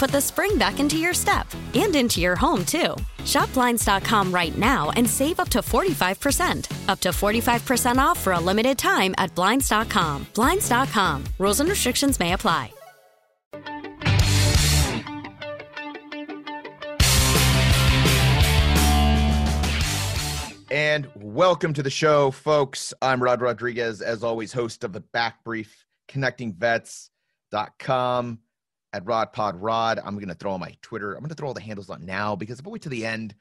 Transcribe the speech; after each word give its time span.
put 0.00 0.10
the 0.10 0.20
spring 0.20 0.56
back 0.56 0.80
into 0.80 0.96
your 0.96 1.12
step 1.12 1.46
and 1.74 1.94
into 1.94 2.22
your 2.22 2.34
home, 2.34 2.64
too. 2.64 2.96
Shop 3.26 3.52
Blinds.com 3.52 4.32
right 4.32 4.56
now 4.56 4.90
and 4.96 5.06
save 5.08 5.38
up 5.38 5.50
to 5.50 5.58
45%. 5.58 6.88
Up 6.88 7.00
to 7.00 7.10
45% 7.10 7.98
off 7.98 8.18
for 8.18 8.32
a 8.32 8.40
limited 8.40 8.78
time 8.78 9.14
at 9.18 9.34
Blinds.com. 9.34 10.26
Blinds.com. 10.34 11.24
Rules 11.38 11.60
and 11.60 11.68
restrictions 11.68 12.18
may 12.18 12.32
apply. 12.32 12.72
And 20.70 21.10
welcome 21.16 21.74
to 21.74 21.82
the 21.82 21.90
show, 21.90 22.30
folks. 22.30 22.94
I'm 23.02 23.22
Rod 23.22 23.42
Rodriguez, 23.42 24.00
as 24.00 24.24
always, 24.24 24.50
host 24.52 24.82
of 24.82 24.94
the 24.94 25.00
Back 25.00 25.44
Brief, 25.44 25.84
connectingvets.com 26.08 28.38
at 28.92 29.06
Rod 29.06 29.32
Pod 29.32 29.56
Rod. 29.56 30.00
I'm 30.04 30.14
going 30.14 30.28
to 30.28 30.34
throw 30.34 30.52
on 30.52 30.60
my 30.60 30.74
Twitter. 30.82 31.14
I'm 31.14 31.20
going 31.20 31.30
to 31.30 31.34
throw 31.34 31.48
all 31.48 31.54
the 31.54 31.60
handles 31.60 31.90
on 31.90 32.04
now 32.04 32.36
because 32.36 32.58
if 32.58 32.66
I 32.66 32.70
wait 32.70 32.82
to 32.82 32.88
the 32.88 33.06
end, 33.06 33.34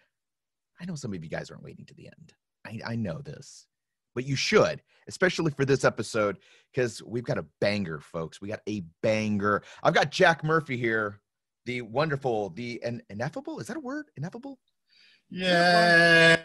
I 0.80 0.86
know 0.86 0.96
some 0.96 1.14
of 1.14 1.24
you 1.24 1.30
guys 1.30 1.50
aren't 1.50 1.64
waiting 1.64 1.86
to 1.86 1.94
the 1.94 2.08
end. 2.08 2.34
I, 2.66 2.92
I 2.92 2.96
know 2.96 3.20
this, 3.20 3.68
but 4.16 4.26
you 4.26 4.36
should, 4.36 4.82
especially 5.08 5.52
for 5.52 5.66
this 5.66 5.84
episode, 5.84 6.38
because 6.72 7.02
we've 7.04 7.24
got 7.24 7.38
a 7.38 7.46
banger, 7.62 8.00
folks. 8.00 8.42
We 8.42 8.50
got 8.50 8.62
a 8.68 8.84
banger. 9.02 9.64
I've 9.84 9.94
got 9.94 10.12
Jack 10.12 10.44
Murphy 10.44 10.78
here, 10.78 11.20
the 11.66 11.82
wonderful, 11.82 12.50
the 12.52 12.80
in- 12.84 13.04
ineffable. 13.10 13.60
Is 13.60 13.68
that 13.68 13.78
a 13.78 13.82
word? 13.82 14.06
Ineffable? 14.18 14.60
Yay! 15.30 16.38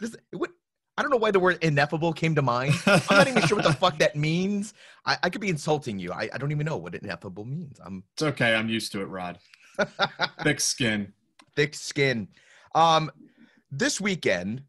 This, 0.00 0.14
what, 0.32 0.50
I 0.98 1.02
don't 1.02 1.10
know 1.10 1.18
why 1.18 1.30
the 1.30 1.40
word 1.40 1.58
ineffable 1.62 2.12
came 2.12 2.34
to 2.36 2.42
mind. 2.42 2.74
I'm 2.86 3.02
not 3.10 3.28
even 3.28 3.42
sure 3.46 3.56
what 3.56 3.66
the 3.66 3.72
fuck 3.72 3.98
that 3.98 4.16
means. 4.28 4.72
I, 5.04 5.18
I 5.22 5.30
could 5.30 5.40
be 5.42 5.50
insulting 5.50 5.98
you. 5.98 6.12
I, 6.12 6.30
I 6.32 6.38
don't 6.38 6.52
even 6.52 6.64
know 6.64 6.76
what 6.78 6.94
ineffable 6.94 7.44
means. 7.44 7.78
I'm 7.84 8.02
It's 8.14 8.22
okay. 8.22 8.54
I'm 8.54 8.68
used 8.68 8.92
to 8.92 9.02
it, 9.02 9.06
Rod. 9.06 9.38
Thick 10.42 10.60
skin. 10.60 11.12
thick 11.54 11.74
skin. 11.74 12.28
Um, 12.74 13.10
this 13.70 14.00
weekend, 14.00 14.62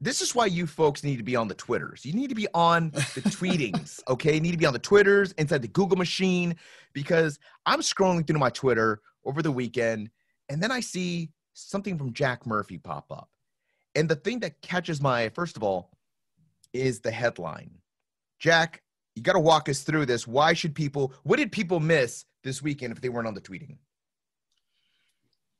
this 0.00 0.20
is 0.20 0.34
why 0.34 0.46
you 0.46 0.66
folks 0.68 1.02
need 1.02 1.16
to 1.16 1.24
be 1.24 1.34
on 1.34 1.48
the 1.48 1.54
Twitters. 1.54 2.04
You 2.04 2.12
need 2.12 2.28
to 2.28 2.34
be 2.36 2.46
on 2.54 2.90
the 2.90 3.22
tweetings, 3.30 4.00
okay? 4.08 4.34
You 4.34 4.40
need 4.40 4.52
to 4.52 4.58
be 4.58 4.66
on 4.66 4.72
the 4.72 4.78
Twitters, 4.78 5.32
inside 5.32 5.62
the 5.62 5.68
Google 5.68 5.96
machine, 5.96 6.54
because 6.92 7.38
I'm 7.64 7.80
scrolling 7.80 8.24
through 8.26 8.38
my 8.38 8.50
Twitter 8.50 9.00
over 9.24 9.42
the 9.42 9.50
weekend, 9.50 10.10
and 10.48 10.62
then 10.62 10.70
I 10.70 10.80
see 10.80 11.30
something 11.54 11.98
from 11.98 12.12
Jack 12.12 12.46
Murphy 12.46 12.78
pop 12.78 13.06
up. 13.10 13.30
And 13.96 14.08
the 14.08 14.14
thing 14.14 14.40
that 14.40 14.60
catches 14.60 15.00
my, 15.00 15.30
first 15.30 15.56
of 15.56 15.62
all, 15.62 15.90
is 16.72 17.00
the 17.00 17.10
headline. 17.10 17.70
Jack, 18.38 18.82
you 19.14 19.22
got 19.22 19.32
to 19.32 19.40
walk 19.40 19.70
us 19.70 19.82
through 19.82 20.04
this. 20.04 20.26
Why 20.26 20.52
should 20.52 20.74
people, 20.74 21.14
what 21.24 21.38
did 21.38 21.50
people 21.50 21.80
miss 21.80 22.26
this 22.44 22.60
weekend 22.62 22.92
if 22.92 23.00
they 23.00 23.08
weren't 23.08 23.26
on 23.26 23.32
the 23.32 23.40
tweeting? 23.40 23.78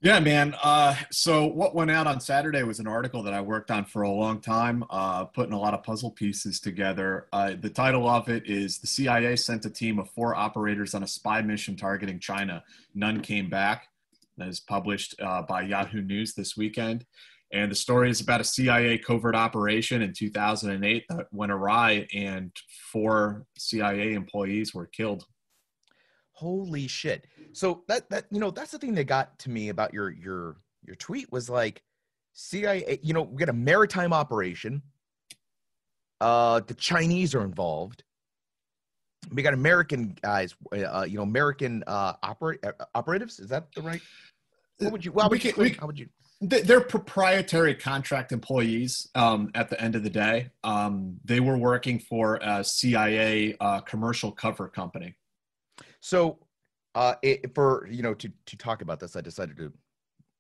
Yeah, 0.03 0.21
man. 0.21 0.55
Uh, 0.63 0.95
so 1.11 1.47
what 1.47 1.75
went 1.75 1.91
out 1.91 2.07
on 2.07 2.21
Saturday 2.21 2.63
was 2.63 2.79
an 2.79 2.87
article 2.87 3.23
that 3.23 3.33
I 3.33 3.41
worked 3.41 3.71
on 3.71 3.87
for 3.87 4.03
a 4.03 4.11
long 4.11 4.43
time, 4.43 4.85
uh, 4.91 5.25
putting 5.25 5.55
a 5.55 5.59
lot 5.59 5.73
of 5.73 5.83
puzzle 5.83 6.11
pieces 6.11 6.61
together. 6.61 7.29
Uh, 7.33 7.55
the 7.59 7.71
title 7.71 8.07
of 8.07 8.29
it 8.29 8.47
is 8.47 8.79
"The 8.79 8.87
CIA 8.87 9.37
sent 9.37 9.65
a 9.65 9.71
team 9.71 9.99
of 9.99 10.11
four 10.11 10.37
operators 10.37 10.95
on 10.95 11.03
a 11.03 11.07
spy 11.07 11.41
mission 11.41 11.77
targeting 11.77 12.21
China. 12.21 12.63
None 12.95 13.23
came 13.23 13.49
back." 13.49 13.89
That 14.37 14.49
is 14.49 14.61
published 14.61 15.15
uh, 15.19 15.43
by 15.43 15.63
Yahoo 15.63 16.03
News 16.03 16.35
this 16.35 16.59
weekend. 16.59 17.07
And 17.53 17.71
the 17.71 17.77
story 17.77 18.11
is 18.11 18.21
about 18.21 18.41
a 18.41 18.45
CIA 18.45 18.99
covert 18.99 19.35
operation 19.37 20.03
in 20.03 20.13
2008 20.13 21.05
that 21.11 21.27
went 21.33 21.53
awry, 21.53 22.07
and 22.13 22.51
four 22.93 23.47
CIA 23.57 24.15
employees 24.15 24.75
were 24.75 24.87
killed. 24.87 25.25
holy 26.33 26.87
shit. 26.89 27.27
So 27.53 27.85
that 27.89 28.11
that 28.11 28.25
you 28.31 28.41
know 28.41 28.51
that's 28.51 28.73
the 28.73 28.79
thing 28.79 28.95
that 28.97 29.05
got 29.05 29.39
to 29.41 29.51
me 29.51 29.69
about 29.71 29.95
your 29.95 30.11
your 30.11 30.57
your 30.85 30.97
tweet 30.97 31.31
was 31.33 31.49
like 31.49 31.83
cia 32.35 32.99
you 33.03 33.15
know 33.15 33.23
we 33.23 33.39
got 33.39 33.49
a 33.49 33.53
maritime 33.55 34.13
operation. 34.13 34.83
Uh 36.21 36.61
the 36.67 36.75
chinese 36.75 37.35
are 37.35 37.43
involved. 37.45 38.03
We 39.33 39.43
got 39.43 39.55
american 39.55 40.17
guys 40.23 40.55
uh 40.73 41.07
you 41.09 41.17
know 41.17 41.23
american 41.23 41.85
uh 41.87 42.15
operate 42.23 42.61
uh, 42.67 42.73
operatives. 42.95 43.39
Is 43.41 43.49
that 43.51 43.73
the 43.75 43.83
right? 43.83 44.01
What 44.79 44.93
would 44.93 45.05
you 45.05 45.13
well, 45.13 45.25
how 45.25 45.29
We 45.31 45.37
would 45.37 45.45
you, 45.45 45.53
can- 45.53 45.63
we- 45.63 45.71
how 45.81 45.87
would 45.87 45.99
you 45.99 46.09
They're 46.41 46.83
proprietary 46.83 47.75
contract 47.75 48.31
employees 48.31 49.09
um, 49.15 49.51
at 49.55 49.71
the 49.71 49.81
end 49.81 49.95
of 49.97 50.03
the 50.03 50.11
day. 50.11 50.51
Um, 50.65 51.19
they 51.25 51.41
were 51.41 51.57
working 51.57 51.99
for 51.99 52.37
a 52.43 52.63
CIA 52.63 53.57
uh, 53.59 53.81
commercial 53.81 54.31
cover 54.33 54.69
company. 54.69 55.15
So, 56.01 56.39
uh, 56.95 57.15
it, 57.23 57.55
for 57.55 57.89
you 57.91 58.03
know, 58.03 58.13
to 58.15 58.31
to 58.47 58.57
talk 58.57 58.83
about 58.83 59.01
this, 59.01 59.17
I 59.17 59.23
decided 59.23 59.57
to 59.57 59.73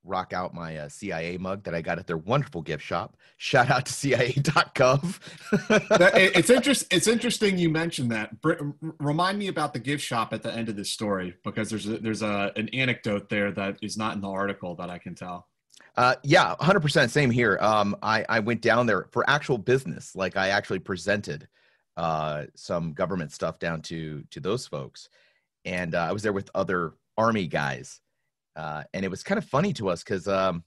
rock 0.04 0.32
out 0.32 0.54
my 0.54 0.76
uh, 0.76 0.88
CIA 0.88 1.36
mug 1.38 1.64
that 1.64 1.74
I 1.74 1.80
got 1.82 1.98
at 1.98 2.06
their 2.06 2.16
wonderful 2.18 2.62
gift 2.62 2.84
shop. 2.84 3.16
Shout 3.38 3.70
out 3.70 3.86
to 3.86 3.92
CIA.gov. 3.92 5.18
That- 5.98 6.16
it- 6.16 6.36
it's 6.36 6.50
interest, 6.58 6.86
It's 6.92 7.08
interesting 7.08 7.58
you 7.58 7.70
mentioned 7.70 8.10
that. 8.12 8.40
Br- 8.40 8.52
remind 9.00 9.38
me 9.38 9.48
about 9.48 9.72
the 9.72 9.80
gift 9.80 10.04
shop 10.04 10.32
at 10.32 10.42
the 10.42 10.52
end 10.52 10.68
of 10.68 10.76
this 10.76 10.90
story 10.90 11.34
because 11.42 11.70
there's 11.70 11.86
a, 11.88 11.98
there's 11.98 12.22
a, 12.22 12.52
an 12.54 12.68
anecdote 12.68 13.28
there 13.28 13.50
that 13.52 13.78
is 13.82 13.96
not 13.96 14.14
in 14.14 14.20
the 14.20 14.28
article 14.30 14.76
that 14.76 14.90
I 14.90 14.98
can 14.98 15.14
tell. 15.16 15.48
Uh, 15.96 16.14
yeah, 16.22 16.54
100% 16.60 17.08
same 17.10 17.30
here. 17.30 17.58
Um, 17.60 17.96
I, 18.02 18.24
I 18.28 18.40
went 18.40 18.60
down 18.60 18.86
there 18.86 19.06
for 19.12 19.28
actual 19.28 19.56
business. 19.56 20.14
Like 20.14 20.36
I 20.36 20.48
actually 20.48 20.78
presented 20.78 21.48
uh, 21.96 22.44
some 22.54 22.92
government 22.92 23.32
stuff 23.32 23.58
down 23.58 23.80
to 23.80 24.22
to 24.30 24.40
those 24.40 24.66
folks, 24.66 25.08
and 25.64 25.94
uh, 25.94 26.00
I 26.00 26.12
was 26.12 26.22
there 26.22 26.34
with 26.34 26.50
other 26.54 26.93
army 27.16 27.46
guys, 27.46 28.02
uh, 28.54 28.84
and 28.93 29.04
it 29.04 29.08
was 29.08 29.22
kind 29.22 29.38
of 29.38 29.46
funny 29.46 29.72
to 29.75 29.88
us 29.88 30.04
because 30.04 30.28
um, 30.28 30.62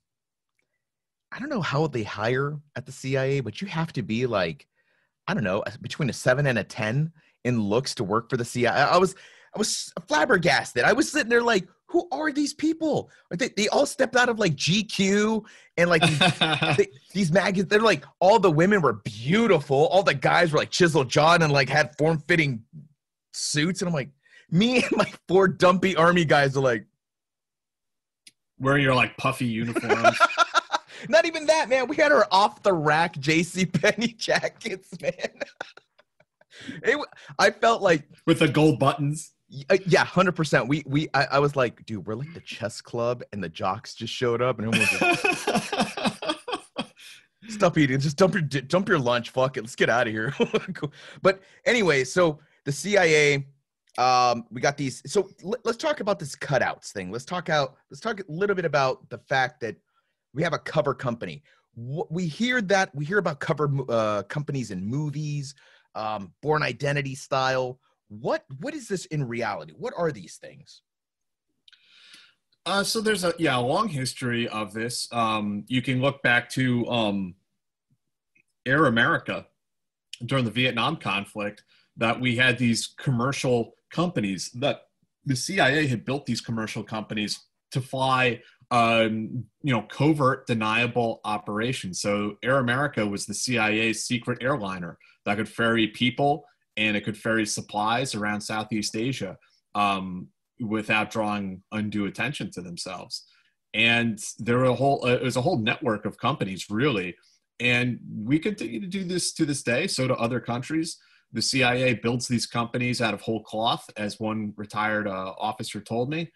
I 1.32 1.38
don't 1.38 1.50
know 1.50 1.62
how 1.62 1.86
they 1.86 2.02
hire 2.02 2.58
at 2.76 2.88
the 2.88 2.92
CIA, 2.92 3.42
but 3.42 3.62
you 3.62 3.68
have 3.68 3.94
to 3.94 4.02
be 4.02 4.26
like 4.26 4.66
I 5.28 5.36
don't 5.36 5.44
know 5.44 5.64
between 5.82 6.10
a 6.10 6.14
seven 6.14 6.48
and 6.48 6.58
a 6.58 6.64
ten 6.64 7.12
in 7.44 7.62
looks 7.62 7.94
to 7.96 8.04
work 8.04 8.32
for 8.32 8.38
the 8.38 8.46
CIA. 8.46 8.82
I 8.82 8.98
was 8.98 9.14
I 9.54 9.60
was 9.60 9.92
flabbergasted. 10.08 10.84
I 10.84 10.94
was 10.94 11.12
sitting 11.12 11.30
there 11.30 11.42
like, 11.42 11.68
who 11.90 12.08
are 12.12 12.32
these 12.32 12.54
people? 12.54 13.10
They, 13.32 13.50
they 13.50 13.68
all 13.70 13.88
stepped 13.88 14.16
out 14.16 14.30
of 14.30 14.38
like 14.38 14.56
GQ 14.56 15.44
and 15.76 15.90
like 15.90 16.04
these, 16.04 16.20
they, 16.78 16.88
these 17.14 17.32
magazines. 17.32 17.68
They're 17.68 17.82
like 17.82 18.06
all 18.20 18.40
the 18.40 18.52
women 18.52 18.82
were 18.82 19.02
beautiful. 19.04 19.88
All 19.88 20.04
the 20.04 20.14
guys 20.14 20.52
were 20.52 20.60
like 20.60 20.70
chiseled 20.70 21.10
jawed 21.10 21.42
and 21.42 21.52
like 21.52 21.68
had 21.68 21.98
form 21.98 22.24
fitting 22.28 22.64
suits. 23.34 23.82
And 23.82 23.90
I'm 23.90 23.94
like, 23.94 24.12
me 24.52 24.84
and 24.84 24.92
my 24.96 25.12
four 25.28 25.48
dumpy 25.48 25.96
army 25.96 26.26
guys 26.26 26.56
are 26.56 26.62
like, 26.62 26.86
Wearing 28.60 28.84
your 28.84 28.94
like 28.94 29.16
puffy 29.18 29.46
uniforms. 29.46 30.20
not 31.10 31.26
even 31.26 31.46
that, 31.46 31.70
man. 31.70 31.88
We 31.88 31.96
had 31.96 32.12
our 32.12 32.28
off 32.30 32.62
the 32.62 32.74
rack 32.74 33.16
JC 33.16 33.72
Penney 33.72 34.08
jackets, 34.18 34.90
man. 35.02 35.14
it, 36.84 37.08
I 37.40 37.52
felt 37.52 37.82
like 37.82 38.04
with 38.28 38.40
the 38.40 38.50
gold 38.50 38.78
buttons. 38.78 39.32
Uh, 39.70 39.78
Yeah, 39.86 40.06
hundred 40.06 40.34
percent. 40.34 40.68
We 40.68 40.84
we 40.86 41.10
I, 41.14 41.26
I 41.26 41.40
was 41.40 41.56
like, 41.56 41.86
dude, 41.86 42.06
we're 42.06 42.16
like 42.16 42.34
the 42.34 42.42
chess 42.42 42.82
club, 42.82 43.24
and 43.34 43.44
the 43.44 43.50
jocks 43.50 43.96
just 43.96 44.14
showed 44.14 44.42
up, 44.42 44.60
and 44.60 44.68
was 44.68 45.02
like, 45.02 45.20
stop 47.50 47.78
eating, 47.78 48.00
just 48.00 48.18
dump 48.18 48.34
your 48.34 48.44
dump 48.44 48.88
your 48.88 49.00
lunch. 49.00 49.32
Fuck 49.32 49.58
it, 49.58 49.62
let's 49.62 49.76
get 49.76 49.90
out 49.90 50.08
of 50.08 50.14
here. 50.14 50.34
But 51.22 51.42
anyway, 51.66 52.04
so 52.04 52.40
the 52.66 52.72
CIA, 52.72 53.48
um, 53.98 54.46
we 54.52 54.62
got 54.62 54.78
these. 54.78 55.02
So 55.06 55.30
let, 55.44 55.66
us 55.66 55.78
talk 55.78 56.00
about 56.00 56.20
this 56.20 56.36
cutouts 56.36 56.92
thing. 56.92 57.12
Let's 57.12 57.26
talk 57.26 57.50
out. 57.50 57.76
Let's 57.90 58.02
talk 58.02 58.20
a 58.20 58.24
little 58.28 58.56
bit 58.56 58.66
about 58.66 59.10
the 59.10 59.18
fact 59.18 59.62
that 59.62 59.76
we 60.34 60.44
have 60.44 60.54
a 60.54 60.60
cover 60.60 60.94
company. 60.94 61.44
We 61.76 62.28
hear 62.28 62.62
that 62.64 62.94
we 62.94 63.06
hear 63.06 63.18
about 63.18 63.40
cover 63.40 63.70
uh, 63.90 64.24
companies 64.24 64.72
in 64.72 64.86
movies, 64.86 65.56
um, 65.96 66.34
Born 66.42 66.62
Identity 66.62 67.16
style. 67.16 67.80
What 68.10 68.44
what 68.60 68.74
is 68.74 68.88
this 68.88 69.06
in 69.06 69.28
reality? 69.28 69.74
What 69.78 69.94
are 69.96 70.12
these 70.12 70.38
things? 70.38 70.82
Uh, 72.66 72.84
so 72.84 73.02
there's 73.02 73.24
a 73.24 73.34
yeah 73.40 73.58
a 73.58 73.62
long 73.62 73.88
history 73.88 74.48
of 74.48 74.74
this. 74.74 75.08
Um, 75.12 75.64
you 75.68 75.82
can 75.82 76.02
look 76.02 76.22
back 76.22 76.50
to 76.52 76.88
um, 76.88 77.36
Air 78.66 78.86
America 78.86 79.48
during 80.26 80.46
the 80.46 80.52
Vietnam 80.52 80.98
conflict 80.98 81.64
that 81.98 82.20
we 82.20 82.36
had 82.36 82.58
these 82.58 82.94
commercial 82.98 83.76
companies 83.92 84.52
that 84.52 84.82
the 85.26 85.36
CIA 85.36 85.88
had 85.88 86.06
built 86.06 86.26
these 86.26 86.42
commercial 86.42 86.84
companies 86.84 87.40
to 87.72 87.82
fly 87.82 88.42
um, 88.72 89.46
you 89.62 89.74
know 89.74 89.84
covert 89.84 90.48
deniable 90.48 91.22
operations. 91.26 92.02
So 92.02 92.38
Air 92.44 92.58
America 92.58 93.06
was 93.06 93.26
the 93.26 93.34
CIA's 93.34 94.06
secret 94.06 94.40
airliner 94.42 94.98
that 95.26 95.38
could 95.38 95.50
ferry 95.50 95.88
people 95.88 96.46
and 96.80 96.98
it 96.98 97.02
could 97.02 97.18
ferry 97.18 97.46
supplies 97.46 98.16
around 98.16 98.42
Southeast 98.42 98.96
Asia. 98.96 99.38
Um, 99.76 100.30
without 100.60 101.10
drawing 101.10 101.64
undue 101.72 102.06
attention 102.06 102.52
to 102.52 102.62
themselves. 102.62 103.26
And 103.74 104.20
there 104.40 104.58
were 104.58 104.66
a 104.66 104.74
whole 104.74 105.06
uh, 105.06 105.14
it 105.14 105.24
was 105.24 105.38
a 105.38 105.42
whole 105.42 105.60
network 105.60 106.06
of 106.06 106.18
companies 106.18 106.66
really, 106.70 107.16
and 107.60 108.00
we 108.24 108.40
continue 108.40 108.80
to 108.80 108.88
do 108.88 109.04
this 109.04 109.34
to 109.34 109.46
this 109.46 109.64
day. 109.64 109.88
So 109.88 110.08
do 110.08 110.14
other 110.16 110.40
countries. 110.40 110.98
The 111.32 111.42
CIA 111.42 111.94
builds 111.94 112.28
these 112.28 112.48
companies 112.48 113.02
out 113.02 113.14
of 113.14 113.22
whole 113.22 113.44
cloth, 113.44 113.88
as 113.96 114.20
one 114.20 114.54
retired 114.58 115.08
uh, 115.08 115.34
officer 115.38 115.80
told 115.80 116.10
me, 116.10 116.32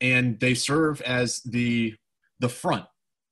and 0.00 0.40
they 0.40 0.54
serve 0.54 1.00
as 1.02 1.40
the 1.42 1.94
the 2.40 2.48
front 2.48 2.86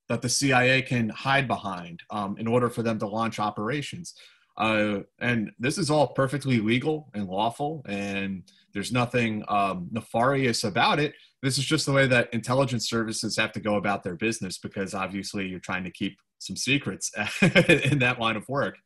that 0.08 0.22
the 0.22 0.28
CIA 0.28 0.82
can 0.82 1.08
hide 1.08 1.48
behind 1.48 2.02
um, 2.10 2.36
in 2.38 2.46
order 2.46 2.68
for 2.68 2.82
them 2.84 2.98
to 3.00 3.06
launch 3.06 3.40
operations. 3.40 4.14
Uh, 4.60 5.00
and 5.20 5.50
this 5.58 5.78
is 5.78 5.90
all 5.90 6.08
perfectly 6.08 6.60
legal 6.60 7.08
and 7.14 7.26
lawful, 7.26 7.82
and 7.88 8.42
there's 8.74 8.92
nothing 8.92 9.42
um, 9.48 9.88
nefarious 9.90 10.64
about 10.64 11.00
it. 11.00 11.14
This 11.42 11.56
is 11.56 11.64
just 11.64 11.86
the 11.86 11.92
way 11.92 12.06
that 12.06 12.28
intelligence 12.34 12.86
services 12.86 13.38
have 13.38 13.52
to 13.52 13.60
go 13.60 13.76
about 13.76 14.02
their 14.02 14.16
business 14.16 14.58
because 14.58 14.92
obviously 14.92 15.46
you're 15.48 15.60
trying 15.60 15.84
to 15.84 15.90
keep 15.90 16.18
some 16.40 16.56
secrets 16.56 17.10
in 17.42 18.00
that 18.00 18.20
line 18.20 18.36
of 18.36 18.46
work. 18.50 18.76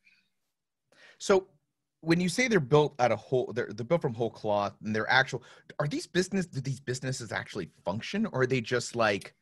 So 1.19 1.47
when 1.99 2.21
you 2.21 2.29
say 2.29 2.47
they're 2.47 2.61
built 2.61 2.95
out 2.99 3.11
of 3.11 3.19
whole, 3.19 3.51
they're, 3.53 3.69
they're 3.73 3.85
built 3.85 4.01
from 4.01 4.13
whole 4.13 4.29
cloth, 4.29 4.75
and 4.81 4.95
they're 4.95 5.11
actual. 5.11 5.43
Are 5.79 5.89
these 5.89 6.07
business? 6.07 6.45
Do 6.45 6.61
these 6.61 6.79
businesses 6.79 7.33
actually 7.33 7.69
function, 7.83 8.27
or 8.27 8.43
are 8.43 8.47
they 8.47 8.61
just 8.61 8.95
like 8.95 9.35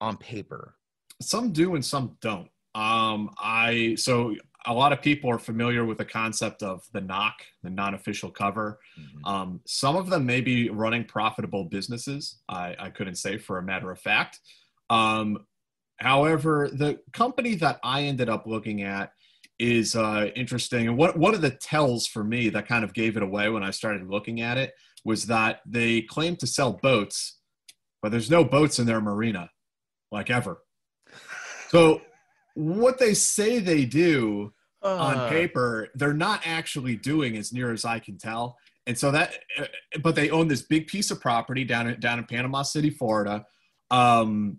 on 0.00 0.16
paper? 0.16 0.76
Some 1.20 1.52
do 1.52 1.74
and 1.74 1.84
some 1.84 2.16
don't. 2.22 2.48
Um, 2.74 3.34
I 3.38 3.96
so 3.96 4.34
a 4.66 4.74
lot 4.74 4.92
of 4.92 5.00
people 5.00 5.30
are 5.30 5.38
familiar 5.38 5.84
with 5.84 5.98
the 5.98 6.04
concept 6.04 6.62
of 6.62 6.82
the 6.92 7.00
NOC, 7.00 7.32
the 7.62 7.70
non-official 7.70 8.30
cover. 8.30 8.78
Um, 9.24 9.60
some 9.66 9.96
of 9.96 10.10
them 10.10 10.26
may 10.26 10.40
be 10.40 10.68
running 10.68 11.04
profitable 11.04 11.64
businesses. 11.64 12.40
I, 12.48 12.74
I 12.78 12.90
couldn't 12.90 13.14
say 13.16 13.38
for 13.38 13.58
a 13.58 13.62
matter 13.62 13.90
of 13.90 14.00
fact. 14.00 14.40
Um, 14.90 15.46
however, 15.98 16.68
the 16.72 16.98
company 17.12 17.54
that 17.56 17.78
I 17.82 18.02
ended 18.02 18.28
up 18.28 18.46
looking 18.46 18.82
at 18.82 19.12
is 19.58 19.96
uh, 19.96 20.30
interesting. 20.36 20.88
And 20.88 20.96
what 20.96 21.16
one 21.16 21.34
of 21.34 21.40
the 21.40 21.50
tells 21.50 22.06
for 22.06 22.22
me 22.22 22.48
that 22.50 22.68
kind 22.68 22.84
of 22.84 22.94
gave 22.94 23.16
it 23.16 23.22
away 23.22 23.48
when 23.48 23.62
I 23.62 23.70
started 23.70 24.08
looking 24.08 24.40
at 24.40 24.56
it 24.56 24.72
was 25.04 25.26
that 25.26 25.60
they 25.66 26.02
claim 26.02 26.36
to 26.36 26.46
sell 26.46 26.72
boats, 26.72 27.38
but 28.02 28.10
there's 28.10 28.30
no 28.30 28.44
boats 28.44 28.78
in 28.78 28.86
their 28.86 29.00
marina, 29.00 29.50
like 30.12 30.30
ever. 30.30 30.62
So 31.70 32.00
what 32.58 32.98
they 32.98 33.14
say 33.14 33.60
they 33.60 33.84
do 33.84 34.52
on 34.82 35.16
Uh, 35.16 35.28
paper 35.28 35.88
they're 35.94 36.12
not 36.12 36.40
actually 36.44 36.96
doing 36.96 37.36
as 37.36 37.52
near 37.52 37.72
as 37.72 37.84
i 37.84 37.98
can 38.00 38.18
tell 38.18 38.56
and 38.88 38.98
so 38.98 39.10
that 39.12 39.34
uh, 39.60 39.64
but 40.02 40.14
they 40.16 40.28
own 40.30 40.48
this 40.48 40.62
big 40.62 40.88
piece 40.88 41.10
of 41.12 41.20
property 41.20 41.64
down 41.64 41.88
in 41.88 42.00
down 42.00 42.18
in 42.18 42.24
panama 42.24 42.62
city 42.62 42.90
florida 42.90 43.44
um 43.92 44.58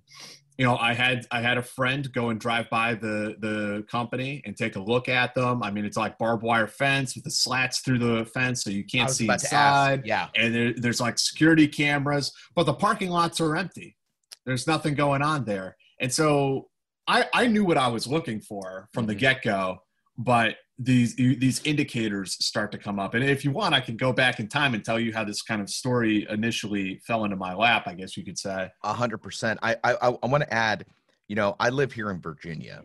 you 0.58 0.66
know 0.66 0.78
i 0.78 0.94
had 0.94 1.26
i 1.32 1.42
had 1.42 1.58
a 1.58 1.62
friend 1.62 2.12
go 2.14 2.30
and 2.30 2.40
drive 2.40 2.70
by 2.70 2.94
the 2.94 3.36
the 3.40 3.84
company 3.90 4.42
and 4.46 4.56
take 4.56 4.78
a 4.78 4.80
look 4.80 5.10
at 5.10 5.34
them 5.36 5.62
i 5.62 5.70
mean 5.70 5.84
it's 5.84 5.98
like 5.98 6.18
barbed 6.18 6.44
wire 6.44 6.68
fence 6.68 7.16
with 7.16 7.24
the 7.26 7.32
slats 7.32 7.80
through 7.80 8.00
the 8.00 8.26
fence 8.28 8.64
so 8.64 8.70
you 8.70 8.86
can't 8.86 9.10
see 9.10 9.26
about 9.26 9.40
to 9.40 9.46
ask. 9.54 9.94
inside 9.98 10.02
Yeah. 10.06 10.28
and 10.36 10.56
there, 10.56 10.74
there's 10.74 11.02
like 11.02 11.18
security 11.20 11.68
cameras, 11.68 12.32
but 12.56 12.66
the 12.66 12.74
parking 12.74 13.10
lots 13.10 13.42
are 13.42 13.56
empty. 13.58 13.98
There's 14.46 14.68
nothing 14.68 14.96
going 14.96 15.22
on 15.22 15.44
there. 15.46 15.76
And 16.02 16.12
so 16.14 16.69
I, 17.10 17.26
I 17.34 17.48
knew 17.48 17.66
what 17.66 17.78
I 17.78 17.88
was 17.88 18.06
looking 18.08 18.40
for 18.40 18.88
from 18.94 19.06
the 19.08 19.16
Mhm. 19.16 19.20
get 19.20 19.42
go, 19.42 19.80
but 20.18 20.58
these 20.78 21.16
these 21.16 21.62
indicators 21.66 22.38
start 22.46 22.72
to 22.72 22.78
come 22.78 23.00
up. 23.00 23.14
And 23.14 23.24
if 23.24 23.44
you 23.44 23.52
want, 23.52 23.74
I 23.76 23.82
can 23.82 23.98
go 23.98 24.14
back 24.14 24.40
in 24.40 24.48
time 24.48 24.74
and 24.74 24.86
tell 24.86 24.98
you 25.00 25.12
how 25.12 25.24
this 25.26 25.42
kind 25.42 25.62
of 25.62 25.70
story 25.70 26.26
initially 26.30 27.00
fell 27.06 27.26
into 27.26 27.36
my 27.36 27.54
lap. 27.54 27.84
I 27.88 27.96
guess 27.96 28.16
you 28.16 28.24
could 28.24 28.38
say. 28.38 28.70
A 28.84 28.94
hundred 28.94 29.18
percent. 29.18 29.60
I 29.62 29.76
I 29.84 29.94
I 30.24 30.26
want 30.28 30.44
to 30.44 30.54
add, 30.54 30.86
you 31.28 31.36
know, 31.36 31.56
I 31.60 31.70
live 31.70 31.92
here 31.92 32.12
in 32.12 32.22
Virginia, 32.22 32.84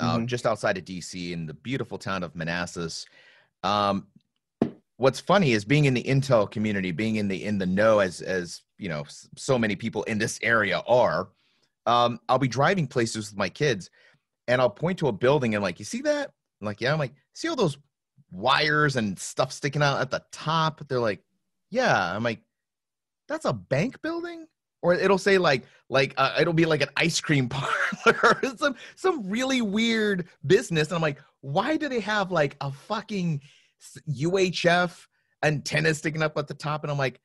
uh, 0.00 0.18
Mhm. 0.18 0.26
just 0.26 0.44
outside 0.46 0.76
of 0.78 0.84
DC, 0.84 1.32
in 1.32 1.46
the 1.46 1.54
beautiful 1.54 1.98
town 1.98 2.24
of 2.24 2.34
Manassas. 2.34 3.06
Um, 3.62 4.08
what's 4.96 5.20
funny 5.20 5.52
is 5.52 5.64
being 5.64 5.84
in 5.84 5.94
the 5.94 6.02
intel 6.02 6.50
community, 6.50 6.90
being 6.90 7.16
in 7.16 7.28
the 7.28 7.44
in 7.44 7.58
the 7.58 7.66
know, 7.66 8.00
as 8.00 8.22
as 8.22 8.62
you 8.78 8.88
know, 8.88 9.04
so 9.36 9.56
many 9.58 9.76
people 9.76 10.02
in 10.04 10.18
this 10.18 10.38
area 10.42 10.80
are. 10.88 11.28
Um, 11.86 12.20
I'll 12.28 12.38
be 12.38 12.48
driving 12.48 12.86
places 12.86 13.30
with 13.30 13.38
my 13.38 13.48
kids, 13.48 13.90
and 14.48 14.60
I'll 14.60 14.70
point 14.70 14.98
to 14.98 15.08
a 15.08 15.12
building 15.12 15.54
and 15.54 15.62
like, 15.62 15.78
you 15.78 15.84
see 15.84 16.02
that? 16.02 16.30
I'm 16.60 16.66
like, 16.66 16.80
yeah. 16.80 16.92
I'm 16.92 16.98
like, 16.98 17.14
see 17.34 17.48
all 17.48 17.56
those 17.56 17.78
wires 18.30 18.96
and 18.96 19.18
stuff 19.18 19.52
sticking 19.52 19.82
out 19.82 20.00
at 20.00 20.10
the 20.10 20.22
top? 20.32 20.86
They're 20.88 21.00
like, 21.00 21.22
yeah. 21.70 22.14
I'm 22.14 22.22
like, 22.22 22.40
that's 23.28 23.44
a 23.44 23.52
bank 23.52 24.00
building 24.02 24.46
or 24.82 24.94
it'll 24.94 25.18
say 25.18 25.38
like 25.38 25.64
like 25.88 26.14
uh, 26.16 26.36
it'll 26.40 26.52
be 26.52 26.64
like 26.64 26.80
an 26.80 26.88
ice 26.96 27.20
cream 27.20 27.48
parlor 28.04 28.18
or 28.22 28.56
some 28.56 28.76
some 28.94 29.28
really 29.28 29.60
weird 29.60 30.28
business 30.46 30.88
and 30.88 30.96
i'm 30.96 31.02
like 31.02 31.18
why 31.40 31.76
do 31.76 31.88
they 31.88 32.00
have 32.00 32.30
like 32.30 32.56
a 32.60 32.70
fucking 32.70 33.40
uhf 34.08 35.06
antenna 35.42 35.92
sticking 35.92 36.22
up 36.22 36.36
at 36.38 36.46
the 36.46 36.54
top 36.54 36.84
and 36.84 36.90
i'm 36.90 36.98
like 36.98 37.20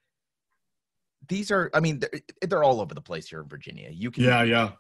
these 1.32 1.50
are 1.50 1.72
i 1.74 1.80
mean 1.80 1.98
they're, 1.98 2.22
they're 2.42 2.64
all 2.64 2.82
over 2.82 2.94
the 2.94 3.02
place 3.02 3.30
here 3.30 3.40
in 3.40 3.48
virginia. 3.48 3.90
You 3.90 4.12
can 4.12 4.24
yeah. 4.24 4.44
Yeah. 4.44 4.72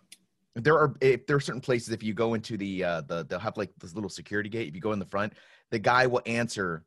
There 0.56 0.78
are 0.78 0.94
if 1.00 1.26
there 1.26 1.38
are 1.38 1.42
certain 1.42 1.62
places 1.62 1.94
if 1.94 2.04
you 2.04 2.14
go 2.14 2.34
into 2.34 2.58
the 2.58 2.84
uh 2.84 3.02
the 3.02 3.24
they'll 3.24 3.40
have 3.40 3.56
like 3.56 3.72
this 3.80 3.96
little 3.96 4.10
security 4.10 4.50
gate. 4.50 4.68
If 4.68 4.76
you 4.76 4.82
go 4.82 4.92
in 4.92 5.00
the 5.00 5.06
front 5.06 5.34
the 5.72 5.80
guy 5.80 6.06
will 6.06 6.22
answer 6.26 6.84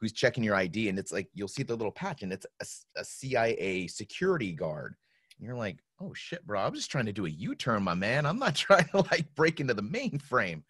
who's 0.00 0.12
checking 0.12 0.42
your 0.42 0.54
id 0.54 0.88
and 0.88 0.98
it's 0.98 1.12
like 1.12 1.28
you'll 1.34 1.46
see 1.46 1.62
the 1.62 1.76
little 1.76 1.92
patch 1.92 2.22
and 2.22 2.32
it's 2.32 2.46
a 2.96 3.04
cia 3.04 3.86
security 3.86 4.52
guard. 4.52 4.94
And 5.38 5.46
you're 5.46 5.56
like 5.56 5.78
oh 6.00 6.14
shit 6.14 6.46
bro 6.46 6.62
i'm 6.62 6.74
just 6.74 6.90
trying 6.90 7.06
to 7.06 7.12
do 7.12 7.26
a 7.26 7.30
u-turn 7.30 7.82
my 7.82 7.94
man. 7.94 8.24
I'm 8.24 8.38
not 8.38 8.54
trying 8.66 8.88
to 8.88 9.04
like 9.10 9.34
break 9.34 9.60
into 9.60 9.74
the 9.74 9.82
mainframe. 9.82 10.62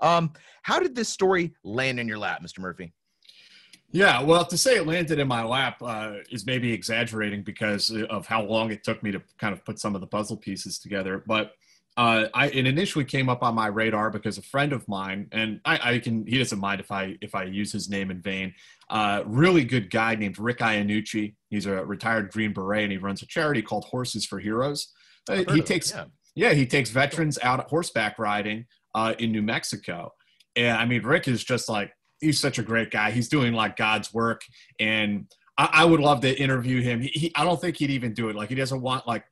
Um 0.00 0.32
how 0.62 0.80
did 0.80 0.94
this 0.94 1.10
story 1.10 1.52
land 1.64 2.00
in 2.00 2.08
your 2.08 2.18
lap 2.18 2.40
mr 2.42 2.60
murphy 2.60 2.94
Yeah, 3.92 4.22
well, 4.22 4.44
to 4.44 4.56
say 4.56 4.76
it 4.76 4.86
landed 4.86 5.18
in 5.18 5.26
my 5.26 5.42
lap 5.42 5.82
uh, 5.82 6.14
is 6.30 6.46
maybe 6.46 6.72
exaggerating 6.72 7.42
because 7.42 7.90
of 7.90 8.26
how 8.26 8.42
long 8.42 8.70
it 8.70 8.84
took 8.84 9.02
me 9.02 9.10
to 9.10 9.20
kind 9.38 9.52
of 9.52 9.64
put 9.64 9.80
some 9.80 9.94
of 9.94 10.00
the 10.00 10.06
puzzle 10.06 10.36
pieces 10.36 10.78
together. 10.78 11.24
But 11.26 11.54
uh, 11.96 12.28
I 12.32 12.46
it 12.48 12.66
initially 12.66 13.04
came 13.04 13.28
up 13.28 13.42
on 13.42 13.54
my 13.54 13.66
radar 13.66 14.10
because 14.10 14.38
a 14.38 14.42
friend 14.42 14.72
of 14.72 14.86
mine, 14.86 15.28
and 15.32 15.60
I, 15.64 15.94
I 15.94 15.98
can 15.98 16.24
he 16.24 16.38
doesn't 16.38 16.60
mind 16.60 16.80
if 16.80 16.92
I 16.92 17.16
if 17.20 17.34
I 17.34 17.44
use 17.44 17.72
his 17.72 17.90
name 17.90 18.10
in 18.12 18.22
vain. 18.22 18.54
Uh, 18.88 19.22
really 19.26 19.64
good 19.64 19.90
guy 19.90 20.14
named 20.14 20.38
Rick 20.38 20.58
Iannucci. 20.58 21.34
He's 21.48 21.66
a 21.66 21.84
retired 21.84 22.30
Green 22.30 22.52
Beret, 22.52 22.84
and 22.84 22.92
he 22.92 22.98
runs 22.98 23.22
a 23.22 23.26
charity 23.26 23.60
called 23.60 23.84
Horses 23.86 24.24
for 24.24 24.38
Heroes. 24.38 24.92
Uh, 25.28 25.44
he 25.52 25.58
it, 25.58 25.66
takes 25.66 25.92
yeah. 25.92 26.04
yeah, 26.36 26.52
he 26.52 26.64
takes 26.64 26.90
veterans 26.90 27.38
out 27.42 27.68
horseback 27.68 28.18
riding 28.20 28.66
uh, 28.94 29.14
in 29.18 29.32
New 29.32 29.42
Mexico. 29.42 30.12
And 30.56 30.76
I 30.76 30.84
mean, 30.84 31.02
Rick 31.02 31.28
is 31.28 31.44
just 31.44 31.68
like, 31.68 31.92
he's 32.20 32.40
such 32.40 32.58
a 32.58 32.62
great 32.62 32.90
guy. 32.90 33.10
He's 33.10 33.28
doing 33.28 33.52
like 33.52 33.76
God's 33.76 34.12
work. 34.12 34.42
And 34.78 35.26
I, 35.56 35.68
I 35.72 35.84
would 35.84 36.00
love 36.00 36.20
to 36.20 36.34
interview 36.34 36.80
him. 36.80 37.00
He, 37.00 37.08
he, 37.08 37.32
I 37.34 37.44
don't 37.44 37.60
think 37.60 37.76
he'd 37.76 37.90
even 37.90 38.14
do 38.14 38.28
it. 38.28 38.36
Like, 38.36 38.48
he 38.48 38.54
doesn't 38.54 38.80
want 38.80 39.06
like 39.06 39.24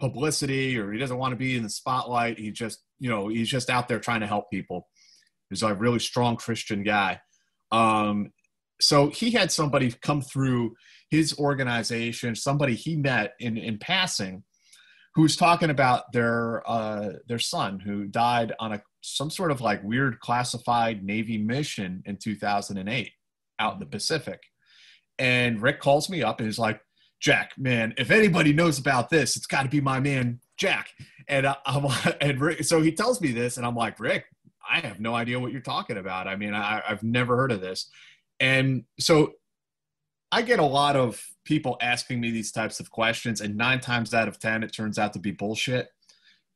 publicity 0.00 0.78
or 0.78 0.92
he 0.92 0.98
doesn't 0.98 1.18
want 1.18 1.32
to 1.32 1.36
be 1.36 1.56
in 1.56 1.62
the 1.62 1.70
spotlight. 1.70 2.38
He 2.38 2.50
just, 2.50 2.80
you 2.98 3.08
know, 3.08 3.28
he's 3.28 3.48
just 3.48 3.70
out 3.70 3.88
there 3.88 4.00
trying 4.00 4.20
to 4.20 4.26
help 4.26 4.50
people. 4.50 4.88
He's 5.50 5.62
a 5.62 5.74
really 5.74 5.98
strong 5.98 6.36
Christian 6.36 6.82
guy. 6.82 7.20
Um, 7.70 8.32
so 8.80 9.10
he 9.10 9.30
had 9.30 9.52
somebody 9.52 9.92
come 9.92 10.22
through 10.22 10.74
his 11.10 11.38
organization, 11.38 12.34
somebody 12.34 12.74
he 12.74 12.96
met 12.96 13.34
in 13.38 13.56
in 13.56 13.78
passing, 13.78 14.42
who 15.14 15.22
was 15.22 15.36
talking 15.36 15.70
about 15.70 16.10
their 16.12 16.68
uh, 16.68 17.10
their 17.28 17.38
son 17.38 17.80
who 17.80 18.06
died 18.06 18.52
on 18.58 18.72
a 18.72 18.82
some 19.02 19.30
sort 19.30 19.50
of 19.50 19.60
like 19.60 19.82
weird 19.84 20.20
classified 20.20 21.04
Navy 21.04 21.36
mission 21.36 22.02
in 22.06 22.16
2008 22.16 23.12
out 23.58 23.74
in 23.74 23.80
the 23.80 23.86
Pacific. 23.86 24.40
And 25.18 25.60
Rick 25.60 25.80
calls 25.80 26.08
me 26.08 26.22
up 26.22 26.38
and 26.38 26.48
he's 26.48 26.58
like, 26.58 26.80
Jack, 27.20 27.52
man, 27.56 27.94
if 27.98 28.10
anybody 28.10 28.52
knows 28.52 28.78
about 28.78 29.10
this, 29.10 29.36
it's 29.36 29.46
got 29.46 29.62
to 29.62 29.68
be 29.68 29.80
my 29.80 30.00
man 30.00 30.40
Jack. 30.56 30.88
And 31.28 31.46
uh, 31.46 31.56
I'm 31.66 31.86
and 32.20 32.40
Rick, 32.40 32.64
so 32.64 32.80
he 32.80 32.92
tells 32.92 33.20
me 33.20 33.32
this, 33.32 33.56
and 33.56 33.66
I'm 33.66 33.76
like, 33.76 34.00
Rick, 34.00 34.24
I 34.68 34.80
have 34.80 35.00
no 35.00 35.14
idea 35.14 35.38
what 35.38 35.52
you're 35.52 35.60
talking 35.60 35.98
about. 35.98 36.26
I 36.26 36.36
mean, 36.36 36.54
I, 36.54 36.82
I've 36.88 37.02
never 37.02 37.36
heard 37.36 37.52
of 37.52 37.60
this. 37.60 37.90
And 38.40 38.84
so 38.98 39.34
I 40.32 40.42
get 40.42 40.58
a 40.58 40.64
lot 40.64 40.96
of 40.96 41.22
people 41.44 41.76
asking 41.80 42.20
me 42.20 42.30
these 42.30 42.52
types 42.52 42.80
of 42.80 42.90
questions, 42.90 43.40
and 43.40 43.56
nine 43.56 43.80
times 43.80 44.14
out 44.14 44.28
of 44.28 44.38
10, 44.38 44.62
it 44.62 44.72
turns 44.72 44.98
out 44.98 45.12
to 45.12 45.18
be 45.18 45.30
bullshit. 45.30 45.88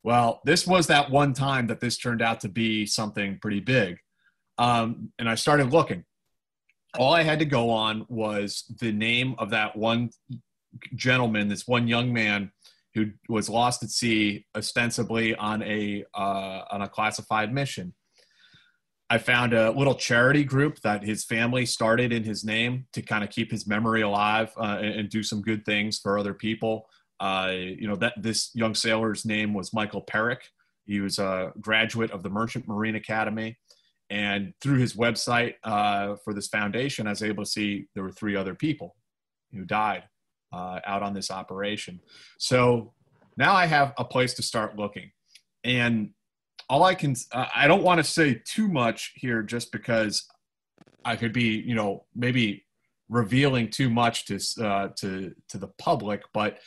Well, 0.07 0.41
this 0.45 0.69
was 0.69 0.87
that 0.87 1.11
one 1.11 1.33
time 1.33 1.67
that 1.67 1.81
this 1.81 1.99
turned 1.99 2.23
out 2.23 2.43
to 2.43 2.49
be 2.49 2.87
something 2.87 3.41
pretty 3.43 3.59
big. 3.59 3.99
Um, 4.57 5.11
and 5.19 5.29
I 5.29 5.35
started 5.35 5.73
looking. 5.73 6.05
All 6.97 7.13
I 7.13 7.25
had 7.25 7.41
to 7.41 7.45
go 7.45 7.71
on 7.71 8.07
was 8.09 8.73
the 8.79 8.93
name 8.93 9.35
of 9.39 9.51
that 9.51 9.75
one 9.75 10.11
gentleman, 10.95 11.49
this 11.49 11.67
one 11.67 11.89
young 11.89 12.13
man 12.13 12.53
who 12.95 13.11
was 13.29 13.49
lost 13.49 13.83
at 13.83 13.91
sea, 13.91 14.47
ostensibly 14.57 15.35
on 15.35 15.65
a 15.65 16.05
uh, 16.15 16.63
on 16.71 16.83
a 16.83 16.89
classified 16.89 17.53
mission. 17.53 17.93
I 19.11 19.19
found 19.19 19.55
a 19.55 19.73
little 19.73 19.97
charity 19.97 20.45
group 20.45 20.79
that 20.83 21.03
his 21.03 21.25
family 21.25 21.67
started 21.67 22.13
in 22.13 22.23
his 22.23 22.45
name 22.45 22.87
to 22.93 23.03
kind 23.03 23.25
of 23.25 23.31
keep 23.31 23.51
his 23.51 23.67
memory 23.67 24.03
alive 24.03 24.53
uh, 24.57 24.79
and, 24.81 25.01
and, 25.01 25.11
do 25.11 25.25
some 25.25 25.43
good 25.43 25.65
things 25.65 25.99
for 25.99 26.17
other 26.17 26.35
people. 26.35 26.89
Uh, 27.19 27.53
you 27.53 27.89
know 27.89 27.97
that 27.97 28.15
this 28.21 28.51
young 28.55 28.75
sailor's 28.75 29.25
name 29.25 29.55
was 29.55 29.73
Michael 29.73 30.03
Perrick. 30.03 30.41
He 30.85 31.01
was 31.01 31.19
a 31.19 31.53
graduate 31.61 32.11
of 32.11 32.23
the 32.23 32.31
Merchant 32.31 32.69
Marine 32.69 32.97
Academy, 32.97 33.59
and 34.11 34.53
through 34.61 34.79
his 34.79 34.95
website 34.95 35.55
uh, 35.65 36.17
for 36.25 36.35
this 36.35 36.49
foundation, 36.49 37.07
I 37.07 37.11
was 37.11 37.23
able 37.23 37.45
to 37.45 37.51
see 37.51 37.87
there 37.95 38.05
were 38.05 38.13
three 38.13 38.37
other 38.37 38.55
people 38.55 38.97
who 39.53 39.65
died 39.65 40.05
uh, 40.53 40.81
out 40.85 41.03
on 41.03 41.15
this 41.15 41.31
operation. 41.31 42.01
So 42.39 42.93
now 43.37 43.55
I 43.55 43.67
have 43.67 43.95
a 43.99 44.05
place 44.05 44.35
to 44.35 44.43
start 44.43 44.77
looking, 44.77 45.11
and 45.65 46.11
all 46.69 46.85
I 46.85 46.95
can 46.95 47.15
uh, 47.33 47.47
I 47.55 47.67
don't 47.67 47.83
want 47.83 47.99
to 47.99 48.05
say 48.05 48.43
too 48.45 48.69
much 48.69 49.13
here 49.17 49.43
just 49.43 49.73
because 49.73 50.27
I 51.05 51.17
could 51.17 51.33
be 51.33 51.63
you 51.67 51.75
know 51.75 52.05
maybe 52.15 52.65
revealing 53.09 53.71
too 53.71 53.89
much 53.89 54.27
to 54.27 54.65
uh, 54.65 54.89
to 54.97 55.35
to 55.49 55.59
the 55.59 55.69
public, 55.79 56.23
but 56.33 56.59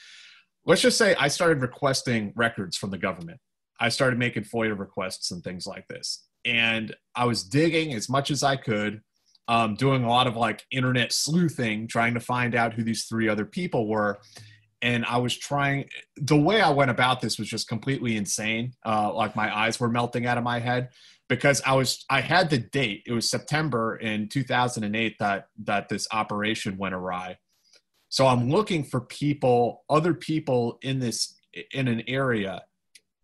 let's 0.65 0.81
just 0.81 0.97
say 0.97 1.15
I 1.15 1.27
started 1.27 1.61
requesting 1.61 2.33
records 2.35 2.77
from 2.77 2.91
the 2.91 2.97
government. 2.97 3.39
I 3.79 3.89
started 3.89 4.19
making 4.19 4.43
FOIA 4.43 4.77
requests 4.77 5.31
and 5.31 5.43
things 5.43 5.65
like 5.65 5.87
this, 5.87 6.25
and 6.45 6.95
I 7.15 7.25
was 7.25 7.43
digging 7.43 7.93
as 7.93 8.09
much 8.09 8.29
as 8.31 8.43
I 8.43 8.55
could, 8.55 9.01
um, 9.47 9.75
doing 9.75 10.03
a 10.03 10.09
lot 10.09 10.27
of 10.27 10.35
like 10.35 10.65
internet 10.71 11.13
sleuthing, 11.13 11.87
trying 11.87 12.13
to 12.13 12.19
find 12.19 12.55
out 12.55 12.73
who 12.73 12.83
these 12.83 13.05
three 13.05 13.29
other 13.29 13.45
people 13.45 13.87
were 13.87 14.19
and 14.81 15.05
I 15.05 15.17
was 15.17 15.37
trying. 15.37 15.89
The 16.15 16.37
way 16.37 16.61
I 16.61 16.69
went 16.69 16.91
about 16.91 17.21
this 17.21 17.37
was 17.37 17.47
just 17.47 17.67
completely 17.67 18.15
insane. 18.15 18.73
Uh, 18.85 19.13
like 19.13 19.35
my 19.35 19.55
eyes 19.55 19.79
were 19.79 19.89
melting 19.89 20.25
out 20.25 20.37
of 20.37 20.43
my 20.43 20.59
head 20.59 20.89
because 21.27 21.61
I 21.65 21.73
was 21.73 22.05
I 22.09 22.21
had 22.21 22.49
the 22.49 22.59
date. 22.59 23.03
It 23.05 23.13
was 23.13 23.29
September 23.29 23.97
in 23.97 24.29
2008 24.29 25.15
that 25.19 25.47
that 25.63 25.89
this 25.89 26.07
operation 26.11 26.77
went 26.77 26.95
awry. 26.95 27.37
So 28.09 28.27
I'm 28.27 28.49
looking 28.49 28.83
for 28.83 29.01
people, 29.01 29.83
other 29.89 30.13
people 30.13 30.79
in 30.81 30.99
this 30.99 31.35
in 31.71 31.87
an 31.87 32.03
area 32.07 32.63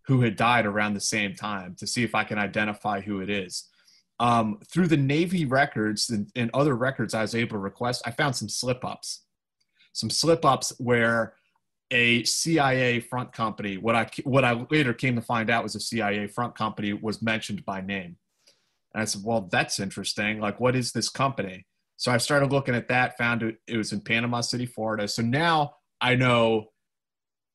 who 0.07 0.21
had 0.21 0.35
died 0.35 0.65
around 0.65 0.93
the 0.93 0.99
same 0.99 1.35
time 1.35 1.75
to 1.75 1.87
see 1.87 2.03
if 2.03 2.15
I 2.15 2.23
can 2.23 2.37
identify 2.37 3.01
who 3.01 3.21
it 3.21 3.29
is. 3.29 3.67
Um, 4.19 4.59
through 4.71 4.87
the 4.87 4.97
Navy 4.97 5.45
records 5.45 6.09
and, 6.09 6.29
and 6.35 6.49
other 6.53 6.75
records 6.75 7.13
I 7.13 7.21
was 7.21 7.35
able 7.35 7.51
to 7.51 7.57
request, 7.57 8.01
I 8.05 8.11
found 8.11 8.35
some 8.35 8.49
slip 8.49 8.85
ups 8.85 9.25
some 9.95 10.09
slip 10.09 10.43
ups 10.43 10.73
where 10.77 11.33
a 11.89 12.23
CIA 12.25 12.99
front 12.99 13.31
company. 13.31 13.77
What 13.77 13.95
I 13.95 14.09
what 14.25 14.43
I 14.43 14.65
later 14.69 14.93
came 14.93 15.15
to 15.15 15.21
find 15.21 15.49
out 15.49 15.63
was 15.63 15.75
a 15.75 15.79
CIA 15.79 16.27
front 16.27 16.53
company 16.53 16.91
was 16.93 17.21
mentioned 17.21 17.63
by 17.65 17.79
name. 17.79 18.17
And 18.93 19.01
I 19.01 19.05
said, 19.05 19.21
"Well, 19.23 19.47
that's 19.49 19.79
interesting. 19.79 20.39
Like, 20.39 20.59
what 20.59 20.75
is 20.75 20.91
this 20.91 21.09
company?" 21.09 21.65
So 21.97 22.11
I 22.11 22.17
started 22.17 22.51
looking 22.51 22.75
at 22.75 22.87
that. 22.89 23.17
Found 23.17 23.43
it, 23.43 23.57
it 23.67 23.77
was 23.77 23.93
in 23.93 24.01
Panama 24.01 24.41
City, 24.41 24.65
Florida. 24.65 25.07
So 25.07 25.21
now 25.21 25.75
I 26.01 26.15
know 26.15 26.67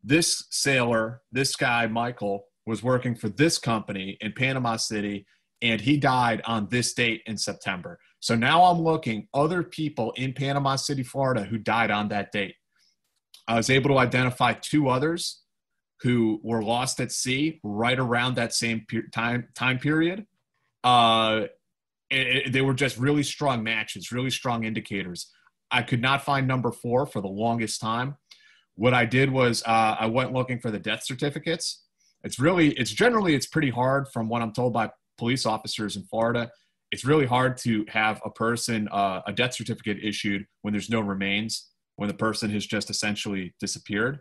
this 0.02 0.46
sailor, 0.50 1.22
this 1.30 1.56
guy 1.56 1.86
Michael, 1.86 2.44
was 2.66 2.82
working 2.82 3.14
for 3.14 3.28
this 3.28 3.58
company 3.58 4.16
in 4.20 4.32
Panama 4.32 4.76
City, 4.76 5.26
and 5.62 5.80
he 5.80 5.96
died 5.96 6.40
on 6.46 6.68
this 6.70 6.94
date 6.94 7.22
in 7.26 7.36
September. 7.36 7.98
So 8.20 8.34
now 8.34 8.64
I'm 8.64 8.80
looking 8.80 9.28
other 9.34 9.62
people 9.62 10.12
in 10.12 10.32
Panama 10.32 10.76
City, 10.76 11.02
Florida, 11.02 11.44
who 11.44 11.58
died 11.58 11.90
on 11.90 12.08
that 12.08 12.32
date. 12.32 12.54
I 13.48 13.56
was 13.56 13.70
able 13.70 13.90
to 13.90 13.98
identify 13.98 14.52
two 14.52 14.88
others 14.88 15.42
who 16.02 16.40
were 16.42 16.62
lost 16.62 17.00
at 17.00 17.12
sea 17.12 17.60
right 17.62 17.98
around 17.98 18.36
that 18.36 18.54
same 18.54 18.86
time 19.12 19.48
time 19.54 19.78
period. 19.78 20.26
Uh, 20.84 21.46
it, 22.10 22.46
it, 22.46 22.52
they 22.52 22.62
were 22.62 22.74
just 22.74 22.98
really 22.98 23.22
strong 23.22 23.62
matches, 23.62 24.12
really 24.12 24.30
strong 24.30 24.64
indicators. 24.64 25.30
I 25.70 25.82
could 25.82 26.02
not 26.02 26.24
find 26.24 26.48
number 26.48 26.72
four 26.72 27.06
for 27.06 27.20
the 27.20 27.28
longest 27.28 27.80
time. 27.80 28.16
What 28.74 28.94
I 28.94 29.04
did 29.04 29.30
was 29.30 29.62
uh, 29.66 29.96
I 29.98 30.06
went 30.06 30.32
looking 30.32 30.58
for 30.58 30.70
the 30.70 30.78
death 30.78 31.04
certificates. 31.04 31.84
It's 32.24 32.38
really, 32.38 32.72
it's 32.72 32.90
generally, 32.90 33.34
it's 33.34 33.46
pretty 33.46 33.70
hard 33.70 34.08
from 34.08 34.28
what 34.28 34.42
I'm 34.42 34.52
told 34.52 34.72
by 34.72 34.90
police 35.18 35.46
officers 35.46 35.96
in 35.96 36.04
Florida. 36.04 36.50
It's 36.90 37.04
really 37.04 37.26
hard 37.26 37.56
to 37.58 37.84
have 37.88 38.20
a 38.24 38.30
person 38.30 38.88
uh, 38.88 39.20
a 39.26 39.32
death 39.32 39.54
certificate 39.54 39.98
issued 40.02 40.44
when 40.62 40.72
there's 40.72 40.90
no 40.90 41.00
remains 41.00 41.70
when 42.00 42.08
the 42.08 42.14
person 42.14 42.48
has 42.48 42.64
just 42.66 42.88
essentially 42.88 43.54
disappeared. 43.60 44.20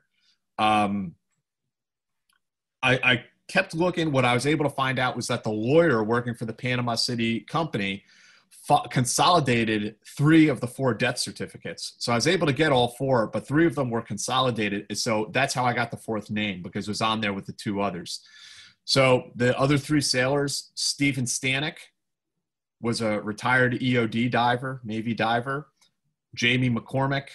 Um, 0.57 1.15
I, 2.83 2.99
I 3.01 3.23
kept 3.49 3.75
looking. 3.75 4.11
What 4.11 4.23
I 4.23 4.33
was 4.33 4.47
able 4.47 4.63
to 4.63 4.71
find 4.71 4.99
out 4.99 5.15
was 5.15 5.27
that 5.27 5.43
the 5.43 5.51
lawyer 5.51 6.03
working 6.03 6.33
for 6.33 6.45
the 6.45 6.53
Panama 6.53 6.95
City 6.95 7.41
company 7.41 8.03
consolidated 8.91 9.95
three 10.05 10.47
of 10.47 10.61
the 10.61 10.67
four 10.67 10.93
death 10.93 11.17
certificates. 11.17 11.95
So 11.97 12.11
I 12.11 12.15
was 12.15 12.27
able 12.27 12.47
to 12.47 12.53
get 12.53 12.71
all 12.71 12.89
four, 12.89 13.27
but 13.27 13.47
three 13.47 13.65
of 13.65 13.75
them 13.75 13.89
were 13.89 14.01
consolidated. 14.01 14.85
So 14.97 15.29
that's 15.33 15.53
how 15.53 15.65
I 15.65 15.73
got 15.73 15.91
the 15.91 15.97
fourth 15.97 16.29
name 16.29 16.61
because 16.61 16.87
it 16.87 16.91
was 16.91 17.01
on 17.01 17.19
there 17.19 17.33
with 17.33 17.47
the 17.47 17.53
two 17.53 17.81
others. 17.81 18.21
So 18.85 19.31
the 19.35 19.57
other 19.59 19.77
three 19.77 20.01
sailors, 20.01 20.71
Stephen 20.75 21.25
Stanek 21.25 21.77
was 22.81 23.01
a 23.01 23.19
retired 23.21 23.73
EOD 23.79 24.31
diver, 24.31 24.81
Navy 24.83 25.13
diver. 25.13 25.67
Jamie 26.35 26.69
McCormick 26.69 27.29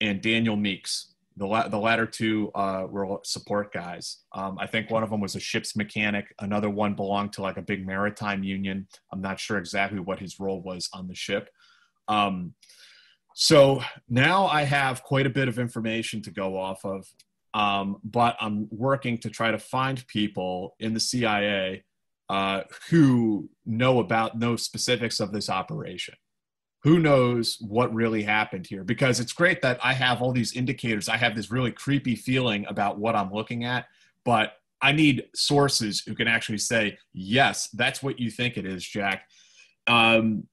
and 0.00 0.20
Daniel 0.20 0.56
Meeks. 0.56 1.14
The, 1.36 1.46
la- 1.46 1.68
the 1.68 1.78
latter 1.78 2.06
two 2.06 2.50
uh, 2.54 2.86
were 2.88 3.18
support 3.24 3.72
guys. 3.72 4.18
Um, 4.32 4.58
I 4.58 4.66
think 4.66 4.90
one 4.90 5.02
of 5.02 5.10
them 5.10 5.20
was 5.20 5.34
a 5.34 5.40
ship's 5.40 5.76
mechanic. 5.76 6.34
Another 6.40 6.70
one 6.70 6.94
belonged 6.94 7.34
to 7.34 7.42
like 7.42 7.58
a 7.58 7.62
big 7.62 7.86
maritime 7.86 8.42
union. 8.42 8.88
I'm 9.12 9.20
not 9.20 9.38
sure 9.38 9.58
exactly 9.58 10.00
what 10.00 10.18
his 10.18 10.40
role 10.40 10.62
was 10.62 10.88
on 10.92 11.08
the 11.08 11.14
ship. 11.14 11.50
Um, 12.08 12.54
so 13.34 13.82
now 14.08 14.46
I 14.46 14.62
have 14.62 15.02
quite 15.02 15.26
a 15.26 15.30
bit 15.30 15.48
of 15.48 15.58
information 15.58 16.22
to 16.22 16.30
go 16.30 16.58
off 16.58 16.84
of, 16.84 17.06
um, 17.52 17.98
but 18.02 18.36
I'm 18.40 18.66
working 18.70 19.18
to 19.18 19.30
try 19.30 19.50
to 19.50 19.58
find 19.58 20.06
people 20.06 20.74
in 20.80 20.94
the 20.94 21.00
CIA 21.00 21.84
uh, 22.30 22.62
who 22.88 23.50
know 23.66 23.98
about 24.00 24.38
no 24.38 24.56
specifics 24.56 25.20
of 25.20 25.32
this 25.32 25.50
operation 25.50 26.14
who 26.86 27.00
knows 27.00 27.58
what 27.60 27.92
really 27.92 28.22
happened 28.22 28.64
here? 28.64 28.84
Because 28.84 29.18
it's 29.18 29.32
great 29.32 29.60
that 29.62 29.76
i 29.82 29.92
have 29.92 30.22
all 30.22 30.32
these 30.32 30.52
indicators. 30.52 31.08
I 31.08 31.16
have 31.16 31.34
this 31.34 31.50
really 31.50 31.72
creepy 31.72 32.14
feeling 32.14 32.64
about 32.68 32.96
what 32.96 33.16
i'm 33.16 33.32
looking 33.32 33.64
at 33.64 33.86
but 34.24 34.52
i 34.80 34.92
need 34.92 35.24
sources 35.34 36.00
who 36.06 36.14
can 36.14 36.28
actually 36.28 36.58
say 36.58 36.96
yes 37.12 37.68
that's 37.70 38.04
what 38.04 38.20
you 38.20 38.30
think 38.30 38.56
it 38.56 38.64
is 38.64 38.84
jack. 38.84 39.28
Um, 39.88 40.46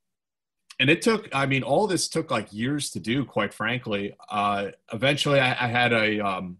and 0.79 0.89
it 0.89 1.03
took 1.03 1.29
i 1.35 1.45
mean 1.45 1.61
all 1.61 1.85
this 1.85 2.07
took 2.07 2.31
like 2.31 2.51
years 2.51 2.89
to 2.91 2.99
do 2.99 3.25
quite 3.25 3.53
frankly. 3.53 4.15
Uh, 4.27 4.69
eventually 4.91 5.39
I, 5.39 5.51
I, 5.65 5.67
had 5.67 5.93
a 5.93 6.19
um, 6.19 6.57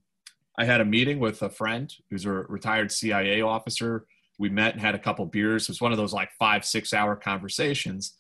I 0.56 0.66
had 0.66 0.82
a 0.82 0.86
meeting 0.86 1.18
with 1.18 1.42
a 1.42 1.50
friend 1.50 1.92
who's 2.12 2.26
a 2.26 2.32
retired 2.32 2.92
cia 2.92 3.42
officer. 3.42 4.06
We 4.38 4.50
met 4.50 4.74
and 4.74 4.82
had 4.82 4.94
a 4.94 5.00
couple 5.00 5.26
beers. 5.26 5.64
It 5.64 5.70
was 5.70 5.82
one 5.82 5.92
of 5.92 5.98
those 5.98 6.14
like 6.14 6.30
five 6.38 6.64
six 6.64 6.94
hour 6.94 7.16
conversations 7.16 8.14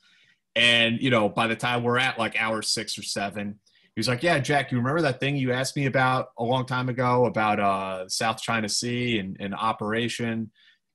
and, 0.55 1.01
you 1.01 1.09
know, 1.09 1.29
by 1.29 1.47
the 1.47 1.55
time 1.55 1.83
we're 1.83 1.97
at 1.97 2.19
like 2.19 2.39
hour 2.39 2.61
six 2.61 2.97
or 2.97 3.03
seven, 3.03 3.59
he 3.95 3.99
was 3.99 4.07
like, 4.07 4.23
Yeah, 4.23 4.39
Jack, 4.39 4.71
you 4.71 4.77
remember 4.77 5.01
that 5.01 5.19
thing 5.19 5.35
you 5.35 5.51
asked 5.51 5.75
me 5.75 5.85
about 5.85 6.27
a 6.37 6.43
long 6.43 6.65
time 6.65 6.89
ago 6.89 7.25
about 7.25 7.59
uh, 7.59 8.07
South 8.09 8.41
China 8.41 8.69
Sea 8.69 9.19
and, 9.19 9.37
and 9.39 9.53
operation? 9.53 10.51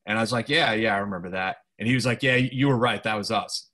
And 0.07 0.19
I 0.19 0.21
was 0.21 0.33
like, 0.33 0.49
Yeah, 0.49 0.73
yeah, 0.73 0.95
I 0.95 0.99
remember 0.99 1.31
that. 1.31 1.57
And 1.79 1.89
he 1.89 1.95
was 1.95 2.07
like, 2.07 2.23
Yeah, 2.23 2.37
you 2.37 2.69
were 2.69 2.79
right. 2.79 3.03
That 3.03 3.17
was 3.17 3.31
us. 3.31 3.69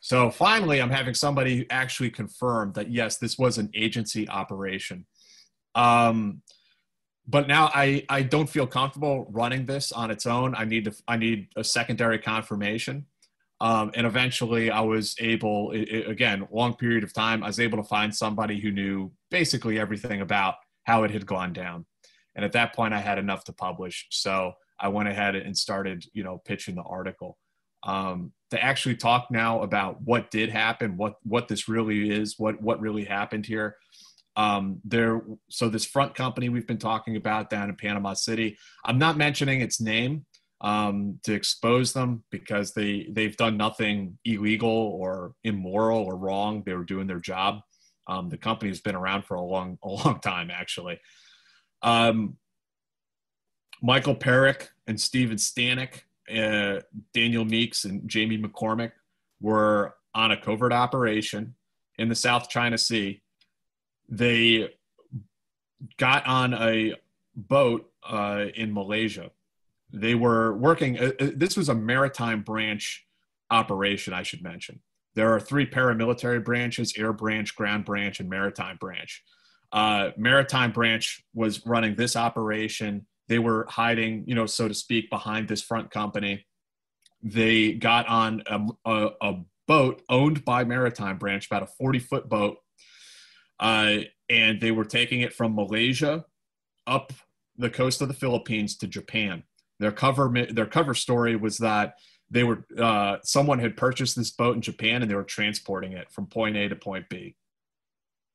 So 0.00 0.30
finally, 0.30 0.80
I'm 0.80 0.90
having 0.90 1.14
somebody 1.14 1.66
actually 1.70 2.10
confirm 2.10 2.72
that 2.72 2.90
yes, 2.90 3.18
this 3.18 3.38
was 3.38 3.58
an 3.58 3.70
agency 3.74 4.28
operation. 4.28 5.06
Um, 5.74 6.42
but 7.28 7.46
now 7.46 7.70
I, 7.74 8.04
I 8.08 8.22
don't 8.22 8.48
feel 8.48 8.66
comfortable 8.66 9.26
running 9.30 9.66
this 9.66 9.92
on 9.92 10.10
its 10.10 10.26
own. 10.26 10.54
I 10.56 10.64
need 10.64 10.86
to 10.86 10.94
I 11.06 11.16
need 11.16 11.48
a 11.54 11.62
secondary 11.62 12.18
confirmation. 12.18 13.06
Um, 13.60 13.90
and 13.94 14.06
eventually, 14.06 14.70
I 14.70 14.80
was 14.80 15.14
able, 15.18 15.72
it, 15.72 15.82
it, 15.82 16.08
again, 16.08 16.48
long 16.50 16.74
period 16.74 17.04
of 17.04 17.12
time, 17.12 17.42
I 17.42 17.48
was 17.48 17.60
able 17.60 17.76
to 17.78 17.84
find 17.84 18.14
somebody 18.14 18.58
who 18.58 18.70
knew 18.70 19.12
basically 19.30 19.78
everything 19.78 20.22
about 20.22 20.54
how 20.84 21.04
it 21.04 21.10
had 21.10 21.26
gone 21.26 21.52
down. 21.52 21.84
And 22.34 22.44
at 22.44 22.52
that 22.52 22.74
point, 22.74 22.94
I 22.94 23.00
had 23.00 23.18
enough 23.18 23.44
to 23.44 23.52
publish. 23.52 24.06
So 24.10 24.54
I 24.78 24.88
went 24.88 25.08
ahead 25.08 25.36
and 25.36 25.56
started, 25.56 26.06
you 26.14 26.24
know, 26.24 26.38
pitching 26.38 26.74
the 26.74 26.82
article. 26.82 27.36
Um, 27.82 28.32
to 28.50 28.62
actually 28.62 28.96
talk 28.96 29.28
now 29.30 29.62
about 29.62 30.02
what 30.02 30.30
did 30.30 30.50
happen, 30.50 30.96
what 30.96 31.14
what 31.22 31.48
this 31.48 31.68
really 31.68 32.10
is, 32.10 32.38
what 32.38 32.60
what 32.60 32.80
really 32.80 33.04
happened 33.04 33.46
here. 33.46 33.76
Um, 34.36 34.80
there, 34.84 35.22
so 35.48 35.68
this 35.68 35.84
front 35.84 36.14
company 36.14 36.48
we've 36.48 36.66
been 36.66 36.78
talking 36.78 37.16
about 37.16 37.50
down 37.50 37.68
in 37.68 37.76
Panama 37.76 38.14
City. 38.14 38.58
I'm 38.84 38.98
not 38.98 39.16
mentioning 39.16 39.60
its 39.60 39.80
name 39.80 40.24
um, 40.60 41.18
to 41.24 41.32
expose 41.32 41.92
them 41.92 42.22
because 42.30 42.72
they 42.72 43.06
they've 43.10 43.36
done 43.36 43.56
nothing 43.56 44.18
illegal 44.24 44.68
or 44.68 45.34
immoral 45.44 46.00
or 46.00 46.16
wrong. 46.16 46.62
They 46.64 46.74
were 46.74 46.84
doing 46.84 47.06
their 47.06 47.20
job. 47.20 47.60
Um, 48.06 48.28
the 48.28 48.36
company 48.36 48.70
has 48.70 48.80
been 48.80 48.94
around 48.94 49.24
for 49.24 49.34
a 49.34 49.42
long 49.42 49.78
a 49.84 49.88
long 49.88 50.20
time 50.20 50.50
actually. 50.50 51.00
Um, 51.82 52.36
Michael 53.82 54.14
Perrick 54.14 54.68
and 54.86 55.00
Steven 55.00 55.38
Stanek, 55.38 56.02
uh, 56.30 56.82
Daniel 57.14 57.46
Meeks 57.46 57.86
and 57.86 58.06
Jamie 58.06 58.36
McCormick 58.36 58.92
were 59.40 59.94
on 60.14 60.32
a 60.32 60.36
covert 60.36 60.72
operation 60.72 61.54
in 61.96 62.10
the 62.10 62.14
South 62.14 62.50
China 62.50 62.76
Sea. 62.76 63.22
They 64.10 64.74
got 65.96 66.26
on 66.26 66.52
a 66.52 66.94
boat 67.34 67.90
uh, 68.06 68.46
in 68.54 68.74
Malaysia 68.74 69.30
they 69.92 70.14
were 70.14 70.56
working, 70.56 70.98
uh, 70.98 71.12
uh, 71.20 71.30
this 71.34 71.56
was 71.56 71.68
a 71.68 71.74
maritime 71.74 72.42
branch 72.42 73.04
operation, 73.50 74.12
I 74.12 74.22
should 74.22 74.42
mention. 74.42 74.80
There 75.14 75.34
are 75.34 75.40
three 75.40 75.66
paramilitary 75.66 76.44
branches 76.44 76.94
air 76.96 77.12
branch, 77.12 77.54
ground 77.56 77.84
branch, 77.84 78.20
and 78.20 78.28
maritime 78.28 78.76
branch. 78.80 79.22
Uh, 79.72 80.10
maritime 80.16 80.72
branch 80.72 81.24
was 81.34 81.64
running 81.66 81.96
this 81.96 82.16
operation. 82.16 83.06
They 83.28 83.38
were 83.38 83.66
hiding, 83.68 84.24
you 84.26 84.34
know, 84.34 84.46
so 84.46 84.68
to 84.68 84.74
speak, 84.74 85.10
behind 85.10 85.48
this 85.48 85.62
front 85.62 85.90
company. 85.90 86.46
They 87.22 87.72
got 87.72 88.06
on 88.08 88.42
a, 88.46 88.66
a, 88.84 89.10
a 89.20 89.34
boat 89.66 90.02
owned 90.08 90.44
by 90.44 90.64
Maritime 90.64 91.18
Branch, 91.18 91.44
about 91.46 91.62
a 91.62 91.66
40 91.66 91.98
foot 92.00 92.28
boat, 92.28 92.56
uh, 93.60 93.98
and 94.28 94.60
they 94.60 94.70
were 94.70 94.84
taking 94.84 95.20
it 95.20 95.32
from 95.32 95.54
Malaysia 95.54 96.24
up 96.86 97.12
the 97.56 97.70
coast 97.70 98.00
of 98.00 98.08
the 98.08 98.14
Philippines 98.14 98.76
to 98.78 98.88
Japan. 98.88 99.44
Their 99.80 99.92
cover 99.92 100.30
their 100.50 100.66
cover 100.66 100.94
story 100.94 101.34
was 101.36 101.58
that 101.58 101.94
they 102.30 102.44
were 102.44 102.64
uh, 102.78 103.16
someone 103.24 103.58
had 103.58 103.76
purchased 103.76 104.14
this 104.14 104.30
boat 104.30 104.54
in 104.54 104.62
Japan 104.62 105.02
and 105.02 105.10
they 105.10 105.16
were 105.16 105.24
transporting 105.24 105.92
it 105.92 106.12
from 106.12 106.26
point 106.26 106.56
A 106.56 106.68
to 106.68 106.76
point 106.76 107.08
B. 107.08 107.34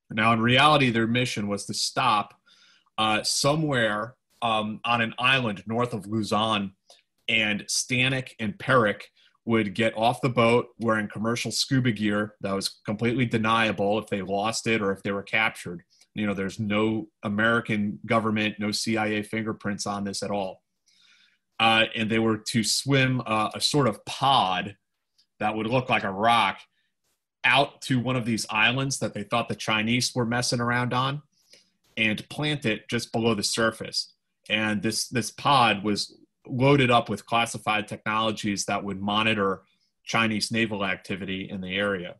Now, 0.09 0.33
in 0.33 0.41
reality, 0.41 0.89
their 0.89 1.07
mission 1.07 1.47
was 1.47 1.65
to 1.67 1.73
stop 1.73 2.33
uh, 2.97 3.23
somewhere 3.23 4.15
um, 4.41 4.79
on 4.85 5.01
an 5.01 5.13
island 5.19 5.63
north 5.67 5.93
of 5.93 6.07
Luzon, 6.07 6.73
and 7.27 7.61
Stanek 7.61 8.31
and 8.39 8.57
Peric 8.57 9.09
would 9.45 9.75
get 9.75 9.95
off 9.95 10.21
the 10.21 10.29
boat 10.29 10.69
wearing 10.79 11.07
commercial 11.07 11.51
scuba 11.51 11.91
gear 11.91 12.33
that 12.41 12.53
was 12.53 12.81
completely 12.85 13.25
deniable 13.25 13.99
if 13.99 14.07
they 14.07 14.21
lost 14.23 14.65
it 14.65 14.81
or 14.81 14.91
if 14.91 15.03
they 15.03 15.11
were 15.11 15.23
captured. 15.23 15.83
You 16.15 16.25
know, 16.25 16.33
there's 16.33 16.59
no 16.59 17.07
American 17.23 17.99
government, 18.05 18.55
no 18.59 18.71
CIA 18.71 19.21
fingerprints 19.21 19.85
on 19.85 20.03
this 20.03 20.23
at 20.23 20.31
all 20.31 20.61
uh, 21.59 21.85
and 21.95 22.09
they 22.09 22.19
were 22.19 22.37
to 22.37 22.63
swim 22.63 23.21
uh, 23.25 23.49
a 23.53 23.61
sort 23.61 23.87
of 23.87 24.03
pod 24.05 24.75
that 25.39 25.55
would 25.55 25.67
look 25.67 25.89
like 25.89 26.03
a 26.03 26.11
rock 26.11 26.59
out 27.43 27.81
to 27.81 27.99
one 27.99 28.15
of 28.15 28.25
these 28.25 28.45
islands 28.49 28.99
that 28.99 29.13
they 29.13 29.23
thought 29.23 29.47
the 29.47 29.55
Chinese 29.55 30.13
were 30.15 30.25
messing 30.25 30.59
around 30.59 30.93
on 30.93 31.21
and 31.95 32.27
plant 32.29 32.65
it 32.65 32.89
just 32.89 33.11
below 33.11 33.35
the 33.35 33.43
surface. 33.43 34.13
And 34.49 34.81
this, 34.81 35.07
this 35.07 35.31
pod 35.31 35.83
was 35.83 36.17
loaded 36.47 36.91
up 36.91 37.09
with 37.09 37.25
classified 37.25 37.87
technologies 37.87 38.65
that 38.65 38.83
would 38.83 39.01
monitor 39.01 39.61
Chinese 40.03 40.51
naval 40.51 40.83
activity 40.83 41.49
in 41.49 41.61
the 41.61 41.75
area. 41.75 42.15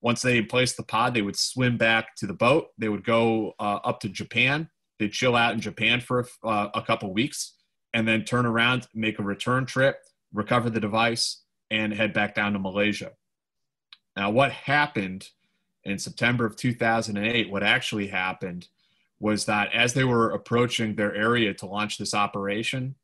Once 0.00 0.22
they 0.22 0.40
placed 0.40 0.76
the 0.76 0.82
pod, 0.82 1.12
they 1.12 1.22
would 1.22 1.36
swim 1.36 1.76
back 1.76 2.16
to 2.16 2.26
the 2.26 2.32
boat. 2.32 2.68
They 2.78 2.88
would 2.88 3.04
go 3.04 3.52
uh, 3.58 3.80
up 3.84 4.00
to 4.00 4.08
Japan. 4.08 4.70
They'd 4.98 5.12
chill 5.12 5.36
out 5.36 5.52
in 5.52 5.60
Japan 5.60 6.00
for 6.00 6.26
uh, 6.42 6.68
a 6.74 6.82
couple 6.82 7.12
weeks 7.12 7.54
and 7.92 8.06
then 8.06 8.24
turn 8.24 8.46
around, 8.46 8.86
make 8.94 9.18
a 9.18 9.22
return 9.22 9.66
trip, 9.66 9.96
recover 10.32 10.70
the 10.70 10.80
device, 10.80 11.42
and 11.70 11.92
head 11.92 12.12
back 12.12 12.34
down 12.34 12.52
to 12.52 12.58
Malaysia. 12.58 13.12
Now, 14.16 14.30
what 14.30 14.52
happened 14.52 15.28
in 15.84 15.98
September 15.98 16.44
of 16.44 16.56
2008, 16.56 17.50
what 17.50 17.62
actually 17.62 18.08
happened 18.08 18.68
was 19.18 19.44
that 19.46 19.72
as 19.72 19.94
they 19.94 20.04
were 20.04 20.30
approaching 20.30 20.94
their 20.94 21.14
area 21.14 21.54
to 21.54 21.66
launch 21.66 21.98
this 21.98 22.14
operation, 22.14 22.94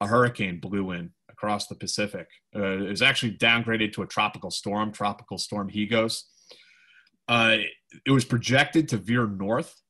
a 0.00 0.06
hurricane 0.06 0.60
blew 0.60 0.90
in 0.92 1.10
across 1.30 1.66
the 1.66 1.74
Pacific. 1.74 2.28
Uh, 2.54 2.78
it 2.78 2.88
was 2.88 3.02
actually 3.02 3.32
downgraded 3.32 3.92
to 3.92 4.02
a 4.02 4.06
tropical 4.06 4.50
storm, 4.50 4.92
Tropical 4.92 5.38
Storm 5.38 5.70
Higos. 5.70 6.22
Uh, 7.28 7.58
it 8.04 8.10
was 8.10 8.24
projected 8.24 8.88
to 8.88 8.98
veer 8.98 9.26
north 9.26 9.82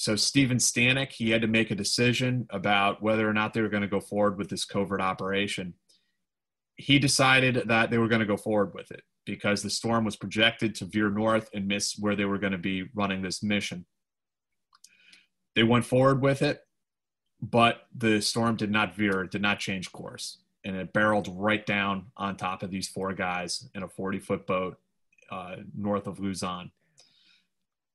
so 0.00 0.16
Steven 0.16 0.56
Stanek, 0.56 1.12
he 1.12 1.28
had 1.28 1.42
to 1.42 1.46
make 1.46 1.70
a 1.70 1.74
decision 1.74 2.46
about 2.48 3.02
whether 3.02 3.28
or 3.28 3.34
not 3.34 3.52
they 3.52 3.60
were 3.60 3.68
going 3.68 3.82
to 3.82 3.86
go 3.86 4.00
forward 4.00 4.38
with 4.38 4.48
this 4.48 4.64
covert 4.64 5.02
operation. 5.02 5.74
He 6.76 6.98
decided 6.98 7.64
that 7.66 7.90
they 7.90 7.98
were 7.98 8.08
going 8.08 8.20
to 8.20 8.26
go 8.26 8.38
forward 8.38 8.72
with 8.72 8.90
it 8.92 9.02
because 9.26 9.62
the 9.62 9.68
storm 9.68 10.06
was 10.06 10.16
projected 10.16 10.74
to 10.76 10.86
veer 10.86 11.10
north 11.10 11.50
and 11.52 11.68
miss 11.68 11.98
where 11.98 12.16
they 12.16 12.24
were 12.24 12.38
going 12.38 12.52
to 12.52 12.58
be 12.58 12.84
running 12.94 13.20
this 13.20 13.42
mission. 13.42 13.84
They 15.54 15.64
went 15.64 15.84
forward 15.84 16.22
with 16.22 16.40
it, 16.40 16.62
but 17.42 17.82
the 17.94 18.22
storm 18.22 18.56
did 18.56 18.70
not 18.70 18.96
veer, 18.96 19.24
did 19.24 19.42
not 19.42 19.58
change 19.58 19.92
course. 19.92 20.38
And 20.64 20.76
it 20.76 20.94
barreled 20.94 21.28
right 21.30 21.66
down 21.66 22.06
on 22.16 22.38
top 22.38 22.62
of 22.62 22.70
these 22.70 22.88
four 22.88 23.12
guys 23.12 23.68
in 23.74 23.82
a 23.82 23.88
40 23.88 24.18
foot 24.20 24.46
boat 24.46 24.78
uh, 25.30 25.56
north 25.76 26.06
of 26.06 26.20
Luzon 26.20 26.70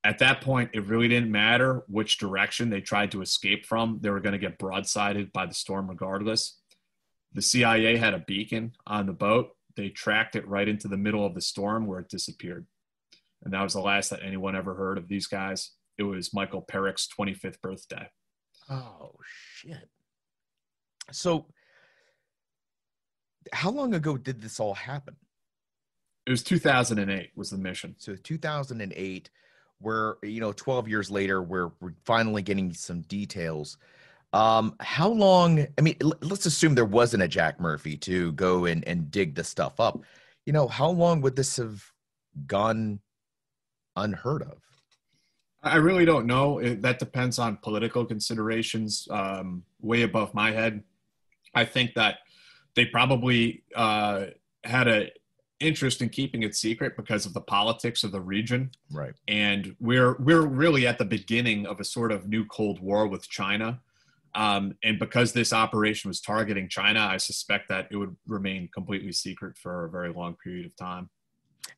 at 0.06 0.20
that 0.20 0.42
point, 0.42 0.70
it 0.74 0.86
really 0.86 1.08
didn't 1.08 1.32
matter 1.32 1.84
which 1.88 2.20
direction 2.20 2.70
they 2.70 2.80
tried 2.80 3.12
to 3.12 3.24
escape 3.24 3.66
from. 3.66 3.98
They 4.02 4.12
were 4.12 4.20
going 4.20 4.34
to 4.34 4.40
get 4.40 4.60
broadsided 4.60 5.34
by 5.34 5.48
the 5.48 5.54
storm 5.54 5.90
regardless. 5.90 6.60
The 7.34 7.42
CIA 7.42 7.98
had 7.98 8.14
a 8.14 8.20
beacon 8.20 8.74
on 8.86 9.08
the 9.08 9.14
boat. 9.14 9.50
They 9.76 9.90
tracked 9.90 10.36
it 10.36 10.48
right 10.48 10.68
into 10.68 10.88
the 10.88 10.96
middle 10.96 11.26
of 11.26 11.34
the 11.34 11.42
storm 11.42 11.88
where 11.88 12.00
it 12.00 12.10
disappeared. 12.10 12.68
And 13.44 13.52
that 13.54 13.64
was 13.64 13.74
the 13.74 13.82
last 13.82 14.12
that 14.12 14.24
anyone 14.24 14.56
ever 14.56 14.76
heard 14.76 15.00
of 15.00 15.08
these 15.08 15.26
guys. 15.26 15.72
It 15.98 16.04
was 16.04 16.36
Michael 16.36 16.62
Perrick's 16.62 17.08
25th 17.08 17.60
birthday. 17.62 18.08
Oh, 18.70 19.16
shit. 19.24 19.90
So, 21.12 21.48
how 23.54 23.72
long 23.72 23.96
ago 23.96 24.18
did 24.18 24.42
this 24.42 24.60
all 24.60 24.76
happen? 24.76 25.16
It 26.28 26.32
was 26.32 26.44
2008 26.44 27.32
was 27.36 27.50
the 27.50 27.58
mission. 27.58 27.96
So 27.98 28.16
2008 28.16 29.30
where 29.80 30.18
you 30.24 30.40
know 30.40 30.52
12 30.52 30.88
years 30.88 31.12
later 31.12 31.42
we're, 31.42 31.72
we're 31.80 31.94
finally 32.06 32.42
getting 32.42 32.74
some 32.74 33.02
details. 33.02 33.78
Um 34.34 34.76
how 34.80 35.10
long 35.10 35.66
i 35.78 35.82
mean 35.82 35.96
l- 36.02 36.14
let's 36.22 36.46
assume 36.46 36.76
there 36.76 36.86
wasn't 36.86 37.24
a 37.24 37.28
jack 37.28 37.60
murphy 37.60 37.96
to 37.98 38.32
go 38.34 38.66
and 38.66 38.86
and 38.88 39.12
dig 39.12 39.36
the 39.36 39.44
stuff 39.44 39.80
up. 39.80 40.04
You 40.46 40.54
know 40.54 40.68
how 40.68 40.90
long 40.90 41.22
would 41.22 41.36
this 41.36 41.58
have 41.58 41.84
gone 42.48 43.00
unheard 43.96 44.42
of? 44.44 44.58
I 45.64 45.78
really 45.78 46.06
don't 46.06 46.28
know. 46.28 46.60
It, 46.60 46.82
that 46.84 47.00
depends 47.00 47.40
on 47.40 47.58
political 47.58 48.06
considerations 48.06 49.08
um 49.12 49.64
way 49.82 50.02
above 50.04 50.34
my 50.34 50.52
head. 50.52 50.84
I 51.54 51.66
think 51.66 51.94
that 51.96 52.20
they 52.76 52.86
probably 52.86 53.64
uh 53.76 54.26
had 54.64 54.88
a 54.88 55.10
interest 55.60 56.02
in 56.02 56.10
keeping 56.10 56.44
it 56.44 56.56
secret 56.56 56.96
because 56.96 57.26
of 57.26 57.34
the 57.34 57.42
politics 57.42 58.04
of 58.04 58.12
the 58.12 58.22
region. 58.22 58.72
Right. 58.92 59.14
And 59.28 59.76
we're 59.80 60.16
we're 60.18 60.46
really 60.46 60.86
at 60.88 60.98
the 60.98 61.06
beginning 61.06 61.66
of 61.66 61.80
a 61.80 61.84
sort 61.84 62.12
of 62.12 62.28
new 62.28 62.46
Cold 62.46 62.80
War 62.80 63.08
with 63.08 63.30
China. 63.30 63.82
Um, 64.34 64.76
and 64.84 65.00
because 65.00 65.32
this 65.32 65.54
operation 65.54 66.10
was 66.10 66.20
targeting 66.20 66.68
China, 66.68 67.00
I 67.00 67.18
suspect 67.18 67.70
that 67.70 67.88
it 67.90 67.96
would 67.96 68.18
remain 68.28 68.68
completely 68.74 69.14
secret 69.14 69.58
for 69.58 69.86
a 69.86 69.90
very 69.90 70.12
long 70.12 70.36
period 70.36 70.66
of 70.66 70.76
time. 70.76 71.10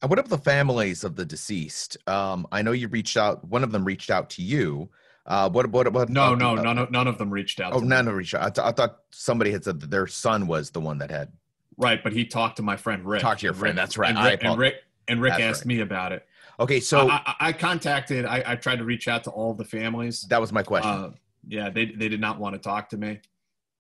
And 0.02 0.10
what 0.10 0.18
about 0.18 0.30
the 0.30 0.40
families 0.40 1.04
of 1.04 1.16
the 1.16 1.26
deceased? 1.26 1.98
Um, 2.08 2.48
I 2.52 2.64
know 2.64 2.72
you 2.72 2.88
reached 2.88 3.16
out. 3.16 3.48
One 3.48 3.64
of 3.64 3.72
them 3.72 3.86
reached 3.86 4.10
out 4.10 4.32
to 4.32 4.42
you. 4.42 4.90
Uh, 5.28 5.50
what 5.50 5.68
what? 5.68 6.10
No, 6.10 6.34
no, 6.34 6.58
uh, 6.58 6.62
none 6.62 6.78
of 6.78 6.90
none 6.90 7.08
of 7.08 7.18
them 7.18 7.30
reached 7.30 7.60
out. 7.60 7.74
Oh, 7.74 7.80
none 7.80 8.00
of 8.00 8.06
them 8.08 8.16
reached 8.16 8.34
out. 8.34 8.44
I, 8.44 8.50
th- 8.50 8.66
I 8.66 8.72
thought 8.72 9.00
somebody 9.12 9.52
had 9.52 9.64
said 9.64 9.80
that 9.82 9.92
their 9.92 10.08
son 10.08 10.48
was 10.48 10.72
the 10.72 10.80
one 10.80 10.98
that 11.00 11.12
had 11.12 11.32
Right, 11.78 12.04
but 12.04 12.12
he 12.12 12.26
talked 12.26 12.58
to 12.58 12.64
my 12.64 12.76
friend 12.76 13.06
Rick. 13.06 13.22
Talk 13.22 13.38
to 13.40 13.46
your 13.46 13.54
friend, 13.54 13.76
Rick- 13.76 13.84
that's 13.84 13.98
right. 13.98 14.16
And 14.16 14.26
Rick, 14.26 14.44
and 14.44 14.58
Rick, 14.60 14.76
and 15.08 15.22
Rick 15.22 15.40
asked 15.40 15.62
right. 15.62 15.68
me 15.68 15.80
about 15.82 16.12
it. 16.12 16.26
Okay, 16.60 16.80
so 16.80 17.08
I, 17.08 17.22
I, 17.26 17.36
I 17.40 17.54
contacted. 17.54 18.26
I, 18.26 18.44
I 18.46 18.56
tried 18.56 18.78
to 18.78 18.84
reach 18.84 19.08
out 19.08 19.24
to 19.26 19.30
all 19.30 19.54
the 19.54 19.64
families. 19.64 20.22
that 20.24 20.42
was 20.42 20.52
my 20.52 20.64
question. 20.64 20.90
Uh, 20.90 21.12
yeah, 21.48 21.70
they 21.70 21.86
they 21.86 22.10
did 22.10 22.20
not 22.20 22.40
want 22.40 22.56
to 22.56 22.60
talk 22.60 22.90
to 22.90 22.98
me, 22.98 23.22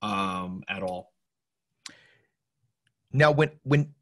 um, 0.01 0.63
at 0.69 0.83
all. 0.83 1.11
Now, 3.11 3.31
when 3.31 3.51
when 3.63 3.93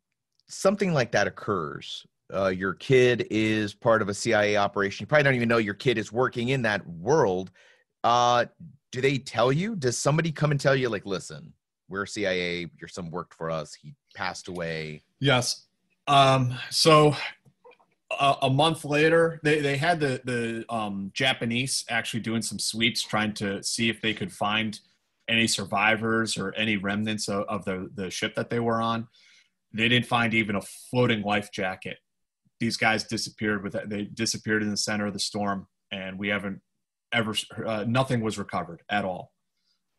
something 0.47 0.93
like 0.93 1.11
that 1.13 1.25
occurs, 1.25 2.05
uh, 2.33 2.47
your 2.47 2.73
kid 2.73 3.27
is 3.31 3.73
part 3.73 4.01
of 4.01 4.09
a 4.09 4.13
CIA 4.13 4.57
operation. 4.57 5.03
You 5.03 5.07
probably 5.07 5.23
don't 5.23 5.35
even 5.35 5.49
know 5.49 5.57
your 5.57 5.73
kid 5.73 5.97
is 5.97 6.11
working 6.11 6.49
in 6.49 6.61
that 6.63 6.85
world. 6.87 7.51
Uh, 8.03 8.45
do 8.91 9.01
they 9.01 9.17
tell 9.17 9.51
you? 9.51 9.75
Does 9.75 9.97
somebody 9.97 10.31
come 10.31 10.51
and 10.51 10.59
tell 10.59 10.75
you, 10.75 10.89
like, 10.89 11.05
listen, 11.05 11.53
we're 11.87 12.05
CIA. 12.05 12.67
Your 12.79 12.87
son 12.87 13.11
worked 13.11 13.33
for 13.33 13.49
us. 13.49 13.73
He 13.73 13.93
passed 14.15 14.47
away. 14.47 15.03
Yes. 15.19 15.65
Um, 16.07 16.53
so 16.69 17.15
a, 18.11 18.35
a 18.43 18.49
month 18.49 18.85
later, 18.85 19.39
they, 19.43 19.61
they 19.61 19.77
had 19.77 19.99
the, 19.99 20.21
the 20.23 20.65
um, 20.73 21.11
Japanese 21.13 21.85
actually 21.89 22.19
doing 22.21 22.41
some 22.41 22.59
sweeps 22.59 23.03
trying 23.03 23.33
to 23.35 23.63
see 23.63 23.89
if 23.89 24.01
they 24.01 24.13
could 24.13 24.31
find 24.31 24.79
any 25.27 25.47
survivors 25.47 26.37
or 26.37 26.53
any 26.55 26.77
remnants 26.77 27.27
of, 27.27 27.43
of 27.47 27.65
the, 27.65 27.89
the 27.95 28.09
ship 28.09 28.35
that 28.35 28.49
they 28.49 28.59
were 28.59 28.81
on. 28.81 29.07
They 29.73 29.89
didn't 29.89 30.05
find 30.05 30.33
even 30.33 30.55
a 30.55 30.61
floating 30.61 31.21
life 31.21 31.51
jacket. 31.51 31.97
These 32.59 32.77
guys 32.77 33.03
disappeared 33.03 33.63
with 33.63 33.75
they 33.87 34.03
disappeared 34.03 34.63
in 34.63 34.69
the 34.69 34.77
center 34.77 35.05
of 35.05 35.13
the 35.13 35.19
storm, 35.19 35.67
and 35.91 36.17
we 36.17 36.29
haven't 36.29 36.61
ever 37.11 37.35
uh, 37.65 37.83
nothing 37.85 38.21
was 38.21 38.37
recovered 38.37 38.81
at 38.89 39.03
all. 39.03 39.33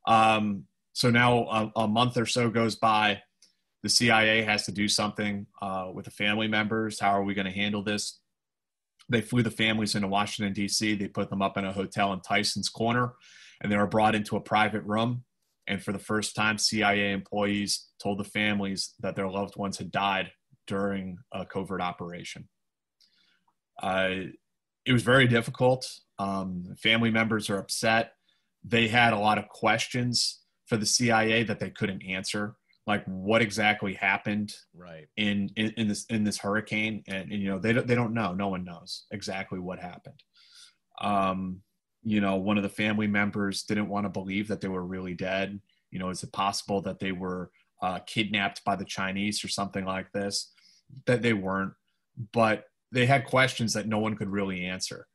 Um, 0.06 0.64
so 0.96 1.10
now 1.10 1.72
a, 1.76 1.80
a 1.82 1.86
month 1.86 2.16
or 2.16 2.24
so 2.24 2.48
goes 2.48 2.74
by 2.74 3.20
the 3.82 3.88
CIA 3.90 4.40
has 4.40 4.64
to 4.64 4.72
do 4.72 4.88
something 4.88 5.46
uh, 5.60 5.90
with 5.92 6.06
the 6.06 6.10
family 6.10 6.48
members. 6.48 6.98
How 6.98 7.10
are 7.10 7.22
we 7.22 7.34
going 7.34 7.44
to 7.44 7.52
handle 7.52 7.82
this? 7.82 8.18
They 9.10 9.20
flew 9.20 9.42
the 9.42 9.50
families 9.50 9.94
into 9.94 10.08
Washington, 10.08 10.54
D.C. 10.54 10.94
They 10.94 11.08
put 11.08 11.28
them 11.28 11.42
up 11.42 11.58
in 11.58 11.66
a 11.66 11.72
hotel 11.72 12.14
in 12.14 12.20
Tyson's 12.20 12.70
Corner, 12.70 13.12
and 13.60 13.70
they 13.70 13.76
were 13.76 13.86
brought 13.86 14.14
into 14.14 14.36
a 14.36 14.40
private 14.40 14.84
room. 14.84 15.24
And 15.66 15.82
for 15.82 15.92
the 15.92 15.98
first 15.98 16.34
time, 16.34 16.56
CIA 16.56 17.12
employees 17.12 17.88
told 18.02 18.18
the 18.18 18.24
families 18.24 18.94
that 19.00 19.16
their 19.16 19.28
loved 19.28 19.58
ones 19.58 19.76
had 19.76 19.90
died 19.90 20.30
during 20.66 21.18
a 21.30 21.44
covert 21.44 21.82
operation. 21.82 22.48
Uh, 23.82 24.14
it 24.86 24.94
was 24.94 25.02
very 25.02 25.26
difficult. 25.26 25.86
Um, 26.18 26.74
family 26.82 27.10
members 27.10 27.50
are 27.50 27.58
upset. 27.58 28.12
They 28.64 28.88
had 28.88 29.12
a 29.12 29.18
lot 29.18 29.36
of 29.36 29.46
questions 29.50 30.40
for 30.66 30.76
the 30.76 30.86
CIA 30.86 31.44
that 31.44 31.60
they 31.60 31.70
couldn't 31.70 32.02
answer 32.02 32.56
like 32.86 33.04
what 33.06 33.42
exactly 33.42 33.94
happened 33.94 34.54
Right. 34.74 35.08
in 35.16 35.50
in, 35.56 35.72
in 35.76 35.88
this 35.88 36.04
in 36.06 36.24
this 36.24 36.38
hurricane? 36.38 37.02
And, 37.08 37.32
and 37.32 37.42
you 37.42 37.48
know 37.50 37.58
they 37.58 37.72
don't 37.72 37.86
they 37.86 37.94
don't 37.94 38.14
know. 38.14 38.32
No 38.32 38.48
one 38.48 38.64
knows 38.64 39.04
exactly 39.10 39.58
what 39.58 39.78
happened. 39.78 40.22
Um 41.00 41.62
you 42.04 42.20
know 42.20 42.36
one 42.36 42.56
of 42.56 42.62
the 42.62 42.68
family 42.68 43.06
members 43.08 43.64
didn't 43.64 43.88
want 43.88 44.04
to 44.04 44.10
believe 44.10 44.48
that 44.48 44.60
they 44.60 44.68
were 44.68 44.84
really 44.84 45.14
dead. 45.14 45.60
You 45.90 45.98
know 45.98 46.10
is 46.10 46.22
it 46.22 46.32
possible 46.32 46.80
that 46.82 47.00
they 47.00 47.12
were 47.12 47.50
uh, 47.82 47.98
kidnapped 48.06 48.64
by 48.64 48.74
the 48.74 48.84
chinese 48.84 49.44
or 49.44 49.48
something 49.48 49.84
like 49.84 50.10
this? 50.12 50.52
That 51.06 51.22
they 51.22 51.32
weren't 51.32 51.72
but 52.32 52.64
they 52.92 53.04
had 53.06 53.26
questions 53.26 53.72
that 53.74 53.88
no 53.88 53.98
one 53.98 54.16
could 54.16 54.30
really 54.30 54.64
answer. 54.64 55.06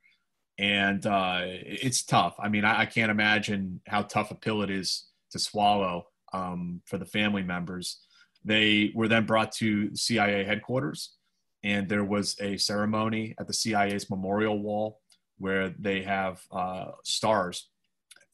And 0.58 1.04
uh, 1.06 1.40
it's 1.44 2.04
tough. 2.04 2.36
I 2.38 2.50
mean 2.50 2.64
I, 2.66 2.80
I 2.80 2.86
can't 2.86 3.10
imagine 3.10 3.80
how 3.86 4.02
tough 4.02 4.30
a 4.30 4.34
pill 4.34 4.62
it 4.62 4.68
is 4.70 5.06
to 5.32 5.38
swallow 5.38 6.06
um, 6.32 6.80
for 6.86 6.98
the 6.98 7.06
family 7.06 7.42
members. 7.42 8.00
They 8.44 8.92
were 8.94 9.08
then 9.08 9.26
brought 9.26 9.52
to 9.52 9.94
CIA 9.94 10.44
headquarters, 10.44 11.14
and 11.62 11.88
there 11.88 12.04
was 12.04 12.36
a 12.40 12.56
ceremony 12.56 13.34
at 13.38 13.46
the 13.46 13.52
CIA's 13.52 14.10
memorial 14.10 14.62
wall 14.62 15.00
where 15.38 15.74
they 15.78 16.02
have 16.02 16.40
uh, 16.50 16.92
stars 17.04 17.68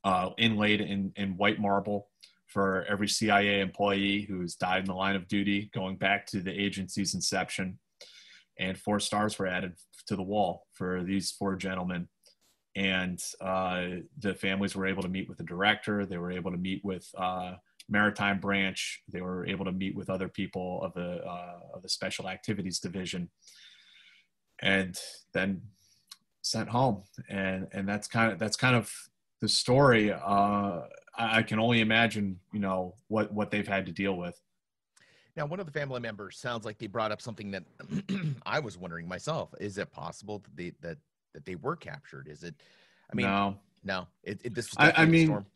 uh, 0.05 0.31
inlaid 0.39 0.81
in, 0.81 1.13
in 1.17 1.37
white 1.37 1.61
marble 1.61 2.09
for 2.47 2.85
every 2.89 3.09
CIA 3.09 3.61
employee 3.61 4.23
who's 4.23 4.55
died 4.55 4.81
in 4.81 4.87
the 4.87 4.95
line 4.95 5.17
of 5.17 5.29
duty 5.29 5.71
going 5.75 5.97
back 5.97 6.27
to 6.27 6.41
the 6.41 6.53
agency's 6.53 7.15
inception. 7.15 7.79
And 8.59 8.79
four 8.79 9.01
stars 9.01 9.39
were 9.39 9.47
added 9.47 9.75
to 10.07 10.17
the 10.17 10.23
wall 10.23 10.67
for 10.73 11.05
these 11.05 11.31
four 11.31 11.57
gentlemen 11.57 12.09
and 12.79 13.21
uh, 13.41 13.87
the 14.21 14.35
families 14.35 14.77
were 14.77 14.87
able 14.87 15.03
to 15.03 15.09
meet 15.09 15.29
with 15.29 15.37
the 15.37 15.45
director. 15.45 16.07
They 16.07 16.17
were 16.17 16.31
able 16.31 16.53
to 16.53 16.57
meet 16.57 16.85
with 16.85 17.13
uh, 17.19 17.55
Maritime 17.89 18.39
Branch. 18.39 19.03
They 19.09 19.21
were 19.21 19.45
able 19.49 19.65
to 19.65 19.73
meet 19.73 19.97
with 19.97 20.09
other 20.09 20.29
people 20.29 20.81
of 20.85 20.95
the 20.95 21.25
uh, 21.27 21.59
of 21.75 21.83
the 21.83 21.89
Special 21.89 22.29
Activities 22.29 22.79
Division, 22.79 23.31
and 24.63 24.97
then 25.33 25.61
sent 26.43 26.69
home. 26.69 27.03
And 27.29 27.67
and 27.73 27.89
that's 27.89 28.07
kind 28.07 28.33
of 28.33 28.39
that's 28.39 28.57
kind 28.57 28.77
of 28.77 28.93
the 29.41 29.49
story. 29.49 30.13
Uh, 30.13 30.83
I, 31.17 31.39
I 31.39 31.43
can 31.43 31.59
only 31.59 31.81
imagine, 31.81 32.39
you 32.53 32.61
know, 32.61 32.95
what 33.09 33.33
what 33.33 33.51
they've 33.51 33.67
had 33.67 33.87
to 33.87 33.93
deal 33.93 34.17
with. 34.17 34.41
Now, 35.37 35.47
one 35.47 35.59
of 35.59 35.67
the 35.67 35.73
family 35.73 36.01
members 36.01 36.39
sounds 36.39 36.65
like 36.65 36.79
they 36.79 36.87
brought 36.87 37.11
up 37.11 37.21
something 37.21 37.51
that 37.51 37.65
I 38.47 38.61
was 38.61 38.79
wondering 38.79 39.09
myself. 39.09 39.53
Is 39.61 39.79
it 39.79 39.91
possible 39.91 40.39
that 40.39 40.57
they 40.57 40.73
that 40.83 40.99
that 41.35 41.45
they 41.45 41.55
were 41.57 41.77
captured? 41.77 42.29
Is 42.29 42.43
it? 42.43 42.55
I 43.11 43.15
mean, 43.15 43.27
no, 43.27 43.57
no. 43.85 44.07
It, 44.23 44.41
it, 44.45 44.55
this 44.55 44.71
was 44.71 44.77
I- 44.79 45.03
I 45.03 45.07
mean, 45.07 45.27
storm. 45.27 45.47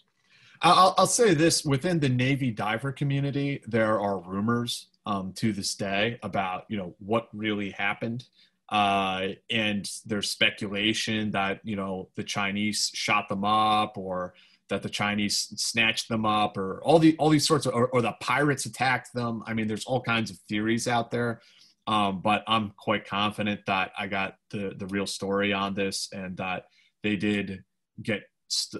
I'll, 0.62 0.94
I'll 0.96 1.06
say 1.06 1.34
this 1.34 1.64
within 1.64 1.98
the 1.98 2.08
Navy 2.08 2.50
diver 2.52 2.92
community, 2.92 3.62
there 3.66 3.98
are 4.00 4.18
rumors 4.18 4.86
um, 5.06 5.32
to 5.34 5.52
this 5.52 5.74
day 5.74 6.18
about 6.22 6.64
you 6.68 6.76
know 6.76 6.94
what 7.00 7.28
really 7.32 7.70
happened, 7.70 8.24
uh, 8.68 9.28
and 9.50 9.90
there's 10.06 10.30
speculation 10.30 11.32
that 11.32 11.60
you 11.64 11.74
know 11.76 12.08
the 12.14 12.22
Chinese 12.22 12.90
shot 12.94 13.28
them 13.28 13.44
up 13.44 13.98
or 13.98 14.34
that 14.68 14.82
the 14.82 14.88
Chinese 14.88 15.52
snatched 15.56 16.08
them 16.08 16.24
up 16.24 16.56
or 16.56 16.80
all 16.84 16.98
the 17.00 17.16
all 17.18 17.28
these 17.28 17.46
sorts 17.46 17.66
of 17.66 17.74
or, 17.74 17.88
or 17.88 18.00
the 18.00 18.12
pirates 18.20 18.64
attacked 18.64 19.12
them. 19.12 19.42
I 19.46 19.54
mean, 19.54 19.66
there's 19.66 19.84
all 19.84 20.00
kinds 20.00 20.30
of 20.30 20.38
theories 20.48 20.86
out 20.86 21.10
there, 21.10 21.40
um, 21.86 22.20
but 22.20 22.44
I'm 22.46 22.72
quite 22.76 23.06
confident 23.06 23.60
that 23.66 23.92
I 23.98 24.06
got 24.06 24.36
the 24.50 24.74
the 24.76 24.86
real 24.86 25.06
story 25.06 25.52
on 25.52 25.74
this 25.74 26.08
and 26.12 26.36
that 26.36 26.64
they 27.02 27.16
did 27.16 27.64
get 28.02 28.22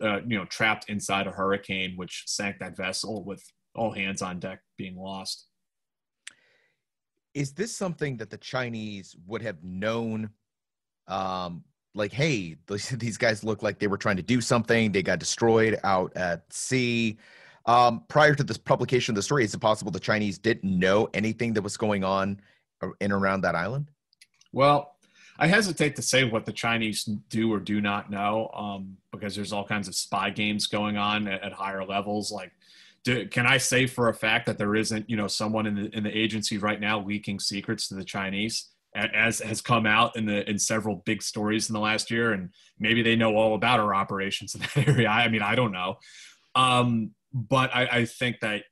uh, 0.00 0.20
you 0.26 0.38
know 0.38 0.44
trapped 0.46 0.88
inside 0.90 1.26
a 1.26 1.30
hurricane 1.30 1.94
which 1.96 2.24
sank 2.26 2.58
that 2.60 2.76
vessel 2.76 3.24
with 3.24 3.42
all 3.74 3.90
hands 3.90 4.20
on 4.20 4.38
deck 4.38 4.60
being 4.76 4.96
lost 4.96 5.46
is 7.34 7.52
this 7.52 7.74
something 7.74 8.16
that 8.18 8.30
the 8.30 8.36
Chinese 8.36 9.16
would 9.26 9.42
have 9.42 9.62
known? 9.62 10.30
Um, 11.08 11.64
like, 11.94 12.12
hey, 12.12 12.56
these 12.92 13.18
guys 13.18 13.44
look 13.44 13.62
like 13.62 13.78
they 13.78 13.86
were 13.86 13.98
trying 13.98 14.16
to 14.16 14.22
do 14.22 14.40
something. 14.40 14.92
They 14.92 15.02
got 15.02 15.18
destroyed 15.18 15.78
out 15.84 16.12
at 16.16 16.52
sea. 16.52 17.18
Um, 17.64 18.02
prior 18.08 18.34
to 18.34 18.42
this 18.42 18.58
publication 18.58 19.12
of 19.12 19.16
the 19.16 19.22
story, 19.22 19.44
is 19.44 19.54
it 19.54 19.60
possible 19.60 19.92
the 19.92 20.00
Chinese 20.00 20.36
didn't 20.36 20.78
know 20.78 21.08
anything 21.14 21.52
that 21.54 21.62
was 21.62 21.76
going 21.76 22.02
on 22.02 22.40
in 23.00 23.12
around 23.12 23.42
that 23.42 23.54
island? 23.54 23.90
well 24.52 24.96
i 25.38 25.46
hesitate 25.46 25.96
to 25.96 26.02
say 26.02 26.24
what 26.24 26.44
the 26.44 26.52
chinese 26.52 27.04
do 27.30 27.52
or 27.52 27.58
do 27.58 27.80
not 27.80 28.10
know 28.10 28.50
um, 28.54 28.96
because 29.12 29.36
there's 29.36 29.52
all 29.52 29.64
kinds 29.64 29.86
of 29.86 29.94
spy 29.94 30.30
games 30.30 30.66
going 30.66 30.96
on 30.96 31.28
at, 31.28 31.42
at 31.42 31.52
higher 31.52 31.84
levels. 31.84 32.32
Like 32.32 32.50
do, 33.04 33.28
can 33.28 33.46
i 33.46 33.58
say 33.58 33.86
for 33.86 34.08
a 34.08 34.14
fact 34.14 34.46
that 34.46 34.58
there 34.58 34.74
isn't 34.74 35.08
you 35.08 35.16
know 35.16 35.28
someone 35.28 35.66
in 35.66 35.74
the 35.76 35.96
in 35.96 36.02
the 36.02 36.16
agency 36.16 36.58
right 36.58 36.80
now 36.80 37.00
leaking 37.00 37.38
secrets 37.38 37.88
to 37.88 37.94
the 37.94 38.04
chinese? 38.04 38.68
As 38.94 39.38
has 39.38 39.62
come 39.62 39.86
out 39.86 40.16
in 40.16 40.26
the 40.26 40.48
in 40.48 40.58
several 40.58 40.96
big 41.06 41.22
stories 41.22 41.70
in 41.70 41.72
the 41.72 41.80
last 41.80 42.10
year 42.10 42.32
and 42.32 42.50
maybe 42.78 43.02
they 43.02 43.16
know 43.16 43.36
all 43.36 43.54
about 43.54 43.80
our 43.80 43.94
operations 43.94 44.54
in 44.54 44.60
that 44.60 44.76
area. 44.88 45.08
I 45.08 45.28
mean 45.28 45.42
i 45.42 45.54
don't 45.54 45.72
know. 45.72 45.98
Um, 46.54 47.12
but 47.32 47.74
I, 47.74 47.86
I 47.86 48.04
think 48.04 48.40
that 48.40 48.64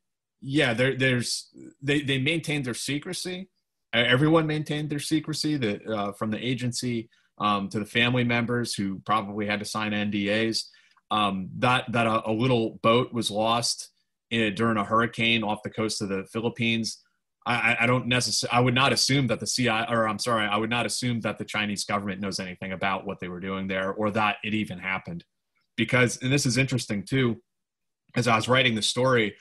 yeah 0.43 0.75
there, 0.75 0.95
there's 0.97 1.49
they, 1.83 2.03
they 2.03 2.19
maintained 2.19 2.67
their 2.67 2.75
secrecy 2.75 3.49
everyone 3.93 4.47
maintained 4.47 4.91
their 4.91 4.99
secrecy 5.01 5.57
that 5.57 5.87
uh, 5.87 6.13
from 6.13 6.31
the 6.31 6.39
agency 6.39 7.09
um, 7.39 7.69
to 7.69 7.79
the 7.79 7.87
family 7.87 8.25
members 8.25 8.75
who 8.75 9.01
probably 9.01 9.47
had 9.47 9.59
to 9.59 9.65
sign 9.65 9.93
ndas 9.93 10.65
um, 11.11 11.49
that 11.59 11.91
that 11.93 12.07
a, 12.07 12.29
a 12.29 12.33
little 12.33 12.79
boat 12.83 13.13
was 13.13 13.31
lost 13.31 13.91
in, 14.31 14.55
during 14.55 14.77
a 14.77 14.85
hurricane 14.85 15.43
off 15.43 15.63
the 15.63 15.71
coast 15.71 16.03
of 16.03 16.09
the 16.09 16.25
philippines 16.33 17.03
I, 17.47 17.55
I- 17.55 17.77
I 17.85 17.87
don't 17.87 18.07
necessarily. 18.07 18.57
I 18.57 18.61
would 18.61 18.75
not 18.75 18.93
assume 18.93 19.27
that 19.29 19.41
the 19.41 19.47
CIA, 19.47 19.87
or 19.89 20.07
I'm 20.07 20.19
sorry, 20.19 20.47
I 20.47 20.57
would 20.57 20.71
not 20.71 20.87
assume 20.87 21.21
that 21.23 21.39
the 21.39 21.45
Chinese 21.45 21.85
government 21.85 22.21
knows 22.21 22.39
anything 22.39 22.73
about 22.73 23.07
what 23.07 23.19
they 23.21 23.29
were 23.29 23.41
doing 23.41 23.67
there, 23.67 23.93
or 23.93 24.11
that 24.11 24.37
it 24.45 24.55
even 24.55 24.79
happened. 24.79 25.25
Because, 25.77 26.19
and 26.23 26.31
this 26.31 26.45
is 26.45 26.59
interesting 26.59 27.03
too, 27.03 27.41
as 28.15 28.29
I 28.29 28.37
was 28.37 28.49
writing 28.49 28.75
the 28.75 28.83
story, 28.83 29.37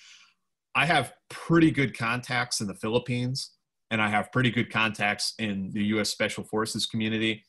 I 0.73 0.85
have 0.85 1.13
pretty 1.29 1.71
good 1.71 1.97
contacts 1.97 2.61
in 2.61 2.67
the 2.67 2.73
Philippines, 2.75 3.51
and 3.91 4.01
I 4.01 4.09
have 4.09 4.31
pretty 4.31 4.51
good 4.51 4.71
contacts 4.71 5.33
in 5.39 5.71
the 5.71 5.83
U.S. 5.85 6.09
Special 6.09 6.43
Forces 6.43 6.85
community. 6.85 7.43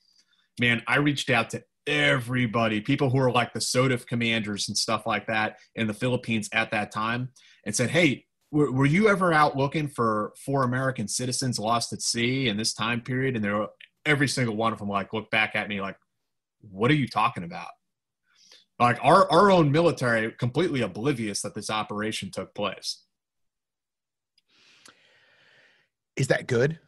Man, 0.60 0.82
I 0.86 0.96
reached 0.96 1.30
out 1.30 1.50
to 1.50 1.62
everybody, 1.86 2.80
people 2.80 3.10
who 3.10 3.18
are 3.18 3.30
like 3.30 3.52
the 3.52 3.60
SOTF 3.60 4.06
commanders 4.06 4.68
and 4.68 4.76
stuff 4.76 5.06
like 5.06 5.26
that 5.26 5.58
in 5.74 5.86
the 5.86 5.94
Philippines 5.94 6.48
at 6.52 6.70
that 6.70 6.92
time, 6.92 7.30
and 7.64 7.74
said, 7.74 7.90
"Hey, 7.90 8.26
were, 8.50 8.72
were 8.72 8.86
you 8.86 9.08
ever 9.08 9.32
out 9.32 9.56
looking 9.56 9.88
for 9.88 10.32
four 10.44 10.64
American 10.64 11.08
citizens 11.08 11.58
lost 11.58 11.92
at 11.92 12.02
sea 12.02 12.48
in 12.48 12.56
this 12.56 12.74
time 12.74 13.00
period? 13.00 13.36
And 13.36 13.44
there, 13.44 13.66
every 14.06 14.28
single 14.28 14.56
one 14.56 14.72
of 14.72 14.78
them 14.78 14.88
like 14.88 15.12
look 15.12 15.30
back 15.30 15.54
at 15.54 15.68
me 15.68 15.80
like, 15.80 15.96
"What 16.60 16.90
are 16.90 16.94
you 16.94 17.08
talking 17.08 17.44
about?" 17.44 17.68
Like 18.78 18.98
our 19.02 19.30
our 19.30 19.50
own 19.50 19.70
military 19.70 20.32
completely 20.32 20.80
oblivious 20.80 21.42
that 21.42 21.54
this 21.54 21.70
operation 21.70 22.30
took 22.30 22.54
place. 22.54 23.04
Is 26.16 26.28
that 26.28 26.46
good? 26.46 26.78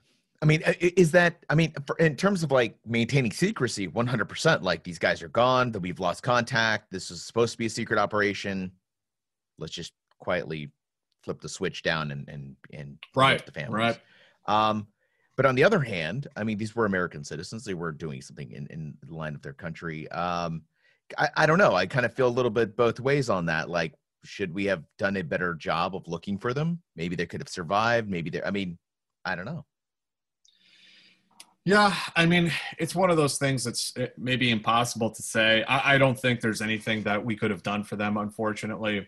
I 0.43 0.45
mean, 0.45 0.63
is 0.81 1.13
that, 1.13 1.45
I 1.49 1.55
mean, 1.55 1.73
for, 1.87 1.97
in 1.99 2.17
terms 2.17 2.43
of 2.43 2.51
like 2.51 2.77
maintaining 2.85 3.31
secrecy, 3.31 3.87
100%, 3.87 4.63
like 4.63 4.83
these 4.83 4.99
guys 4.99 5.23
are 5.23 5.29
gone, 5.29 5.71
that 5.71 5.81
we've 5.81 6.01
lost 6.01 6.25
contact. 6.25 6.91
This 6.91 7.13
is 7.13 7.25
supposed 7.25 7.53
to 7.53 7.59
be 7.59 7.67
a 7.67 7.71
secret 7.71 7.99
operation. 7.99 8.73
Let's 9.59 9.73
just 9.73 9.93
quietly 10.19 10.73
flip 11.23 11.41
the 11.41 11.49
switch 11.49 11.85
down 11.85 12.11
and, 12.11 12.29
and, 12.29 12.57
and 12.73 12.99
right. 13.15 13.45
the 13.47 13.53
families. 13.53 13.73
Right. 13.73 14.01
Um, 14.47 14.89
but 15.37 15.47
on 15.47 15.55
the 15.55 15.63
other 15.63 15.81
hand, 15.81 16.27
I 16.37 16.43
mean, 16.43 16.59
these 16.59 16.75
were 16.75 16.87
American 16.87 17.23
citizens. 17.23 17.65
They 17.65 17.75
were 17.75 17.93
doing 17.93 18.21
something 18.21 18.51
in, 18.51 18.67
in 18.67 18.95
the 19.03 19.15
line 19.15 19.37
of 19.37 19.43
their 19.43 19.53
country. 19.53 20.11
Um, 20.11 20.63
I, 21.17 21.29
I 21.37 21.47
don't 21.47 21.59
know. 21.59 21.75
I 21.75 21.87
kind 21.87 22.05
of 22.05 22.15
feel 22.15 22.27
a 22.27 22.29
little 22.29 22.51
bit 22.51 22.77
both 22.77 22.99
ways 22.99 23.31
on 23.31 23.47
that. 23.47 23.71
Like, 23.71 23.95
should 24.25 24.53
we 24.53 24.65
have 24.67 24.83
done 24.99 25.17
a 25.17 25.23
better 25.23 25.55
job 25.55 25.95
of 25.95 26.07
looking 26.07 26.37
for 26.37 26.53
them? 26.53 26.83
Maybe 26.97 27.17
they 27.17 27.27
could 27.27 27.41
have 27.41 27.49
survived. 27.49 28.09
Maybe 28.09 28.31
they, 28.31 28.43
I 28.43 28.51
mean, 28.51 28.79
I 29.25 29.35
don't 29.35 29.45
know. 29.45 29.65
Yeah, 31.65 31.95
I 32.17 32.27
mean, 32.27 32.51
it's 32.79 32.95
one 32.95 33.11
of 33.11 33.17
those 33.17 33.39
things 33.39 33.63
that's 33.63 33.93
eh, 33.97 34.09
maybe 34.19 34.51
impossible 34.51 35.11
to 35.11 35.23
say. 35.23 35.63
I, 35.63 35.95
I, 35.95 35.99
don't 35.99 36.19
think 36.19 36.41
there's 36.41 36.61
anything 36.61 37.05
that 37.05 37.25
we 37.25 37.37
could 37.37 37.53
have 37.53 37.63
done 37.63 37.85
for 37.85 37.95
them, 37.95 38.17
unfortunately. 38.17 39.07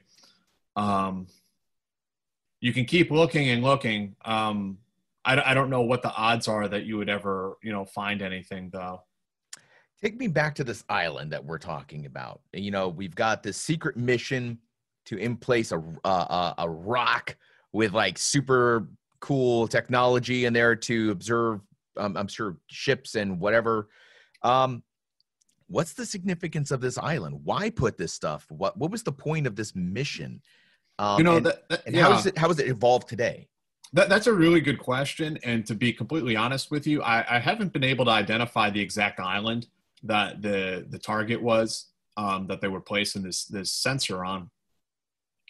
Um, 0.77 1.27
you 2.61 2.73
can 2.73 2.85
keep 2.85 3.11
looking 3.11 3.49
and 3.49 3.65
looking. 3.65 4.15
Um, 4.25 4.79
I, 5.25 5.51
I 5.51 5.55
don't 5.55 5.69
know 5.69 5.83
what 5.83 6.03
the 6.03 6.15
odds 6.15 6.47
are 6.47 6.69
that 6.69 6.85
you 6.85 6.97
would 6.97 7.09
ever, 7.09 7.59
you 7.61 7.73
know, 7.73 7.85
find 7.85 8.23
anything 8.23 8.71
though. 8.71 9.03
Take 10.01 10.17
me 10.17 10.29
back 10.29 10.55
to 10.57 10.65
this 10.65 10.85
island 10.89 11.33
that 11.33 11.45
we're 11.45 11.59
talking 11.59 12.07
about. 12.07 12.41
You 12.53 12.71
know, 12.71 12.89
we've 12.89 13.15
got 13.15 13.43
this 13.43 13.57
secret 13.57 13.97
mission 13.97 14.59
to 15.07 15.17
in 15.17 15.37
place 15.37 15.73
a, 15.73 15.79
a, 16.05 16.55
a 16.59 16.71
rock 16.71 17.37
with 17.73 17.93
like 17.93 18.17
super 18.17 18.89
cool 19.25 19.67
technology 19.67 20.45
in 20.45 20.53
there 20.53 20.77
to 20.77 21.11
observe 21.11 21.61
um, 21.97 22.15
I'm 22.15 22.29
sure 22.29 22.59
ships 22.67 23.15
and 23.15 23.41
whatever. 23.41 23.89
Um, 24.43 24.83
what's 25.69 25.95
the 25.95 26.05
significance 26.05 26.71
of 26.71 26.83
this 26.83 26.99
island? 26.99 27.41
Why 27.43 27.71
put 27.71 27.97
this 27.97 28.13
stuff? 28.13 28.45
What 28.51 28.77
what 28.77 28.91
was 28.91 29.03
the 29.03 29.13
point 29.13 29.47
of 29.47 29.57
this 29.57 29.75
mission? 29.75 30.43
Um, 30.99 31.19
you 31.19 31.25
know, 31.25 31.37
and, 31.39 31.47
that, 31.47 31.69
that, 31.71 31.83
yeah. 31.91 32.03
how 32.03 32.19
is 32.19 32.27
it 32.27 32.37
how 32.37 32.49
has 32.49 32.59
it 32.59 32.69
evolved 32.69 33.09
today? 33.09 33.49
That, 33.95 34.11
that's 34.11 34.27
a 34.27 34.33
really 34.33 34.61
good 34.61 34.79
question. 34.79 35.39
And 35.43 35.65
to 35.67 35.75
be 35.75 35.93
completely 35.93 36.37
honest 36.37 36.71
with 36.71 36.87
you, 36.87 37.01
I, 37.03 37.37
I 37.37 37.39
haven't 37.39 37.73
been 37.73 37.85
able 37.85 38.05
to 38.07 38.11
identify 38.11 38.69
the 38.69 38.81
exact 38.81 39.21
island 39.21 39.69
that 40.03 40.43
the 40.43 40.87
the 40.91 40.99
target 40.99 41.41
was 41.41 41.87
um, 42.19 42.47
that 42.49 42.61
they 42.61 42.69
were 42.69 42.83
placing 42.83 43.23
this 43.23 43.47
this 43.47 43.73
sensor 43.73 44.23
on. 44.23 44.51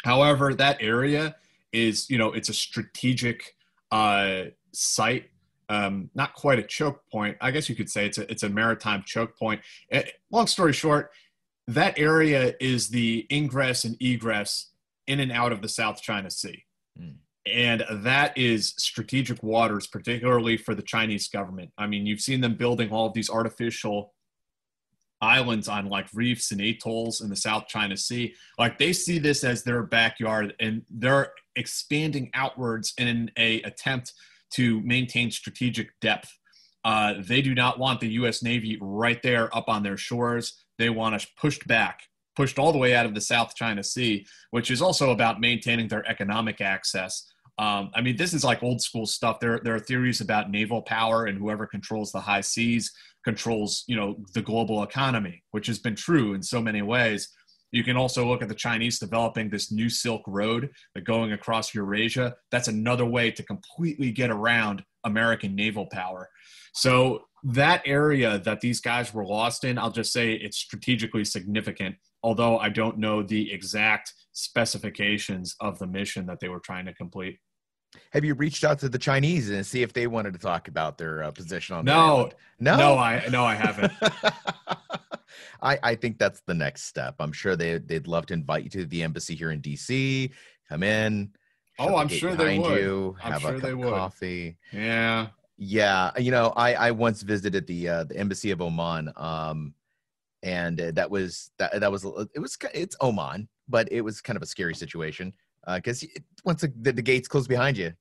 However, 0.05 0.55
that 0.55 0.77
area 0.81 1.35
is 1.73 2.09
you 2.09 2.19
know 2.19 2.33
it's 2.33 2.49
a 2.49 2.55
strategic 2.55 3.57
uh, 3.95 4.47
site 4.73 5.31
um, 5.69 6.11
not 6.15 6.35
quite 6.35 6.59
a 6.59 6.63
choke 6.63 7.01
point. 7.11 7.37
I 7.41 7.51
guess 7.51 7.69
you 7.69 7.75
could 7.75 7.89
say 7.89 8.07
it's 8.07 8.19
a, 8.19 8.31
it's 8.31 8.43
a 8.43 8.49
maritime 8.49 9.03
choke 9.07 9.39
point. 9.39 9.63
It, 9.89 10.07
eh, 10.07 10.11
long 10.31 10.47
story 10.47 10.73
short, 10.73 11.11
that 11.69 11.99
area 11.99 12.55
is 12.61 12.89
the 12.89 13.27
ingress 13.33 13.85
and 13.85 13.97
egress 14.01 14.73
in 15.07 15.21
and 15.21 15.33
out 15.33 15.53
of 15.53 15.63
the 15.63 15.69
South 15.69 16.03
China 16.03 16.31
Sea. 16.31 16.65
Mm. 17.01 17.15
And 17.47 17.85
that 18.05 18.37
is 18.37 18.75
strategic 18.79 19.43
waters, 19.43 19.87
particularly 19.87 20.57
for 20.57 20.75
the 20.75 20.83
Chinese 20.83 21.29
government. 21.29 21.71
I 21.79 21.87
mean, 21.87 22.05
you've 22.05 22.21
seen 22.21 22.41
them 22.41 22.57
building 22.57 22.91
all 22.91 23.07
of 23.07 23.15
these 23.15 23.31
artificial 23.31 24.13
islands 25.21 25.69
on 25.69 25.89
like 25.89 26.09
reefs 26.13 26.51
and 26.51 26.61
atolls 26.61 27.21
in 27.23 27.31
the 27.31 27.37
South 27.37 27.69
China 27.69 27.97
Sea. 27.97 28.35
Like 28.59 28.79
they 28.79 28.93
see 28.93 29.19
this 29.19 29.45
as 29.45 29.63
their 29.63 29.83
backyard 29.83 30.55
and 30.61 30.83
they're 30.91 31.33
expanding 31.57 32.31
outwards 32.35 32.93
in 32.99 33.31
a 33.37 33.63
attempt 33.63 34.13
to 34.53 34.81
maintain 34.83 35.31
strategic 35.31 35.99
depth. 36.01 36.33
Uh, 36.85 37.15
they 37.19 37.41
do 37.41 37.55
not 37.55 37.79
want 37.79 38.01
the 38.01 38.09
U.S. 38.11 38.43
Navy 38.43 38.79
right 38.81 39.23
there 39.23 39.55
up 39.57 39.69
on 39.69 39.83
their 39.83 39.97
shores. 39.97 40.65
They 40.79 40.91
want 40.91 41.15
us 41.15 41.27
pushed 41.41 41.67
back, 41.67 42.01
pushed 42.37 42.59
all 42.59 42.73
the 42.73 42.79
way 42.79 42.95
out 42.95 43.07
of 43.07 43.15
the 43.15 43.21
South 43.21 43.55
China 43.55 43.83
Sea, 43.83 44.27
which 44.51 44.71
is 44.71 44.83
also 44.83 45.11
about 45.11 45.41
maintaining 45.41 45.89
their 45.89 46.07
economic 46.09 46.61
access. 46.61 47.33
Um, 47.59 47.91
I 47.95 48.01
mean, 48.01 48.17
this 48.17 48.35
is 48.35 48.45
like 48.45 48.63
old 48.63 48.83
school 48.83 49.07
stuff. 49.07 49.41
There, 49.41 49.61
there 49.63 49.75
are 49.75 49.81
theories 49.81 50.21
about 50.21 50.51
naval 50.51 50.83
power 50.83 51.27
and 51.27 51.39
whoever 51.39 51.67
controls 51.67 52.13
the 52.13 52.21
high 52.21 52.41
seas 52.41 52.93
controls, 53.25 53.85
you 53.87 53.97
know, 53.97 54.17
the 54.35 54.43
global 54.43 54.83
economy, 54.83 55.43
which 55.51 55.67
has 55.67 55.79
been 55.79 55.97
true 55.97 56.35
in 56.35 56.43
so 56.43 56.61
many 56.61 56.83
ways. 56.83 57.31
You 57.75 57.83
can 57.83 57.97
also 57.97 58.25
look 58.25 58.41
at 58.41 58.49
the 58.49 58.55
Chinese 58.55 59.01
developing 59.01 59.51
this 59.51 59.73
new 59.73 59.89
Silk 59.89 60.23
Road 60.29 60.71
that 60.95 61.03
going 61.03 61.33
across 61.33 61.75
Eurasia. 61.75 62.37
That's 62.53 62.69
another 62.69 63.05
way 63.05 63.33
to 63.33 63.43
completely 63.43 64.13
get 64.13 64.31
around 64.31 64.85
American 65.03 65.57
naval 65.57 65.87
power. 65.87 66.31
So 66.73 67.25
that 67.43 67.83
area 67.85 68.39
that 68.39 68.61
these 68.61 68.81
guys 68.81 69.13
were 69.13 69.27
lost 69.27 69.65
in, 69.65 69.77
I'll 69.77 69.91
just 69.91 70.13
say 70.13 70.35
it's 70.35 70.57
strategically 70.57 71.25
significant, 71.25 71.97
although 72.23 72.59
I 72.61 72.69
don't 72.69 72.99
know 72.99 73.25
the 73.25 73.53
exact 73.53 74.15
specifications 74.31 75.57
of 75.59 75.81
the 75.81 75.89
mission 75.89 76.27
that 76.27 76.39
they 76.39 76.49
were 76.49 76.61
trying 76.61 76.87
to 76.87 76.95
complete. 76.95 77.41
Have 78.13 78.25
you 78.25 78.35
reached 78.35 78.63
out 78.63 78.79
to 78.81 78.89
the 78.89 78.99
Chinese 79.01 79.51
and 79.51 79.67
see 79.67 79.83
if 79.83 79.93
they 79.93 80.07
wanted 80.07 80.33
to 80.35 80.39
talk 80.39 80.69
about 80.69 80.97
their 80.97 81.25
uh, 81.25 81.33
position 81.33 81.75
on 81.75 81.85
no, 81.85 82.31
no, 82.61 82.77
no, 82.77 82.97
I 82.97 83.27
no, 83.31 83.45
I 83.45 83.57
haven't. 83.57 83.93
I, 85.65 85.79
I 85.83 85.95
think 85.95 86.19
that's 86.19 86.43
the 86.47 86.55
next 86.55 86.85
step. 86.85 87.17
I'm 87.19 87.33
sure 87.33 87.57
they 87.57 87.79
they'd 87.79 88.07
love 88.07 88.27
to 88.27 88.35
invite 88.35 88.65
you 88.65 88.71
to 88.71 88.87
the 88.87 89.03
embassy 89.03 89.35
here 89.35 89.51
in 89.51 89.61
DC. 89.61 90.31
Come 90.69 90.83
in. 90.83 91.31
Oh, 91.79 91.97
I'm 91.97 92.09
sure 92.09 92.37
they 92.37 92.59
would. 92.59 92.81
You, 92.81 93.17
have 93.19 93.43
sure 93.43 93.57
a 93.57 93.61
cup 93.61 93.71
of 93.71 93.81
coffee. 93.81 94.59
Yeah. 94.73 95.29
Yeah, 95.57 96.11
you 96.19 96.33
know, 96.33 96.53
I 96.57 96.75
I 96.75 96.91
once 96.91 97.23
visited 97.23 97.67
the 97.67 97.89
uh, 97.89 98.05
the 98.05 98.17
embassy 98.17 98.51
of 98.51 98.61
Oman, 98.61 99.13
um, 99.17 99.75
and 100.43 100.81
uh, 100.81 100.91
that 100.93 101.09
was 101.09 101.53
that 101.59 101.79
that 101.79 101.93
was 101.93 102.05
it 102.35 102.41
was 102.41 102.59
it's 102.75 102.97
Oman, 103.01 103.49
but 103.69 103.91
it 103.93 104.01
was 104.01 104.21
kind 104.21 104.37
of 104.37 104.43
a 104.43 104.47
scary 104.47 104.75
situation 104.75 105.33
because 105.75 106.03
uh, 106.03 106.21
once 106.45 106.63
the, 106.63 106.73
the, 106.81 106.93
the, 106.93 107.03
gates 107.03 107.29
close 107.29 107.47
behind 107.47 107.79
you, 107.79 107.93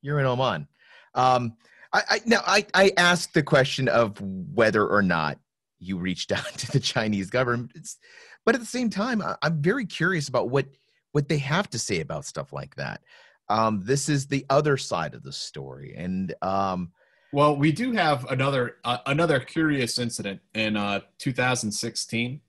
you're 0.00 0.20
in 0.20 0.26
Oman. 0.26 0.66
Um, 1.14 1.56
I, 1.92 2.02
I 2.08 2.20
now 2.24 2.40
I 2.46 2.64
I 2.72 2.92
asked 2.96 3.34
the 3.34 3.42
question 3.42 3.88
of 3.88 4.18
whether 4.20 4.86
or 4.86 5.02
not 5.02 5.38
you 5.78 5.98
reached 5.98 6.32
out 6.32 6.46
to 6.58 6.72
the 6.72 6.80
Chinese 6.80 7.30
government. 7.30 7.72
It's, 7.74 7.98
but 8.44 8.54
at 8.54 8.60
the 8.60 8.66
same 8.66 8.90
time, 8.90 9.22
I, 9.22 9.36
am 9.42 9.60
very 9.62 9.86
curious 9.86 10.28
about 10.28 10.50
what 10.50 10.66
what 11.12 11.28
they 11.28 11.38
have 11.38 11.70
to 11.70 11.78
say 11.78 12.00
about 12.00 12.26
stuff 12.26 12.52
like 12.52 12.74
that. 12.76 13.00
Um, 13.48 13.80
this 13.84 14.08
is 14.08 14.26
the 14.26 14.44
other 14.50 14.76
side 14.76 15.14
of 15.14 15.22
the 15.22 15.32
story, 15.32 15.94
and 15.96 16.34
um, 16.42 16.92
well, 17.32 17.56
we 17.56 17.72
do 17.72 17.92
have 17.92 18.24
another 18.30 18.76
uh, 18.84 18.98
another 19.06 19.40
curious 19.40 19.98
incident 19.98 20.40
in 20.54 20.76
uh, 20.76 21.00
2016. 21.18 22.40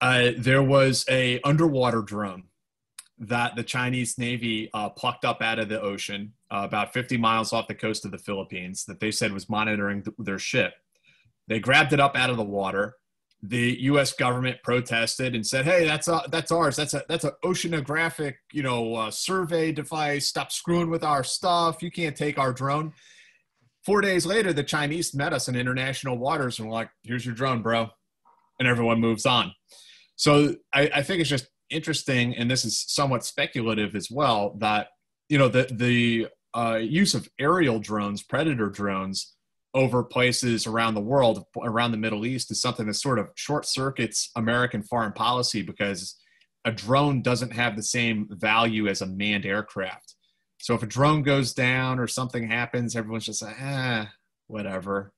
Uh, 0.00 0.30
there 0.38 0.62
was 0.62 1.04
a 1.10 1.40
underwater 1.42 2.00
drone 2.00 2.44
that 3.18 3.54
the 3.54 3.62
Chinese 3.62 4.16
Navy 4.16 4.70
uh, 4.72 4.88
plucked 4.88 5.26
up 5.26 5.42
out 5.42 5.58
of 5.58 5.68
the 5.68 5.80
ocean 5.80 6.32
uh, 6.50 6.62
about 6.64 6.92
50 6.94 7.18
miles 7.18 7.52
off 7.52 7.68
the 7.68 7.74
coast 7.74 8.06
of 8.06 8.10
the 8.10 8.18
Philippines 8.18 8.86
that 8.86 8.98
they 8.98 9.10
said 9.10 9.30
was 9.30 9.48
monitoring 9.50 10.02
th- 10.02 10.16
their 10.18 10.38
ship. 10.38 10.72
They 11.50 11.58
grabbed 11.58 11.92
it 11.92 11.98
up 11.98 12.16
out 12.16 12.30
of 12.30 12.36
the 12.36 12.44
water. 12.44 12.94
The 13.42 13.76
U.S. 13.80 14.12
government 14.12 14.58
protested 14.62 15.34
and 15.34 15.44
said, 15.44 15.64
"Hey, 15.64 15.84
that's 15.84 16.06
a, 16.06 16.22
that's 16.28 16.52
ours. 16.52 16.76
That's 16.76 16.94
a 16.94 17.02
that's 17.08 17.24
an 17.24 17.32
oceanographic, 17.44 18.34
you 18.52 18.62
know, 18.62 18.94
uh, 18.94 19.10
survey 19.10 19.72
device. 19.72 20.28
Stop 20.28 20.52
screwing 20.52 20.90
with 20.90 21.02
our 21.02 21.24
stuff. 21.24 21.82
You 21.82 21.90
can't 21.90 22.16
take 22.16 22.38
our 22.38 22.52
drone." 22.52 22.92
Four 23.84 24.00
days 24.00 24.26
later, 24.26 24.52
the 24.52 24.62
Chinese 24.62 25.12
met 25.12 25.32
us 25.32 25.48
in 25.48 25.56
international 25.56 26.18
waters 26.18 26.60
and 26.60 26.68
were 26.68 26.74
like, 26.74 26.90
"Here's 27.02 27.26
your 27.26 27.34
drone, 27.34 27.62
bro," 27.62 27.90
and 28.60 28.68
everyone 28.68 29.00
moves 29.00 29.26
on. 29.26 29.52
So 30.14 30.54
I, 30.72 30.88
I 30.94 31.02
think 31.02 31.20
it's 31.20 31.30
just 31.30 31.48
interesting, 31.68 32.36
and 32.36 32.48
this 32.48 32.64
is 32.64 32.78
somewhat 32.78 33.24
speculative 33.24 33.96
as 33.96 34.08
well, 34.08 34.54
that 34.58 34.88
you 35.28 35.38
know 35.38 35.48
the 35.48 35.66
the 35.72 36.28
uh, 36.54 36.76
use 36.76 37.14
of 37.14 37.28
aerial 37.40 37.80
drones, 37.80 38.22
predator 38.22 38.68
drones, 38.68 39.34
over 39.74 40.02
places 40.02 40.66
around 40.66 40.94
the 40.94 41.00
world, 41.00 41.44
around 41.62 41.92
the 41.92 41.96
Middle 41.96 42.26
East, 42.26 42.50
is 42.50 42.60
something 42.60 42.86
that 42.86 42.94
sort 42.94 43.18
of 43.18 43.28
short 43.34 43.66
circuits 43.66 44.30
American 44.36 44.82
foreign 44.82 45.12
policy 45.12 45.62
because 45.62 46.16
a 46.64 46.72
drone 46.72 47.22
doesn't 47.22 47.52
have 47.52 47.76
the 47.76 47.82
same 47.82 48.28
value 48.30 48.88
as 48.88 49.00
a 49.00 49.06
manned 49.06 49.46
aircraft. 49.46 50.14
So 50.58 50.74
if 50.74 50.82
a 50.82 50.86
drone 50.86 51.22
goes 51.22 51.54
down 51.54 51.98
or 51.98 52.06
something 52.06 52.46
happens, 52.46 52.94
everyone's 52.94 53.26
just 53.26 53.42
like, 53.42 53.56
ah, 53.60 54.10
whatever. 54.46 55.12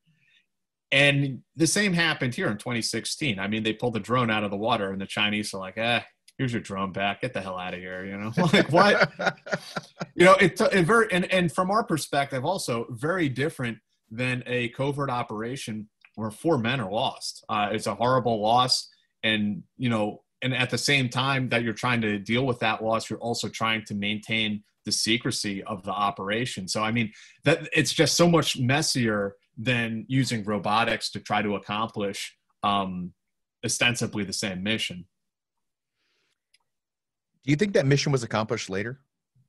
And 0.92 1.40
the 1.56 1.66
same 1.66 1.94
happened 1.94 2.34
here 2.34 2.48
in 2.48 2.58
2016. 2.58 3.38
I 3.38 3.48
mean, 3.48 3.62
they 3.62 3.72
pulled 3.72 3.94
the 3.94 4.00
drone 4.00 4.30
out 4.30 4.44
of 4.44 4.50
the 4.50 4.56
water, 4.58 4.92
and 4.92 5.00
the 5.00 5.06
Chinese 5.06 5.52
are 5.54 5.58
like, 5.58 5.78
ah, 5.78 6.04
here's 6.36 6.52
your 6.52 6.60
drone 6.60 6.92
back. 6.92 7.22
Get 7.22 7.32
the 7.32 7.40
hell 7.40 7.58
out 7.58 7.74
of 7.74 7.80
here. 7.80 8.04
You 8.04 8.18
know, 8.18 8.32
like 8.52 8.70
what? 8.70 9.10
you 10.14 10.26
know, 10.26 10.34
it, 10.34 10.60
it 10.60 10.84
very 10.84 11.10
and 11.10 11.24
and 11.32 11.50
from 11.50 11.70
our 11.70 11.82
perspective, 11.82 12.44
also 12.44 12.86
very 12.90 13.30
different 13.30 13.78
than 14.12 14.44
a 14.46 14.68
covert 14.68 15.10
operation 15.10 15.88
where 16.14 16.30
four 16.30 16.58
men 16.58 16.80
are 16.80 16.92
lost. 16.92 17.44
Uh, 17.48 17.70
it's 17.72 17.86
a 17.86 17.94
horrible 17.94 18.40
loss, 18.40 18.88
and 19.22 19.62
you 19.78 19.88
know, 19.88 20.22
and 20.42 20.54
at 20.54 20.70
the 20.70 20.78
same 20.78 21.08
time 21.08 21.48
that 21.48 21.62
you're 21.62 21.72
trying 21.72 22.02
to 22.02 22.18
deal 22.18 22.44
with 22.44 22.60
that 22.60 22.84
loss, 22.84 23.08
you're 23.08 23.18
also 23.18 23.48
trying 23.48 23.84
to 23.86 23.94
maintain 23.94 24.62
the 24.84 24.92
secrecy 24.92 25.62
of 25.64 25.82
the 25.84 25.90
operation. 25.90 26.68
So 26.68 26.82
I 26.82 26.92
mean, 26.92 27.12
that 27.44 27.68
it's 27.72 27.92
just 27.92 28.14
so 28.14 28.28
much 28.28 28.58
messier 28.58 29.36
than 29.56 30.04
using 30.08 30.44
robotics 30.44 31.10
to 31.10 31.20
try 31.20 31.40
to 31.40 31.56
accomplish 31.56 32.36
um, 32.62 33.12
ostensibly 33.64 34.24
the 34.24 34.32
same 34.32 34.62
mission. 34.62 35.06
Do 37.44 37.50
you 37.50 37.56
think 37.56 37.72
that 37.74 37.86
mission 37.86 38.12
was 38.12 38.22
accomplished 38.22 38.70
later? 38.70 39.00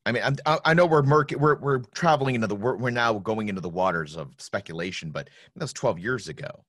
I 0.06 0.12
mean, 0.12 0.24
I, 0.46 0.60
I 0.66 0.74
know 0.74 0.86
we're 0.86 1.04
murky, 1.04 1.36
we're 1.36 1.56
we're 1.56 1.80
traveling 1.94 2.36
into 2.36 2.48
the 2.48 2.56
we're, 2.56 2.76
we're 2.76 2.90
now 2.90 3.14
going 3.14 3.48
into 3.48 3.62
the 3.62 3.70
waters 3.70 4.18
of 4.18 4.34
speculation, 4.38 5.12
but 5.12 5.30
that 5.56 5.64
was 5.64 5.74
twelve 5.74 5.98
years 5.98 6.28
ago. 6.28 6.66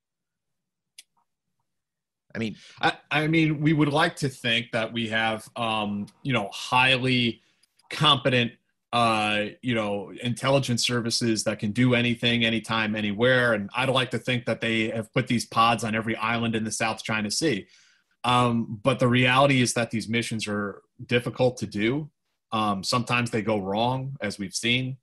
I 2.35 2.39
mean, 2.39 2.57
I, 2.81 2.93
I 3.11 3.27
mean, 3.29 3.61
we 3.61 3.73
would 3.73 3.93
like 3.93 4.17
to 4.17 4.29
think 4.29 4.73
that 4.73 4.93
we 4.93 5.09
have, 5.09 5.49
um, 5.55 6.07
you 6.25 6.33
know, 6.33 6.49
highly 6.53 7.43
competent, 7.91 8.51
uh, 8.93 9.45
you 9.63 9.75
know, 9.75 10.13
intelligence 10.21 10.85
services 10.85 11.45
that 11.45 11.61
can 11.61 11.71
do 11.71 11.95
anything, 11.95 12.45
anytime, 12.45 12.97
anywhere. 12.97 13.53
And 13.53 13.71
I'd 13.77 13.89
like 13.89 14.11
to 14.11 14.19
think 14.19 14.47
that 14.47 14.61
they 14.61 14.89
have 14.91 15.13
put 15.13 15.29
these 15.29 15.47
pods 15.47 15.85
on 15.85 15.95
every 15.95 16.17
island 16.17 16.57
in 16.57 16.65
the 16.65 16.73
South 16.73 17.05
China 17.05 17.31
Sea. 17.31 17.69
Um, 18.25 18.81
but 18.83 18.99
the 18.99 19.09
reality 19.09 19.61
is 19.63 19.75
that 19.75 19.93
these 19.93 20.09
missions 20.09 20.49
are 20.49 20.83
difficult 21.07 21.57
to 21.59 21.67
do. 21.67 22.11
Um, 22.55 22.85
sometimes 22.85 23.33
they 23.33 23.43
go 23.43 23.59
wrong, 23.59 24.17
as 24.23 24.39
we've 24.39 24.55
seen. 24.55 24.97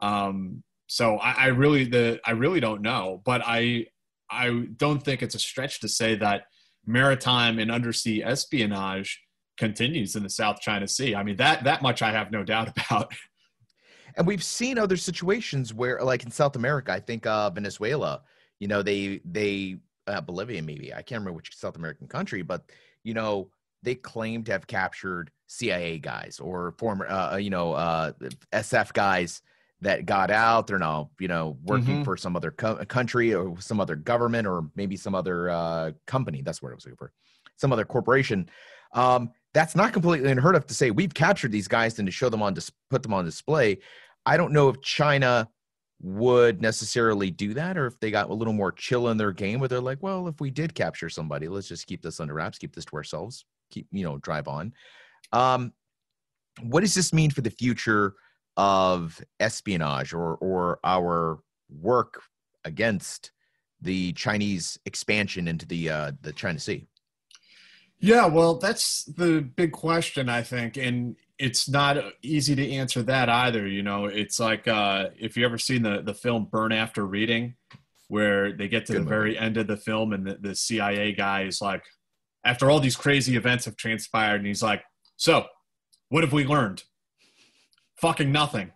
Um, 0.00 0.64
so 0.88 1.18
I, 1.18 1.32
I 1.32 1.46
really 1.46 1.84
the 1.84 2.20
I 2.24 2.32
really 2.32 2.58
don't 2.58 2.82
know, 2.82 3.22
but 3.24 3.42
I 3.46 3.86
I 4.28 4.66
don't 4.76 5.00
think 5.00 5.22
it's 5.22 5.36
a 5.36 5.38
stretch 5.38 5.80
to 5.80 5.88
say 5.88 6.16
that 6.16 6.46
maritime 6.84 7.60
and 7.60 7.70
undersea 7.70 8.24
espionage 8.24 9.22
continues 9.56 10.16
in 10.16 10.24
the 10.24 10.28
South 10.28 10.60
China 10.60 10.88
Sea. 10.88 11.14
I 11.14 11.22
mean 11.22 11.36
that 11.36 11.62
that 11.62 11.80
much 11.80 12.02
I 12.02 12.10
have 12.10 12.32
no 12.32 12.42
doubt 12.42 12.68
about. 12.76 13.14
And 14.16 14.26
we've 14.26 14.42
seen 14.42 14.76
other 14.76 14.96
situations 14.96 15.72
where, 15.72 16.00
like 16.02 16.24
in 16.24 16.30
South 16.32 16.56
America, 16.56 16.90
I 16.92 16.98
think 16.98 17.24
uh, 17.24 17.50
Venezuela. 17.50 18.22
You 18.58 18.66
know, 18.66 18.82
they 18.82 19.20
they 19.24 19.76
uh, 20.08 20.22
Bolivia 20.22 20.60
maybe 20.60 20.92
I 20.92 21.02
can't 21.02 21.20
remember 21.20 21.34
which 21.34 21.56
South 21.56 21.76
American 21.76 22.08
country, 22.08 22.42
but 22.42 22.64
you 23.04 23.14
know 23.14 23.50
they 23.82 23.94
claim 23.94 24.44
to 24.44 24.52
have 24.52 24.66
captured 24.66 25.30
CIA 25.46 25.98
guys 25.98 26.40
or 26.40 26.72
former 26.78 27.06
uh, 27.08 27.34
uh 27.34 27.36
you 27.36 27.50
know 27.50 27.72
uh, 27.72 28.12
SF 28.52 28.92
guys 28.92 29.42
that 29.82 30.06
got 30.06 30.30
out. 30.30 30.66
They're 30.66 30.78
now 30.78 31.10
you 31.18 31.28
know 31.28 31.58
working 31.64 31.96
mm-hmm. 31.96 32.04
for 32.04 32.16
some 32.16 32.36
other 32.36 32.50
co- 32.50 32.84
country 32.86 33.34
or 33.34 33.60
some 33.60 33.80
other 33.80 33.96
government 33.96 34.46
or 34.46 34.68
maybe 34.74 34.96
some 34.96 35.14
other 35.14 35.50
uh, 35.50 35.92
company. 36.06 36.42
That's 36.42 36.62
what 36.62 36.72
I 36.72 36.74
was 36.74 36.84
looking 36.84 36.96
for. 36.96 37.12
Some 37.56 37.72
other 37.72 37.84
corporation. 37.84 38.48
Um, 38.92 39.30
that's 39.54 39.74
not 39.74 39.92
completely 39.92 40.30
unheard 40.30 40.54
of 40.54 40.66
to 40.66 40.74
say 40.74 40.90
we've 40.90 41.14
captured 41.14 41.52
these 41.52 41.68
guys 41.68 41.98
and 41.98 42.06
to 42.06 42.12
show 42.12 42.28
them 42.28 42.42
on 42.42 42.54
dis- 42.54 42.72
put 42.90 43.02
them 43.02 43.14
on 43.14 43.24
display. 43.24 43.78
I 44.24 44.36
don't 44.36 44.52
know 44.52 44.68
if 44.68 44.80
China 44.82 45.48
would 46.02 46.60
necessarily 46.60 47.30
do 47.30 47.54
that 47.54 47.78
or 47.78 47.86
if 47.86 47.98
they 48.00 48.10
got 48.10 48.28
a 48.28 48.34
little 48.34 48.52
more 48.52 48.70
chill 48.70 49.08
in 49.08 49.16
their 49.16 49.32
game 49.32 49.58
where 49.60 49.68
they're 49.68 49.80
like 49.80 50.02
well 50.02 50.28
if 50.28 50.40
we 50.40 50.50
did 50.50 50.74
capture 50.74 51.08
somebody 51.08 51.48
let's 51.48 51.68
just 51.68 51.86
keep 51.86 52.02
this 52.02 52.20
under 52.20 52.34
wraps 52.34 52.58
keep 52.58 52.74
this 52.74 52.84
to 52.84 52.96
ourselves 52.96 53.46
keep 53.70 53.86
you 53.90 54.04
know 54.04 54.18
drive 54.18 54.48
on 54.48 54.72
um 55.32 55.72
what 56.62 56.80
does 56.80 56.94
this 56.94 57.12
mean 57.12 57.30
for 57.30 57.40
the 57.40 57.50
future 57.50 58.14
of 58.56 59.20
espionage 59.40 60.12
or 60.12 60.36
or 60.36 60.78
our 60.84 61.40
work 61.68 62.22
against 62.64 63.32
the 63.80 64.12
chinese 64.14 64.78
expansion 64.86 65.48
into 65.48 65.66
the 65.66 65.90
uh 65.90 66.12
the 66.22 66.32
china 66.32 66.58
sea 66.58 66.86
yeah 67.98 68.26
well 68.26 68.54
that's 68.54 69.04
the 69.04 69.40
big 69.40 69.72
question 69.72 70.28
i 70.28 70.42
think 70.42 70.76
and 70.76 71.16
it's 71.38 71.68
not 71.68 71.98
easy 72.22 72.54
to 72.54 72.72
answer 72.72 73.02
that 73.02 73.28
either. 73.28 73.66
You 73.66 73.82
know, 73.82 74.06
it's 74.06 74.40
like 74.40 74.66
uh, 74.66 75.10
if 75.18 75.36
you 75.36 75.44
ever 75.44 75.58
seen 75.58 75.82
the 75.82 76.02
the 76.02 76.14
film 76.14 76.46
Burn 76.50 76.72
After 76.72 77.04
Reading, 77.04 77.54
where 78.08 78.52
they 78.52 78.68
get 78.68 78.86
to 78.86 78.92
Good 78.92 78.98
the 78.98 79.04
movie. 79.04 79.10
very 79.10 79.38
end 79.38 79.56
of 79.56 79.66
the 79.66 79.76
film 79.76 80.12
and 80.12 80.26
the, 80.26 80.38
the 80.40 80.54
CIA 80.54 81.12
guy 81.12 81.42
is 81.44 81.60
like, 81.60 81.84
after 82.46 82.70
all 82.70 82.80
these 82.80 82.96
crazy 82.96 83.36
events 83.36 83.64
have 83.66 83.76
transpired, 83.76 84.36
and 84.36 84.46
he's 84.46 84.62
like, 84.62 84.82
"So, 85.16 85.46
what 86.08 86.24
have 86.24 86.32
we 86.32 86.44
learned? 86.44 86.84
Fucking 88.00 88.32
nothing." 88.32 88.72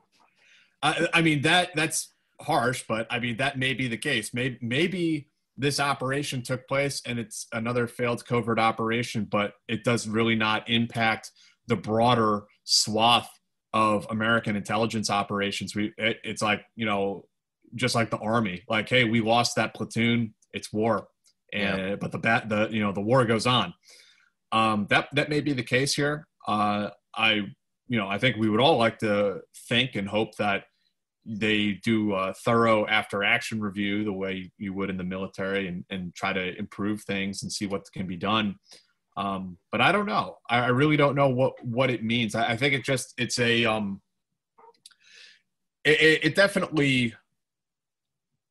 I, 0.83 1.09
I 1.15 1.23
mean 1.23 1.43
that 1.43 1.71
that's 1.75 2.13
harsh, 2.41 2.85
but 2.89 3.07
I 3.11 3.19
mean 3.19 3.37
that 3.39 3.59
may 3.59 3.75
be 3.75 3.89
the 3.89 3.97
case. 3.97 4.33
Maybe 4.35 4.59
maybe 4.61 5.29
this 5.57 5.79
operation 5.79 6.43
took 6.43 6.67
place 6.67 7.03
and 7.05 7.19
it's 7.19 7.47
another 7.53 7.87
failed 7.87 8.25
covert 8.27 8.59
operation, 8.59 9.27
but 9.31 9.55
it 9.69 9.85
does 9.85 10.09
really 10.09 10.35
not 10.35 10.69
impact 10.71 11.31
the 11.67 11.77
broader 11.77 12.45
swath 12.65 13.29
of 13.75 14.07
American 14.11 14.57
intelligence 14.57 15.11
operations. 15.11 15.75
We 15.77 15.93
it, 15.97 16.19
it's 16.25 16.43
like 16.43 16.63
you 16.77 16.87
know 16.87 17.27
just 17.75 17.95
like 17.95 18.11
the 18.11 18.19
army. 18.19 18.63
Like 18.69 18.89
hey, 18.89 19.05
we 19.05 19.21
lost 19.21 19.57
that 19.57 19.75
platoon. 19.75 20.35
It's 20.53 20.73
war, 20.73 21.07
yeah. 21.53 21.97
but 21.97 22.13
the 22.13 22.19
bat 22.19 22.49
the 22.49 22.69
you 22.71 22.81
know 22.81 22.93
the 22.93 23.01
war 23.01 23.25
goes 23.25 23.47
on. 23.47 23.75
Um, 24.53 24.87
that 24.91 25.09
that 25.13 25.29
may 25.29 25.41
be 25.41 25.53
the 25.53 25.63
case 25.63 25.95
here. 25.95 26.27
Uh, 26.47 26.91
I 27.15 27.43
you 27.89 27.99
know 27.99 28.09
I 28.09 28.19
think 28.19 28.37
we 28.37 28.49
would 28.49 28.61
all 28.61 28.77
like 28.77 28.99
to 28.99 29.41
think 29.69 29.95
and 29.95 30.09
hope 30.09 30.37
that 30.37 30.65
they 31.27 31.73
do 31.85 32.15
a 32.15 32.33
thorough 32.33 32.87
after 32.87 33.23
action 33.23 33.61
review 33.61 34.05
the 34.05 34.13
way 34.13 34.51
you 34.57 34.73
would 34.73 34.89
in 34.89 34.97
the 34.97 35.05
military 35.05 35.69
and, 35.69 35.85
and 35.91 36.15
try 36.15 36.33
to 36.33 36.59
improve 36.59 37.03
things 37.03 37.43
and 37.43 37.53
see 37.53 37.67
what 37.67 37.85
can 37.93 38.07
be 38.07 38.17
done 38.17 38.57
um, 39.17 39.59
but 39.71 39.81
I 39.81 39.93
don't 39.93 40.07
know. 40.07 40.39
I, 40.49 40.61
I, 40.61 40.69
really 40.69 40.97
don't 40.97 41.15
know 41.15 41.29
what 41.29 41.53
what 41.65 41.91
it 41.91 42.05
means. 42.05 42.35
I, 42.35 42.53
I 42.53 42.57
think 42.57 42.75
it 42.75 42.85
just 42.85 43.13
it's 43.19 43.39
a 43.39 43.65
um, 43.65 44.01
it, 45.85 46.21
it 46.23 46.35
definitely 46.35 47.15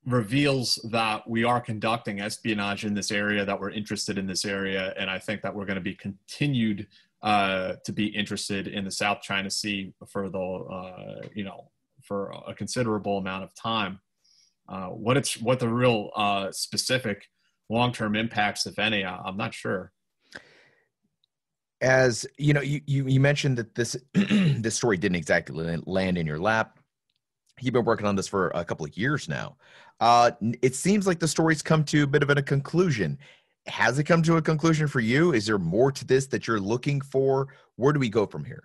reveals 0.05 0.75
that 0.91 1.27
we 1.29 1.43
are 1.43 1.59
conducting 1.59 2.21
espionage 2.21 2.85
in 2.85 2.93
this 2.93 3.11
area, 3.11 3.45
that 3.45 3.59
we're 3.59 3.71
interested 3.71 4.17
in 4.17 4.25
this 4.25 4.45
area, 4.45 4.93
and 4.97 5.09
I 5.09 5.19
think 5.19 5.41
that 5.41 5.53
we're 5.53 5.65
going 5.65 5.75
to 5.75 5.81
be 5.81 5.95
continued 5.95 6.87
uh, 7.21 7.73
to 7.83 7.91
be 7.91 8.07
interested 8.07 8.67
in 8.67 8.85
the 8.85 8.91
South 8.91 9.21
China 9.21 9.49
Sea 9.49 9.93
for 10.07 10.29
the 10.29 10.39
uh, 10.39 11.27
you 11.33 11.43
know 11.43 11.69
for 12.01 12.31
a 12.47 12.53
considerable 12.53 13.17
amount 13.17 13.43
of 13.43 13.53
time. 13.53 13.99
Uh, 14.67 14.87
what 14.87 15.17
it's 15.17 15.39
what 15.41 15.59
the 15.59 15.67
real 15.67 16.11
uh, 16.15 16.51
specific 16.51 17.25
long 17.69 17.91
term 17.91 18.15
impacts, 18.15 18.65
if 18.65 18.79
any, 18.79 19.05
I'm 19.05 19.37
not 19.37 19.53
sure 19.53 19.91
as 21.81 22.25
you 22.37 22.53
know 22.53 22.61
you, 22.61 22.81
you, 22.85 23.07
you 23.07 23.19
mentioned 23.19 23.57
that 23.57 23.75
this 23.75 23.95
this 24.13 24.75
story 24.75 24.97
didn't 24.97 25.15
exactly 25.15 25.81
land 25.85 26.17
in 26.17 26.27
your 26.27 26.39
lap 26.39 26.78
you've 27.61 27.73
been 27.73 27.85
working 27.85 28.05
on 28.05 28.15
this 28.15 28.27
for 28.27 28.49
a 28.49 28.63
couple 28.63 28.85
of 28.85 28.97
years 28.97 29.27
now. 29.29 29.55
Uh, 29.99 30.31
it 30.61 30.75
seems 30.75 31.05
like 31.05 31.19
the 31.19 31.27
story's 31.27 31.61
come 31.61 31.83
to 31.85 32.03
a 32.03 32.07
bit 32.07 32.23
of 32.23 32.29
a 32.29 32.41
conclusion. 32.41 33.17
Has 33.67 33.99
it 33.99 34.05
come 34.05 34.23
to 34.23 34.37
a 34.37 34.41
conclusion 34.41 34.87
for 34.87 34.99
you? 34.99 35.33
Is 35.33 35.45
there 35.45 35.59
more 35.59 35.91
to 35.91 36.05
this 36.05 36.27
that 36.27 36.47
you're 36.47 36.59
looking 36.59 37.01
for? 37.01 37.47
Where 37.75 37.93
do 37.93 37.99
we 37.99 38.09
go 38.09 38.25
from 38.25 38.45
here? 38.45 38.63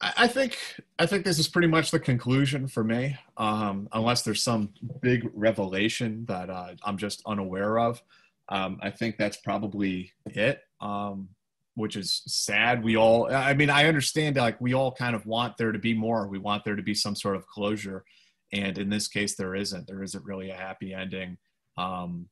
I 0.00 0.26
think 0.26 0.58
I 0.98 1.06
think 1.06 1.24
this 1.24 1.38
is 1.38 1.48
pretty 1.48 1.68
much 1.68 1.90
the 1.90 2.00
conclusion 2.00 2.66
for 2.66 2.84
me, 2.84 3.16
um, 3.38 3.88
unless 3.92 4.22
there's 4.22 4.42
some 4.42 4.70
big 5.00 5.30
revelation 5.32 6.26
that 6.26 6.50
uh, 6.50 6.74
I'm 6.82 6.98
just 6.98 7.22
unaware 7.24 7.78
of. 7.78 8.02
Um, 8.50 8.78
I 8.82 8.90
think 8.90 9.16
that's 9.16 9.38
probably 9.38 10.12
it. 10.26 10.60
Um, 10.80 11.28
which 11.74 11.96
is 11.96 12.22
sad. 12.26 12.84
We 12.84 12.96
all, 12.96 13.32
I 13.32 13.54
mean, 13.54 13.70
I 13.70 13.86
understand 13.86 14.36
like 14.36 14.60
we 14.60 14.74
all 14.74 14.92
kind 14.92 15.16
of 15.16 15.26
want 15.26 15.56
there 15.56 15.72
to 15.72 15.78
be 15.78 15.94
more. 15.94 16.28
We 16.28 16.38
want 16.38 16.64
there 16.64 16.76
to 16.76 16.82
be 16.82 16.94
some 16.94 17.16
sort 17.16 17.36
of 17.36 17.46
closure. 17.46 18.04
And 18.52 18.78
in 18.78 18.88
this 18.88 19.08
case, 19.08 19.34
there 19.34 19.54
isn't. 19.54 19.86
There 19.86 20.02
isn't 20.02 20.24
really 20.24 20.50
a 20.50 20.56
happy 20.56 20.94
ending. 20.94 21.38
Um, 21.76 22.28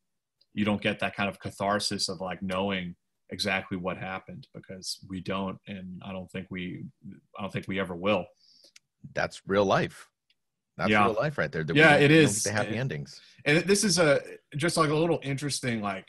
you 0.54 0.64
don't 0.64 0.80
get 0.80 1.00
that 1.00 1.16
kind 1.16 1.28
of 1.28 1.40
catharsis 1.40 2.08
of 2.08 2.20
like 2.20 2.42
knowing 2.42 2.94
exactly 3.30 3.76
what 3.76 3.96
happened 3.96 4.46
because 4.54 4.98
we 5.08 5.20
don't. 5.20 5.58
And 5.66 6.00
I 6.04 6.12
don't 6.12 6.30
think 6.30 6.46
we, 6.50 6.84
I 7.36 7.42
don't 7.42 7.52
think 7.52 7.66
we 7.66 7.80
ever 7.80 7.96
will. 7.96 8.26
That's 9.14 9.42
real 9.46 9.64
life. 9.64 10.08
That's 10.76 10.90
yeah. 10.90 11.04
real 11.04 11.14
life 11.14 11.36
right 11.36 11.50
there. 11.50 11.64
yeah, 11.74 11.96
it 11.96 12.10
is. 12.10 12.44
The 12.44 12.52
happy 12.52 12.76
endings. 12.76 13.20
And 13.44 13.58
this 13.64 13.82
is 13.82 13.98
a, 13.98 14.20
just 14.56 14.76
like 14.76 14.90
a 14.90 14.94
little 14.94 15.18
interesting, 15.22 15.82
like, 15.82 16.08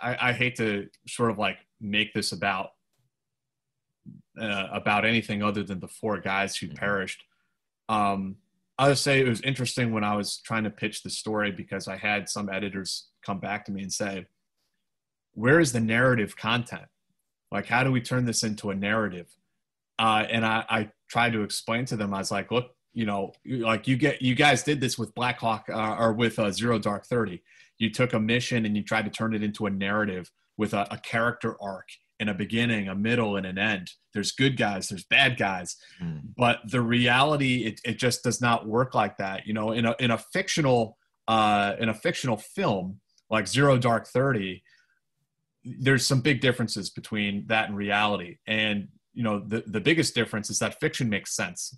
I, 0.00 0.30
I 0.30 0.32
hate 0.32 0.56
to 0.56 0.88
sort 1.06 1.30
of 1.30 1.38
like 1.38 1.58
make 1.80 2.12
this 2.12 2.32
about 2.32 2.70
uh, 4.40 4.68
about 4.72 5.04
anything 5.04 5.42
other 5.42 5.62
than 5.62 5.80
the 5.80 5.88
four 5.88 6.20
guys 6.20 6.56
who 6.56 6.66
mm-hmm. 6.66 6.76
perished. 6.76 7.24
Um, 7.88 8.36
I 8.78 8.88
would 8.88 8.98
say 8.98 9.20
it 9.20 9.28
was 9.28 9.40
interesting 9.40 9.92
when 9.92 10.04
I 10.04 10.16
was 10.16 10.38
trying 10.44 10.64
to 10.64 10.70
pitch 10.70 11.02
the 11.02 11.10
story 11.10 11.50
because 11.50 11.88
I 11.88 11.96
had 11.96 12.28
some 12.28 12.50
editors 12.50 13.08
come 13.24 13.40
back 13.40 13.64
to 13.66 13.72
me 13.72 13.82
and 13.82 13.92
say, 13.92 14.26
"Where 15.32 15.60
is 15.60 15.72
the 15.72 15.80
narrative 15.80 16.36
content? 16.36 16.86
Like, 17.50 17.66
how 17.66 17.84
do 17.84 17.92
we 17.92 18.00
turn 18.00 18.26
this 18.26 18.42
into 18.42 18.70
a 18.70 18.74
narrative? 18.74 19.28
Uh, 19.98 20.26
and 20.30 20.44
I, 20.44 20.64
I 20.68 20.90
tried 21.08 21.32
to 21.32 21.42
explain 21.42 21.84
to 21.86 21.96
them. 21.96 22.12
I 22.12 22.18
was 22.18 22.30
like, 22.30 22.50
look, 22.50 22.74
you 22.92 23.06
know, 23.06 23.32
like 23.46 23.86
you 23.86 23.96
get, 23.96 24.20
you 24.20 24.34
guys 24.34 24.62
did 24.62 24.80
this 24.80 24.98
with 24.98 25.14
Black 25.14 25.38
Hawk 25.38 25.66
uh, 25.70 25.96
or 25.98 26.12
with 26.12 26.38
uh, 26.38 26.50
Zero 26.50 26.78
Dark 26.78 27.06
Thirty. 27.06 27.42
You 27.78 27.90
took 27.90 28.12
a 28.12 28.20
mission 28.20 28.66
and 28.66 28.76
you 28.76 28.82
tried 28.82 29.04
to 29.04 29.10
turn 29.10 29.34
it 29.34 29.42
into 29.42 29.66
a 29.66 29.70
narrative 29.70 30.30
with 30.56 30.74
a, 30.74 30.86
a 30.92 30.98
character 30.98 31.56
arc 31.60 31.88
and 32.18 32.30
a 32.30 32.34
beginning, 32.34 32.88
a 32.88 32.94
middle, 32.94 33.36
and 33.36 33.46
an 33.46 33.58
end. 33.58 33.90
There's 34.14 34.32
good 34.32 34.56
guys, 34.56 34.88
there's 34.88 35.04
bad 35.04 35.36
guys, 35.36 35.76
mm. 36.02 36.20
but 36.36 36.60
the 36.70 36.80
reality 36.80 37.64
it, 37.64 37.80
it 37.84 37.98
just 37.98 38.24
does 38.24 38.40
not 38.40 38.66
work 38.66 38.94
like 38.94 39.18
that. 39.18 39.46
You 39.46 39.52
know, 39.52 39.72
in 39.72 39.84
a 39.84 39.94
in 39.98 40.10
a 40.10 40.18
fictional 40.18 40.96
uh, 41.28 41.74
in 41.78 41.88
a 41.88 41.94
fictional 41.94 42.36
film 42.36 43.00
like 43.28 43.46
Zero 43.46 43.76
Dark 43.76 44.06
Thirty, 44.06 44.62
there's 45.64 46.06
some 46.06 46.20
big 46.20 46.40
differences 46.40 46.90
between 46.90 47.46
that 47.48 47.68
and 47.68 47.76
reality. 47.76 48.38
And 48.46 48.88
you 49.12 49.22
know, 49.22 49.40
the 49.40 49.64
the 49.66 49.80
biggest 49.80 50.14
difference 50.14 50.48
is 50.48 50.58
that 50.60 50.80
fiction 50.80 51.08
makes 51.08 51.34
sense. 51.34 51.76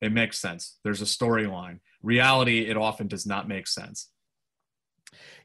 It 0.00 0.12
makes 0.12 0.38
sense. 0.38 0.78
There's 0.84 1.02
a 1.02 1.06
storyline. 1.06 1.80
Reality, 2.02 2.66
it 2.66 2.76
often 2.76 3.08
does 3.08 3.26
not 3.26 3.48
make 3.48 3.66
sense. 3.66 4.10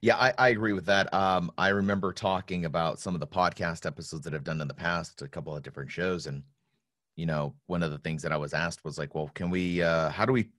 Yeah, 0.01 0.15
I, 0.17 0.33
I 0.37 0.49
agree 0.49 0.73
with 0.73 0.85
that. 0.87 1.13
Um, 1.13 1.51
I 1.57 1.69
remember 1.69 2.11
talking 2.11 2.65
about 2.65 2.99
some 2.99 3.13
of 3.13 3.19
the 3.19 3.27
podcast 3.27 3.85
episodes 3.85 4.23
that 4.23 4.33
I've 4.33 4.43
done 4.43 4.61
in 4.61 4.67
the 4.67 4.73
past, 4.73 5.21
a 5.21 5.27
couple 5.27 5.55
of 5.55 5.63
different 5.63 5.91
shows, 5.91 6.27
and 6.27 6.43
you 7.15 7.25
know, 7.25 7.53
one 7.67 7.83
of 7.83 7.91
the 7.91 7.97
things 7.99 8.21
that 8.23 8.31
I 8.31 8.37
was 8.37 8.53
asked 8.53 8.83
was 8.83 8.97
like, 8.97 9.13
"Well, 9.13 9.29
can 9.33 9.49
we? 9.49 9.81
Uh, 9.81 10.09
how 10.09 10.25
do 10.25 10.33
we? 10.33 10.49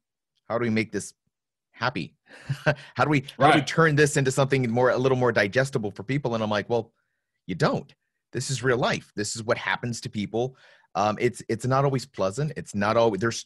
How 0.48 0.58
do 0.58 0.62
we 0.62 0.70
make 0.70 0.92
this 0.92 1.14
happy? 1.72 2.14
how 2.94 3.04
do 3.04 3.10
we? 3.10 3.24
How 3.38 3.46
right. 3.46 3.52
do 3.54 3.58
we 3.60 3.64
turn 3.64 3.96
this 3.96 4.16
into 4.16 4.30
something 4.30 4.70
more, 4.70 4.90
a 4.90 4.98
little 4.98 5.18
more 5.18 5.32
digestible 5.32 5.90
for 5.90 6.02
people?" 6.02 6.34
And 6.34 6.42
I'm 6.42 6.50
like, 6.50 6.68
"Well, 6.68 6.92
you 7.46 7.54
don't. 7.54 7.92
This 8.32 8.50
is 8.50 8.62
real 8.62 8.78
life. 8.78 9.12
This 9.14 9.36
is 9.36 9.42
what 9.42 9.58
happens 9.58 10.00
to 10.02 10.10
people. 10.10 10.56
Um, 10.94 11.16
it's 11.20 11.42
it's 11.48 11.66
not 11.66 11.84
always 11.84 12.06
pleasant. 12.06 12.52
It's 12.56 12.74
not 12.74 12.96
always 12.96 13.20
there's 13.20 13.44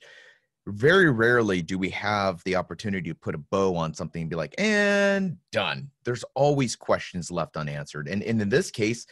very 0.66 1.10
rarely 1.10 1.62
do 1.62 1.78
we 1.78 1.90
have 1.90 2.42
the 2.44 2.56
opportunity 2.56 3.08
to 3.10 3.14
put 3.14 3.34
a 3.34 3.38
bow 3.38 3.76
on 3.76 3.94
something 3.94 4.22
and 4.22 4.30
be 4.30 4.36
like, 4.36 4.54
and 4.58 5.36
done. 5.52 5.90
There's 6.04 6.24
always 6.34 6.74
questions 6.74 7.30
left 7.30 7.56
unanswered. 7.56 8.08
And, 8.08 8.22
and 8.22 8.40
in 8.42 8.48
this 8.48 8.70
case, 8.70 9.06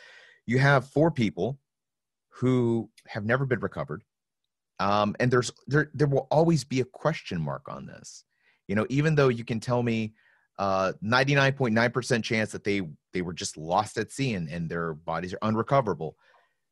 you 0.46 0.58
have 0.58 0.88
four 0.88 1.10
people 1.10 1.58
who 2.30 2.90
have 3.06 3.24
never 3.24 3.46
been 3.46 3.60
recovered. 3.60 4.02
Um, 4.80 5.14
and 5.20 5.30
there's 5.30 5.52
there 5.68 5.90
there 5.94 6.08
will 6.08 6.26
always 6.32 6.64
be 6.64 6.80
a 6.80 6.84
question 6.84 7.40
mark 7.40 7.62
on 7.68 7.86
this. 7.86 8.24
You 8.66 8.74
know, 8.74 8.86
even 8.90 9.14
though 9.14 9.28
you 9.28 9.44
can 9.44 9.60
tell 9.60 9.82
me 9.82 10.14
uh 10.58 10.92
99.9% 11.02 12.22
chance 12.24 12.52
that 12.52 12.64
they 12.64 12.82
they 13.12 13.22
were 13.22 13.32
just 13.32 13.56
lost 13.56 13.98
at 13.98 14.10
sea 14.10 14.34
and, 14.34 14.48
and 14.48 14.68
their 14.68 14.94
bodies 14.94 15.32
are 15.32 15.38
unrecoverable, 15.42 16.16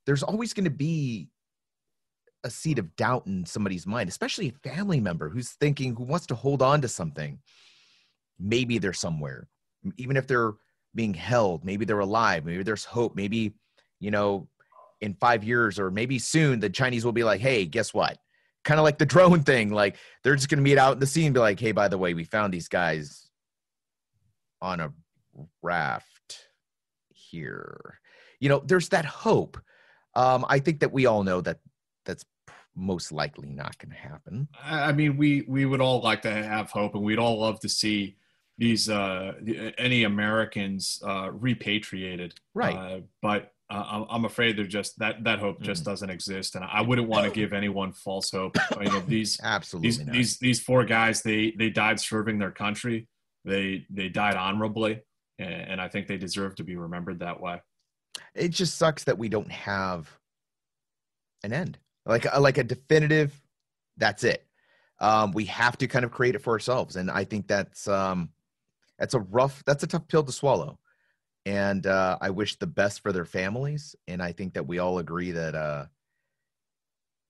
there's 0.05 0.25
always 0.25 0.53
going 0.53 0.65
to 0.65 0.71
be 0.71 1.29
a 2.45 2.51
seed 2.51 2.79
of 2.79 2.95
doubt 2.97 3.27
in 3.27 3.47
somebody's 3.47 3.87
mind, 3.87 4.09
especially 4.09 4.49
a 4.49 4.69
family 4.69 5.01
member 5.01 5.29
who's 5.29 5.51
thinking, 5.51 5.95
who 5.95 6.05
wants 6.05 6.27
to 6.27 6.35
hold 6.35 6.63
on 6.63 6.81
to 6.81 6.89
something. 6.89 7.39
Maybe 8.39 8.79
they're 8.79 8.93
somewhere, 8.93 9.49
even 9.97 10.17
if 10.17 10.27
they're 10.27 10.55
being 10.95 11.15
held, 11.15 11.65
maybe 11.65 11.85
they're 11.85 12.01
alive, 12.01 12.45
maybe 12.45 12.63
there's 12.63 12.85
hope, 12.85 13.15
maybe, 13.15 13.55
you 14.01 14.11
know, 14.11 14.49
in 15.01 15.15
five 15.15 15.43
years 15.45 15.79
or 15.79 15.91
maybe 15.91 16.19
soon, 16.19 16.61
the 16.61 16.71
Chinese 16.71 17.05
will 17.05 17.13
be 17.13 17.25
like, 17.25 17.41
hey, 17.41 17.67
guess 17.67 17.93
what? 17.93 18.19
Kind 18.65 18.79
of 18.79 18.85
like 18.85 18.99
the 18.99 19.07
drone 19.07 19.43
thing. 19.43 19.71
Like 19.71 19.97
they're 20.23 20.37
just 20.37 20.49
going 20.49 20.59
to 20.59 20.63
meet 20.63 20.79
out 20.79 20.95
in 20.95 21.01
the 21.01 21.07
sea 21.07 21.27
and 21.27 21.35
be 21.35 21.41
like, 21.41 21.59
hey, 21.59 21.73
by 21.73 21.89
the 21.89 21.99
way, 21.99 22.15
we 22.15 22.25
found 22.25 22.53
these 22.55 22.69
guys 22.69 23.29
on 24.61 24.81
a 24.81 24.93
raft 25.63 26.39
here. 27.11 27.99
You 28.39 28.49
know, 28.49 28.63
there's 28.65 28.89
that 28.91 29.05
hope. 29.05 29.59
Um, 30.15 30.45
I 30.49 30.59
think 30.59 30.81
that 30.81 30.93
we 30.93 31.07
all 31.07 31.25
know 31.25 31.41
that 31.41 31.59
that's 32.05 32.25
most 32.75 33.13
likely 33.13 33.49
not 33.49 33.77
going 33.79 33.91
to 33.91 33.99
happen. 33.99 34.49
I 34.65 34.93
mean, 34.93 35.17
we 35.17 35.43
we 35.43 35.65
would 35.65 35.81
all 35.81 36.01
like 36.01 36.23
to 36.23 36.31
have 36.31 36.71
hope, 36.71 36.95
and 36.95 37.05
we'd 37.05 37.19
all 37.19 37.41
love 37.41 37.61
to 37.61 37.69
see 37.69 38.17
these 38.59 38.89
uh, 38.89 39.33
any 39.79 40.05
Americans 40.05 41.03
uh, 41.07 41.31
repatriated. 41.33 42.35
Right. 42.55 42.77
Uh, 42.77 43.01
but 43.21 43.53
uh, 43.71 44.05
I'm 44.09 44.25
afraid 44.25 44.57
they're 44.57 44.67
just 44.67 44.99
that 44.99 45.25
that 45.25 45.39
hope 45.39 45.61
just 45.63 45.83
mm. 45.83 45.87
doesn't 45.87 46.11
exist, 46.11 46.55
and 46.55 46.65
I 46.65 46.83
wouldn't 46.83 47.09
want 47.09 47.25
to 47.25 47.31
give 47.31 47.53
anyone 47.53 47.93
false 47.93 48.31
hope. 48.31 48.57
These 49.07 49.41
absolutely 49.43 49.89
these, 49.89 50.07
these 50.07 50.39
these 50.39 50.61
four 50.61 50.85
guys 50.85 51.23
they 51.23 51.55
they 51.59 51.71
died 51.71 51.99
serving 52.01 52.39
their 52.39 52.51
country. 52.51 53.09
They 53.45 53.87
they 53.91 54.09
died 54.09 54.37
honorably, 54.37 55.03
and, 55.39 55.53
and 55.53 55.81
I 55.81 55.89
think 55.89 56.07
they 56.07 56.19
deserve 56.19 56.55
to 56.57 56.65
be 56.65 56.77
remembered 56.77 57.21
that 57.21 57.41
way. 57.41 57.61
It 58.35 58.51
just 58.51 58.77
sucks 58.77 59.05
that 59.05 59.19
we 59.19 59.29
don't 59.29 59.51
have 59.51 60.11
an 61.43 61.53
end 61.53 61.79
like 62.07 62.27
a, 62.33 62.41
like 62.41 62.59
a 62.59 62.65
definitive 62.65 63.39
that's 63.97 64.25
it. 64.25 64.47
Um, 65.01 65.33
we 65.33 65.45
have 65.47 65.77
to 65.79 65.87
kind 65.87 66.05
of 66.05 66.11
create 66.11 66.35
it 66.35 66.43
for 66.43 66.53
ourselves. 66.53 66.97
And 66.97 67.11
i 67.11 67.25
think 67.25 67.49
that's 67.49 67.89
um, 67.89 68.31
that's 68.99 69.15
a 69.15 69.21
rough 69.21 69.63
that's 69.65 69.83
a 69.83 69.87
tough 69.87 70.09
pill 70.09 70.23
to 70.23 70.33
swallow. 70.33 70.79
And 71.45 71.87
uh, 71.87 72.19
i 72.21 72.31
wish 72.31 72.59
the 72.59 72.67
best 72.67 73.01
for 73.03 73.13
their 73.13 73.25
families. 73.25 73.97
And 74.09 74.23
i 74.23 74.33
think 74.33 74.55
that 74.55 74.67
we 74.67 74.79
all 74.79 74.99
agree 74.99 75.33
that 75.33 75.55
uh, 75.55 75.87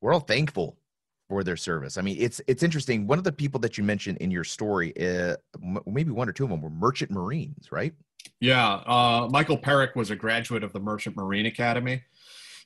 we're 0.00 0.12
all 0.12 0.20
thankful 0.20 0.78
for 1.28 1.42
their 1.42 1.56
service. 1.56 1.96
I 1.96 2.02
mean 2.02 2.16
it's 2.18 2.40
it's 2.46 2.62
interesting. 2.62 3.06
One 3.06 3.18
of 3.18 3.24
the 3.24 3.32
people 3.32 3.60
that 3.60 3.78
you 3.78 3.84
mentioned 3.84 4.18
in 4.18 4.30
your 4.30 4.44
story 4.44 4.92
uh, 5.00 5.36
maybe 5.86 6.10
one 6.10 6.28
or 6.28 6.32
two 6.32 6.44
of 6.44 6.50
them 6.50 6.60
were 6.60 6.70
merchant 6.70 7.10
marines 7.10 7.72
right? 7.72 7.94
Yeah 8.40 8.74
uh, 8.86 9.28
michael 9.30 9.58
perich 9.58 9.96
was 9.96 10.10
a 10.10 10.16
graduate 10.16 10.62
of 10.62 10.72
the 10.72 10.80
merchant 10.80 11.16
marine 11.16 11.46
academy 11.46 12.02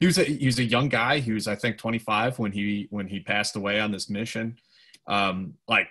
he 0.00 0.06
was 0.06 0.18
a 0.18 0.24
he 0.24 0.46
was 0.46 0.58
a 0.58 0.64
young 0.64 0.88
guy. 0.88 1.18
He 1.18 1.32
was 1.32 1.46
I 1.46 1.54
think 1.54 1.78
25 1.78 2.38
when 2.38 2.52
he 2.52 2.86
when 2.90 3.06
he 3.06 3.20
passed 3.20 3.56
away 3.56 3.80
on 3.80 3.92
this 3.92 4.10
mission. 4.10 4.58
Um, 5.06 5.54
like 5.68 5.88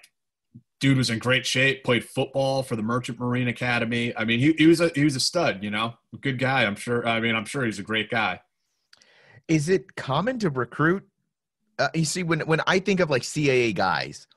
dude 0.80 0.98
was 0.98 1.10
in 1.10 1.20
great 1.20 1.46
shape. 1.46 1.84
Played 1.84 2.06
football 2.06 2.64
for 2.64 2.76
the 2.76 2.84
Merchant 2.84 3.20
Marine 3.20 3.48
Academy. 3.48 4.16
I 4.16 4.26
mean, 4.26 4.40
he, 4.40 4.54
he 4.54 4.68
was 4.68 4.82
a 4.82 4.90
he 4.90 5.04
was 5.04 5.16
a 5.16 5.20
stud. 5.20 5.64
You 5.64 5.72
know, 5.72 5.96
good 6.22 6.40
guy. 6.40 6.66
I'm 6.66 6.76
sure. 6.76 7.08
I 7.08 7.20
mean, 7.20 7.36
I'm 7.36 7.46
sure 7.46 7.66
he's 7.66 7.80
a 7.80 7.84
great 7.84 8.10
guy. 8.10 8.42
Is 9.48 9.70
it 9.70 9.96
common 9.96 10.40
to 10.40 10.50
recruit? 10.50 11.08
Uh, 11.78 11.90
you 11.94 12.06
see, 12.06 12.24
when 12.24 12.42
when 12.42 12.62
I 12.68 12.80
think 12.80 13.00
of 13.00 13.10
like 13.10 13.24
CIA 13.24 13.74
guys, 13.74 14.28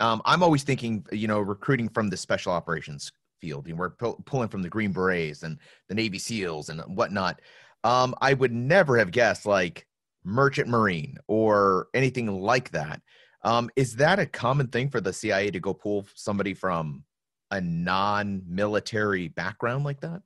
um, 0.00 0.22
I'm 0.24 0.42
always 0.42 0.62
thinking, 0.62 1.06
you 1.12 1.28
know, 1.28 1.40
recruiting 1.40 1.88
from 1.88 2.08
the 2.08 2.16
special 2.16 2.52
operations 2.52 3.12
field. 3.40 3.66
You 3.66 3.74
know, 3.74 3.80
we're 3.80 3.90
pu- 3.90 4.22
pulling 4.24 4.48
from 4.48 4.62
the 4.62 4.68
Green 4.68 4.92
Berets 4.92 5.42
and 5.42 5.58
the 5.88 5.94
Navy 5.94 6.18
SEALs 6.18 6.68
and 6.68 6.80
whatnot 6.96 7.40
um, 7.84 8.14
I 8.20 8.34
would 8.34 8.52
never 8.52 8.98
have 8.98 9.10
guessed 9.10 9.46
like 9.46 9.86
merchant 10.24 10.68
marine 10.68 11.18
or 11.26 11.88
anything 11.94 12.40
like 12.40 12.70
that. 12.70 13.00
Um, 13.44 13.70
is 13.74 13.96
that 13.96 14.18
a 14.18 14.26
common 14.26 14.68
thing 14.68 14.88
for 14.88 15.00
the 15.00 15.12
CIA 15.12 15.50
to 15.50 15.60
go 15.60 15.74
pull 15.74 16.06
somebody 16.14 16.54
from 16.54 17.04
a 17.50 17.60
non-military 17.60 19.28
background 19.28 19.84
like 19.84 20.00
that? 20.00 20.22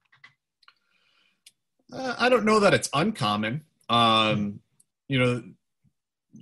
Uh, 1.92 2.14
I 2.18 2.28
don't 2.28 2.44
know 2.44 2.61
that 2.61 2.74
it's 2.74 2.90
uncommon. 2.92 3.62
Um, 3.88 4.61
you 5.09 5.18
know, 5.18 5.42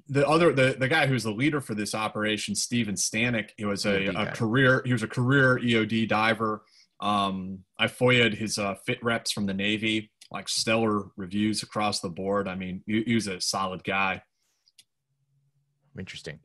the 0.09 0.27
other 0.27 0.53
the, 0.53 0.77
the 0.79 0.89
guy 0.89 1.07
who's 1.07 1.23
the 1.23 1.31
leader 1.31 1.61
for 1.61 1.75
this 1.75 1.95
operation, 1.95 2.55
Steven 2.55 2.95
Stanek, 2.95 3.51
he 3.57 3.65
was 3.65 3.87
a, 3.87 4.07
a 4.07 4.27
career 4.27 4.83
he 4.85 4.93
was 4.93 5.03
a 5.03 5.09
career 5.09 5.59
EOD 5.59 6.09
diver. 6.09 6.63
Um, 7.01 7.61
I 7.79 7.87
foia 7.87 8.35
his 8.35 8.59
uh, 8.59 8.75
fit 8.87 9.03
reps 9.03 9.31
from 9.31 9.47
the 9.47 9.55
Navy 9.55 10.11
like 10.35 10.49
stellar 10.49 11.05
reviews 11.17 11.63
across 11.63 12.01
the 12.01 12.09
board. 12.09 12.49
I 12.49 12.57
mean, 12.57 12.83
he, 12.87 13.05
he 13.05 13.15
was 13.15 13.29
a 13.29 13.41
solid 13.41 13.85
guy. 13.85 14.23
Interesting. 15.99 16.41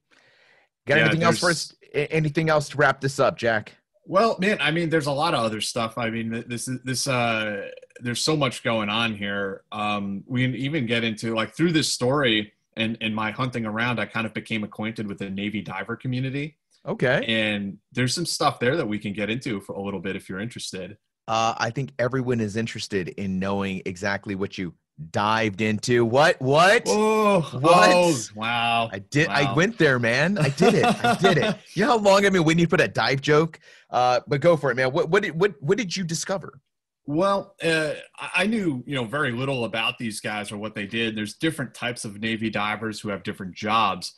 Got 0.88 0.98
yeah, 0.98 1.06
anything 1.06 1.24
else 1.24 1.40
for 1.40 1.50
us? 1.50 1.74
Anything 1.94 2.50
else 2.50 2.70
to 2.70 2.78
wrap 2.78 3.02
this 3.02 3.20
up, 3.20 3.36
Jack? 3.36 3.76
Well, 4.06 4.38
man, 4.40 4.60
I 4.62 4.70
mean, 4.72 4.90
there's 4.90 5.08
a 5.08 5.12
lot 5.12 5.34
of 5.34 5.44
other 5.44 5.60
stuff. 5.60 5.98
I 5.98 6.10
mean, 6.12 6.46
this 6.48 6.68
is 6.68 6.80
this. 6.84 7.08
uh 7.08 7.70
There's 8.00 8.22
so 8.22 8.38
much 8.38 8.64
going 8.64 8.90
on 8.90 9.16
here. 9.16 9.64
Um, 9.72 10.24
we 10.28 10.44
can 10.44 10.56
even 10.56 10.86
get 10.86 11.04
into 11.04 11.34
like 11.34 11.56
through 11.56 11.72
this 11.72 11.90
story 11.90 12.54
and 12.78 12.96
and 13.02 13.16
my 13.16 13.32
hunting 13.32 13.66
around. 13.66 14.00
I 14.00 14.06
kind 14.06 14.28
of 14.28 14.34
became 14.34 14.64
acquainted 14.64 15.08
with 15.08 15.18
the 15.18 15.30
Navy 15.30 15.62
diver 15.62 15.96
community. 15.96 16.58
Okay. 16.88 17.26
And 17.28 17.80
there's 17.92 18.14
some 18.14 18.26
stuff 18.26 18.60
there 18.60 18.78
that 18.78 18.88
we 18.88 19.00
can 19.00 19.14
get 19.14 19.30
into 19.30 19.62
for 19.62 19.74
a 19.74 19.82
little 19.82 20.00
bit 20.00 20.16
if 20.16 20.30
you're 20.30 20.40
interested. 20.40 20.98
Uh, 21.30 21.54
I 21.60 21.70
think 21.70 21.92
everyone 22.00 22.40
is 22.40 22.56
interested 22.56 23.10
in 23.10 23.38
knowing 23.38 23.84
exactly 23.86 24.34
what 24.34 24.58
you 24.58 24.74
dived 25.12 25.62
into. 25.62 26.04
What? 26.04 26.42
What? 26.42 26.84
Oh, 26.88 27.42
what? 27.62 27.90
Oh, 27.94 28.16
wow! 28.34 28.90
I 28.92 28.98
did. 28.98 29.28
Wow. 29.28 29.36
I 29.36 29.54
went 29.54 29.78
there, 29.78 30.00
man. 30.00 30.40
I 30.40 30.50
did 30.50 30.74
it. 30.74 30.86
I 30.86 31.16
did 31.16 31.38
it. 31.38 31.56
You 31.76 31.86
know 31.86 31.92
how 31.92 31.98
long 32.00 32.26
I 32.26 32.32
mean 32.32 32.46
when 32.46 32.58
you 32.58 32.68
put 32.68 32.82
a 32.82 32.88
dive 32.88 33.22
joke? 33.22 33.60
Uh, 33.92 34.22
but 34.28 34.42
go 34.42 34.58
for 34.58 34.72
it, 34.72 34.76
man. 34.76 34.92
What? 34.92 35.10
What 35.10 35.22
did? 35.22 35.40
What? 35.40 35.54
What 35.62 35.78
did 35.78 35.96
you 35.96 36.04
discover? 36.04 36.62
Well, 37.06 37.56
uh, 37.64 37.94
I 38.36 38.48
knew 38.48 38.84
you 38.88 38.96
know 38.96 39.06
very 39.06 39.32
little 39.32 39.66
about 39.66 40.00
these 40.00 40.20
guys 40.20 40.52
or 40.52 40.58
what 40.58 40.74
they 40.74 40.88
did. 40.88 41.16
There's 41.16 41.36
different 41.36 41.76
types 41.76 42.06
of 42.06 42.20
Navy 42.20 42.50
divers 42.50 43.00
who 43.00 43.10
have 43.10 43.22
different 43.22 43.54
jobs. 43.54 44.16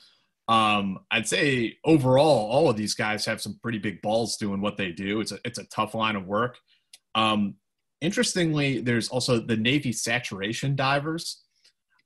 Um, 0.48 1.00
I'd 1.12 1.28
say 1.28 1.78
overall, 1.84 2.50
all 2.50 2.70
of 2.70 2.78
these 2.78 2.96
guys 2.96 3.26
have 3.26 3.42
some 3.42 3.60
pretty 3.62 3.80
big 3.80 4.02
balls 4.02 4.38
doing 4.38 4.62
what 4.62 4.78
they 4.78 4.94
do. 4.94 5.20
It's 5.20 5.34
a 5.34 5.40
it's 5.44 5.60
a 5.60 5.66
tough 5.66 5.94
line 5.94 6.16
of 6.16 6.26
work. 6.26 6.58
Um, 7.16 7.56
interestingly, 8.02 8.82
there's 8.82 9.10
also 9.10 9.40
the 9.40 9.58
Navy 9.58 9.92
saturation 9.92 10.76
divers. 10.76 11.44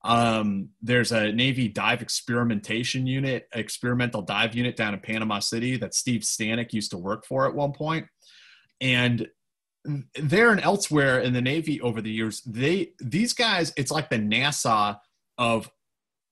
Um, 0.04 0.70
there's 0.82 1.12
a 1.12 1.32
Navy 1.32 1.68
dive 1.68 2.02
experimentation 2.02 3.08
unit, 3.08 3.48
experimental 3.54 4.22
dive 4.22 4.54
unit 4.54 4.76
down 4.76 4.94
in 4.94 5.00
Panama 5.00 5.40
City 5.40 5.78
that 5.78 5.96
Steve 5.96 6.22
Stanek 6.22 6.74
used 6.74 6.92
to 6.92 6.98
work 6.98 7.26
for 7.26 7.48
at 7.48 7.56
one 7.56 7.72
point. 7.72 8.06
And 8.80 9.28
there 10.16 10.52
and 10.52 10.62
elsewhere 10.62 11.20
in 11.20 11.34
the 11.34 11.42
Navy 11.42 11.82
over 11.82 12.02
the 12.02 12.12
years, 12.12 12.42
they 12.42 12.92
these 13.00 13.34
guys, 13.34 13.74
it's 13.78 13.92
like 13.92 14.10
the 14.10 14.18
NASA 14.18 14.98
of 15.38 15.70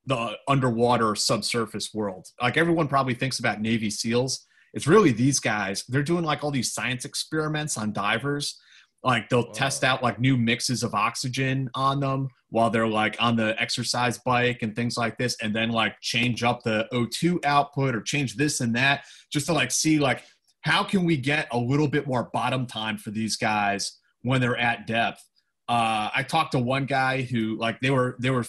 the 0.05 0.37
underwater 0.47 1.15
subsurface 1.15 1.93
world. 1.93 2.27
Like 2.41 2.57
everyone 2.57 2.87
probably 2.87 3.13
thinks 3.15 3.39
about 3.39 3.61
Navy 3.61 3.89
SEALs. 3.89 4.45
It's 4.73 4.87
really 4.87 5.11
these 5.11 5.39
guys. 5.39 5.83
They're 5.87 6.03
doing 6.03 6.23
like 6.23 6.43
all 6.43 6.51
these 6.51 6.73
science 6.73 7.05
experiments 7.05 7.77
on 7.77 7.93
divers. 7.93 8.59
Like 9.03 9.29
they'll 9.29 9.51
test 9.51 9.83
out 9.83 10.01
like 10.01 10.19
new 10.19 10.37
mixes 10.37 10.81
of 10.81 10.95
oxygen 10.95 11.69
on 11.75 11.99
them 11.99 12.29
while 12.49 12.69
they're 12.69 12.87
like 12.87 13.17
on 13.19 13.35
the 13.35 13.59
exercise 13.61 14.17
bike 14.17 14.61
and 14.61 14.75
things 14.75 14.97
like 14.97 15.17
this, 15.17 15.35
and 15.41 15.53
then 15.53 15.71
like 15.71 15.99
change 16.01 16.43
up 16.43 16.63
the 16.63 16.87
O2 16.93 17.43
output 17.45 17.95
or 17.95 18.01
change 18.01 18.35
this 18.35 18.61
and 18.61 18.75
that 18.75 19.05
just 19.31 19.47
to 19.47 19.53
like 19.53 19.71
see 19.71 19.99
like 19.99 20.23
how 20.61 20.83
can 20.83 21.03
we 21.03 21.17
get 21.17 21.47
a 21.51 21.57
little 21.57 21.87
bit 21.87 22.07
more 22.07 22.29
bottom 22.31 22.65
time 22.65 22.97
for 22.97 23.11
these 23.11 23.35
guys 23.35 23.99
when 24.21 24.39
they're 24.41 24.57
at 24.57 24.87
depth. 24.87 25.23
Uh, 25.67 26.09
I 26.15 26.23
talked 26.23 26.53
to 26.53 26.59
one 26.59 26.85
guy 26.85 27.21
who 27.21 27.57
like 27.57 27.79
they 27.81 27.89
were 27.89 28.15
they 28.19 28.29
were 28.29 28.45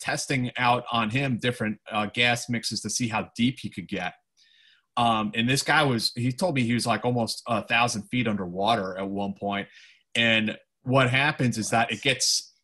testing 0.00 0.50
out 0.56 0.84
on 0.90 1.10
him 1.10 1.38
different 1.38 1.78
uh, 1.90 2.06
gas 2.06 2.48
mixes 2.48 2.80
to 2.82 2.90
see 2.90 3.08
how 3.08 3.30
deep 3.36 3.58
he 3.60 3.70
could 3.70 3.88
get. 3.88 4.14
Um, 4.96 5.32
and 5.34 5.48
this 5.48 5.62
guy 5.62 5.82
was, 5.82 6.12
he 6.14 6.32
told 6.32 6.54
me 6.54 6.62
he 6.62 6.74
was 6.74 6.86
like 6.86 7.04
almost 7.04 7.42
a 7.46 7.62
thousand 7.62 8.02
feet 8.04 8.26
underwater 8.26 8.96
at 8.96 9.08
one 9.08 9.34
point. 9.34 9.68
And 10.14 10.56
what 10.82 11.10
happens 11.10 11.58
is 11.58 11.70
that 11.70 11.92
it 11.92 12.02
gets, 12.02 12.54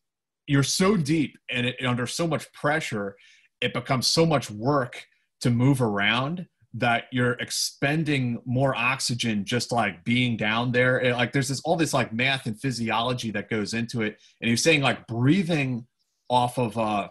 you're 0.47 0.62
so 0.62 0.97
deep 0.97 1.37
and 1.51 1.66
it, 1.66 1.76
under 1.85 2.07
so 2.07 2.26
much 2.26 2.51
pressure, 2.53 3.16
it 3.61 3.74
becomes 3.74 4.07
so 4.07 4.24
much 4.24 4.51
work 4.51 5.05
to 5.41 5.51
move 5.51 5.83
around 5.83 6.47
that 6.74 7.05
you're 7.12 7.35
expending 7.35 8.41
more 8.47 8.74
oxygen 8.74 9.45
just 9.45 9.72
like 9.72 10.03
being 10.05 10.37
down 10.37 10.72
there. 10.72 11.01
It, 11.01 11.12
like 11.12 11.33
there's 11.33 11.49
this 11.49 11.61
all 11.61 11.76
this 11.76 11.93
like 11.93 12.12
math 12.12 12.47
and 12.47 12.59
physiology 12.59 13.30
that 13.33 13.51
goes 13.51 13.74
into 13.74 14.01
it. 14.03 14.18
And 14.41 14.49
he's 14.49 14.62
saying 14.62 14.80
like 14.80 15.07
breathing 15.07 15.87
off 16.30 16.59
of 16.59 16.78
uh, 16.78 17.09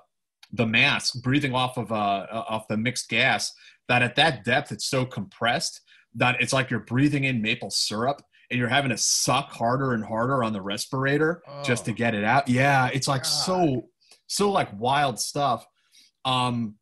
the 0.51 0.65
mask, 0.65 1.21
breathing 1.21 1.53
off 1.53 1.77
of 1.77 1.91
uh, 1.91 2.25
off 2.31 2.67
the 2.67 2.77
mixed 2.77 3.07
gas, 3.07 3.53
that 3.87 4.01
at 4.01 4.15
that 4.15 4.43
depth 4.43 4.71
it's 4.71 4.85
so 4.85 5.05
compressed 5.05 5.81
that 6.15 6.41
it's 6.41 6.53
like 6.53 6.69
you're 6.69 6.79
breathing 6.79 7.23
in 7.23 7.41
maple 7.41 7.69
syrup 7.71 8.21
and 8.49 8.59
you're 8.59 8.69
having 8.69 8.91
to 8.91 8.97
suck 8.97 9.51
harder 9.51 9.93
and 9.93 10.03
harder 10.03 10.43
on 10.43 10.53
the 10.53 10.61
respirator 10.61 11.41
oh. 11.47 11.63
just 11.63 11.85
to 11.85 11.91
oh. 11.91 11.95
get 11.95 12.13
it 12.13 12.23
out. 12.23 12.49
Yeah, 12.49 12.89
it's 12.93 13.07
like 13.07 13.23
God. 13.23 13.29
so 13.29 13.89
so 14.27 14.51
like 14.51 14.69
wild 14.77 15.19
stuff. 15.19 15.65
Um, 16.25 16.75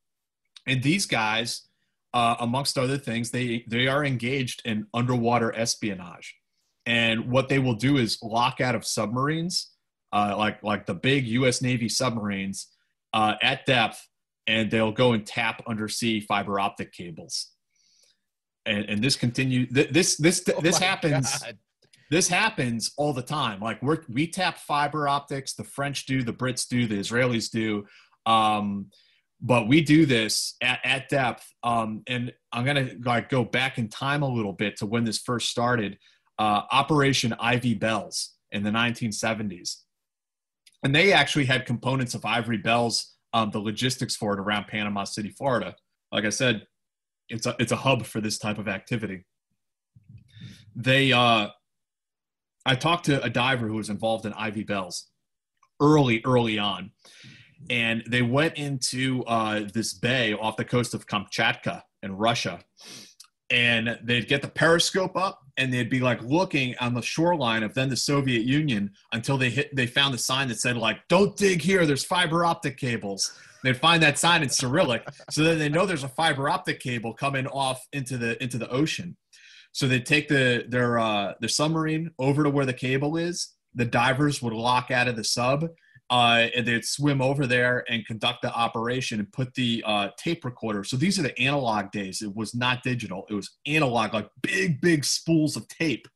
and 0.67 0.83
these 0.83 1.05
guys, 1.05 1.67
uh, 2.13 2.35
amongst 2.39 2.77
other 2.77 2.97
things, 2.97 3.31
they 3.31 3.63
they 3.67 3.87
are 3.87 4.03
engaged 4.03 4.61
in 4.65 4.87
underwater 4.93 5.55
espionage, 5.55 6.35
and 6.85 7.29
what 7.29 7.49
they 7.49 7.59
will 7.59 7.75
do 7.75 7.97
is 7.97 8.17
lock 8.21 8.59
out 8.61 8.75
of 8.75 8.85
submarines 8.85 9.71
uh, 10.11 10.35
like 10.37 10.63
like 10.63 10.85
the 10.85 10.93
big 10.93 11.27
U.S. 11.27 11.61
Navy 11.61 11.89
submarines 11.89 12.67
uh, 13.13 13.35
at 13.41 13.65
depth, 13.65 14.07
and 14.49 14.71
they'll 14.71 14.91
go 14.91 15.13
and 15.13 15.25
tap 15.25 15.61
undersea 15.67 16.19
fiber 16.19 16.59
optic 16.59 16.91
cables. 16.91 17.51
And, 18.65 18.85
and 18.85 19.03
this 19.03 19.15
continue 19.15 19.67
th- 19.67 19.91
this 19.91 20.17
this 20.17 20.43
oh 20.57 20.59
this 20.59 20.79
happens. 20.79 21.39
God. 21.39 21.57
This 22.11 22.27
happens 22.27 22.91
all 22.97 23.13
the 23.13 23.21
time. 23.21 23.59
Like 23.59 23.81
we 23.83 23.97
we 24.09 24.27
tap 24.27 24.57
fiber 24.57 25.07
optics. 25.07 25.53
The 25.53 25.63
French 25.63 26.07
do, 26.07 26.23
the 26.23 26.33
Brits 26.33 26.67
do, 26.67 26.87
the 26.87 26.99
Israelis 26.99 27.51
do. 27.51 27.85
Um, 28.25 28.87
but 29.41 29.67
we 29.69 29.81
do 29.81 30.05
this 30.05 30.55
at, 30.61 30.79
at 30.83 31.07
depth. 31.07 31.47
Um, 31.63 32.01
and 32.07 32.33
I'm 32.51 32.65
gonna 32.65 32.89
like 33.05 33.29
go 33.29 33.45
back 33.45 33.77
in 33.77 33.87
time 33.87 34.23
a 34.23 34.27
little 34.27 34.53
bit 34.53 34.77
to 34.77 34.87
when 34.87 35.03
this 35.03 35.19
first 35.19 35.49
started. 35.49 35.97
Uh, 36.39 36.63
Operation 36.71 37.35
Ivy 37.39 37.75
Bells 37.75 38.33
in 38.51 38.63
the 38.63 38.71
1970s 38.71 39.75
and 40.83 40.95
they 40.95 41.11
actually 41.11 41.45
had 41.45 41.65
components 41.65 42.15
of 42.15 42.25
Ivy 42.25 42.57
Bells, 42.57 43.15
um, 43.33 43.51
the 43.51 43.59
logistics 43.59 44.15
for 44.15 44.33
it 44.33 44.39
around 44.39 44.67
Panama 44.67 45.03
City, 45.03 45.29
Florida. 45.29 45.75
Like 46.11 46.25
I 46.25 46.29
said, 46.29 46.65
it's 47.29 47.45
a 47.45 47.55
it's 47.59 47.71
a 47.71 47.77
hub 47.77 48.05
for 48.05 48.21
this 48.21 48.37
type 48.37 48.57
of 48.57 48.67
activity. 48.67 49.25
They, 50.75 51.11
uh, 51.11 51.49
I 52.65 52.75
talked 52.75 53.05
to 53.05 53.21
a 53.23 53.29
diver 53.29 53.67
who 53.67 53.75
was 53.75 53.89
involved 53.89 54.25
in 54.25 54.33
Ivy 54.33 54.63
Bells 54.63 55.07
early, 55.81 56.21
early 56.25 56.57
on, 56.57 56.91
and 57.69 58.03
they 58.07 58.21
went 58.21 58.55
into 58.57 59.23
uh, 59.25 59.67
this 59.73 59.93
bay 59.93 60.33
off 60.33 60.57
the 60.57 60.65
coast 60.65 60.93
of 60.93 61.05
Kamchatka 61.05 61.81
in 62.01 62.15
Russia, 62.15 62.61
and 63.49 63.99
they'd 64.03 64.27
get 64.27 64.41
the 64.41 64.47
periscope 64.47 65.15
up 65.15 65.39
and 65.59 65.71
they'd 65.71 65.89
be 65.89 65.99
like 65.99 66.21
looking 66.23 66.73
on 66.79 66.93
the 66.93 67.01
shoreline 67.01 67.63
of 67.63 67.73
then 67.73 67.89
the 67.89 67.95
Soviet 67.95 68.43
Union 68.43 68.91
until 69.11 69.37
they 69.37 69.49
hit 69.49 69.75
they 69.75 69.85
found 69.85 70.13
the 70.13 70.17
sign 70.17 70.47
that 70.47 70.59
said 70.59 70.77
like 70.77 70.99
don't 71.09 71.35
dig 71.37 71.61
here 71.61 71.85
there's 71.85 72.03
fiber 72.03 72.45
optic 72.45 72.77
cables. 72.77 73.37
They'd 73.63 73.77
find 73.77 74.01
that 74.01 74.17
sign 74.17 74.41
in 74.41 74.49
Cyrillic 74.49 75.07
so 75.29 75.43
then 75.43 75.59
they 75.59 75.69
know 75.69 75.85
there's 75.85 76.05
a 76.05 76.09
fiber 76.09 76.49
optic 76.49 76.79
cable 76.79 77.13
coming 77.13 77.45
off 77.47 77.85
into 77.93 78.17
the 78.17 78.41
into 78.41 78.57
the 78.57 78.69
ocean. 78.69 79.17
So 79.73 79.87
they'd 79.87 80.05
take 80.05 80.29
the 80.29 80.65
their 80.67 80.97
uh 80.97 81.33
their 81.39 81.49
submarine 81.49 82.11
over 82.17 82.43
to 82.43 82.49
where 82.49 82.65
the 82.65 82.73
cable 82.73 83.17
is. 83.17 83.53
The 83.75 83.85
divers 83.85 84.41
would 84.41 84.53
lock 84.53 84.89
out 84.89 85.07
of 85.07 85.15
the 85.15 85.23
sub 85.23 85.67
uh, 86.09 86.47
and 86.55 86.65
they'd 86.65 86.85
swim 86.85 87.21
over 87.21 87.45
there 87.45 87.85
and 87.89 88.05
conduct 88.05 88.41
the 88.41 88.51
operation 88.53 89.19
and 89.19 89.31
put 89.31 89.53
the 89.53 89.83
uh, 89.85 90.09
tape 90.17 90.43
recorder. 90.43 90.83
So 90.83 90.97
these 90.97 91.19
are 91.19 91.23
the 91.23 91.39
analog 91.39 91.91
days. 91.91 92.21
It 92.21 92.35
was 92.35 92.55
not 92.55 92.83
digital. 92.83 93.25
It 93.29 93.35
was 93.35 93.57
analog, 93.67 94.13
like 94.13 94.29
big, 94.41 94.81
big 94.81 95.05
spools 95.05 95.55
of 95.55 95.67
tape, 95.67 96.07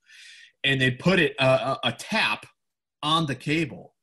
and 0.64 0.82
they 0.82 0.92
put 0.92 1.20
it 1.20 1.36
uh, 1.40 1.78
a 1.84 1.92
tap 1.92 2.46
on 3.04 3.26
the 3.26 3.36
cable. 3.36 3.94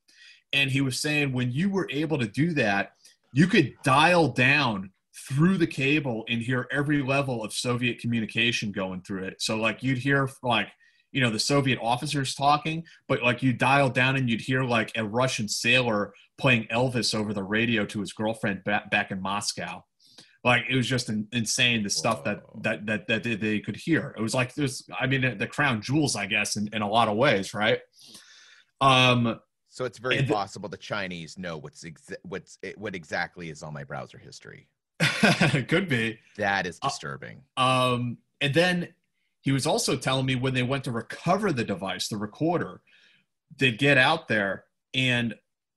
And 0.52 0.70
he 0.70 0.80
was 0.80 1.00
saying 1.00 1.32
when 1.32 1.52
you 1.52 1.70
were 1.70 1.88
able 1.90 2.18
to 2.18 2.26
do 2.26 2.52
that, 2.54 2.92
you 3.32 3.46
could 3.46 3.74
dial 3.82 4.28
down 4.28 4.90
through 5.28 5.58
the 5.58 5.66
cable 5.66 6.24
and 6.28 6.42
hear 6.42 6.66
every 6.72 7.02
level 7.02 7.44
of 7.44 7.52
Soviet 7.52 8.00
communication 8.00 8.72
going 8.72 9.02
through 9.02 9.24
it. 9.24 9.40
So 9.40 9.56
like 9.56 9.82
you'd 9.82 9.98
hear 9.98 10.28
like 10.42 10.68
you 11.12 11.20
know 11.20 11.30
the 11.30 11.38
Soviet 11.38 11.78
officers 11.80 12.34
talking, 12.34 12.84
but 13.08 13.22
like 13.22 13.42
you 13.42 13.52
dial 13.52 13.90
down 13.90 14.16
and 14.16 14.28
you'd 14.28 14.40
hear 14.40 14.62
like 14.62 14.92
a 14.96 15.04
Russian 15.04 15.48
sailor 15.48 16.12
playing 16.38 16.66
Elvis 16.72 17.14
over 17.14 17.34
the 17.34 17.42
radio 17.42 17.84
to 17.86 18.00
his 18.00 18.12
girlfriend 18.12 18.64
back, 18.64 18.90
back 18.90 19.10
in 19.10 19.20
Moscow. 19.20 19.84
Like 20.42 20.64
it 20.70 20.76
was 20.76 20.86
just 20.86 21.10
in, 21.10 21.28
insane 21.32 21.82
the 21.82 21.90
stuff 21.90 22.24
that, 22.24 22.42
that 22.62 22.86
that 22.86 23.06
that 23.08 23.22
they 23.22 23.60
could 23.60 23.76
hear. 23.76 24.14
It 24.16 24.22
was 24.22 24.34
like 24.34 24.54
there's 24.54 24.88
I 24.98 25.06
mean 25.06 25.36
the 25.36 25.46
crown 25.46 25.82
jewels 25.82 26.16
I 26.16 26.26
guess 26.26 26.56
in, 26.56 26.68
in 26.72 26.80
a 26.80 26.88
lot 26.88 27.08
of 27.08 27.16
ways, 27.16 27.52
right? 27.52 27.80
Um 28.80 29.38
so 29.68 29.84
it's 29.84 29.98
very 29.98 30.22
possible 30.22 30.68
the 30.68 30.78
Chinese 30.78 31.36
know 31.36 31.58
what's 31.58 31.84
exa- 31.84 32.16
what's 32.22 32.58
what 32.76 32.94
exactly 32.94 33.50
is 33.50 33.62
on 33.62 33.74
my 33.74 33.84
browser 33.84 34.16
history. 34.18 34.68
could 35.68 35.88
be. 35.88 36.18
That 36.36 36.66
is 36.66 36.78
uh, 36.82 36.88
disturbing. 36.88 37.42
Uh, 37.56 37.94
um 37.94 38.18
and 38.40 38.54
then 38.54 38.88
he 39.42 39.52
was 39.52 39.66
also 39.66 39.96
telling 39.96 40.26
me 40.26 40.34
when 40.34 40.54
they 40.54 40.62
went 40.62 40.84
to 40.84 40.92
recover 40.92 41.52
the 41.52 41.64
device, 41.64 42.08
the 42.08 42.16
recorder, 42.16 42.80
they'd 43.58 43.78
get 43.78 43.98
out 43.98 44.28
there 44.28 44.64
and 44.94 45.34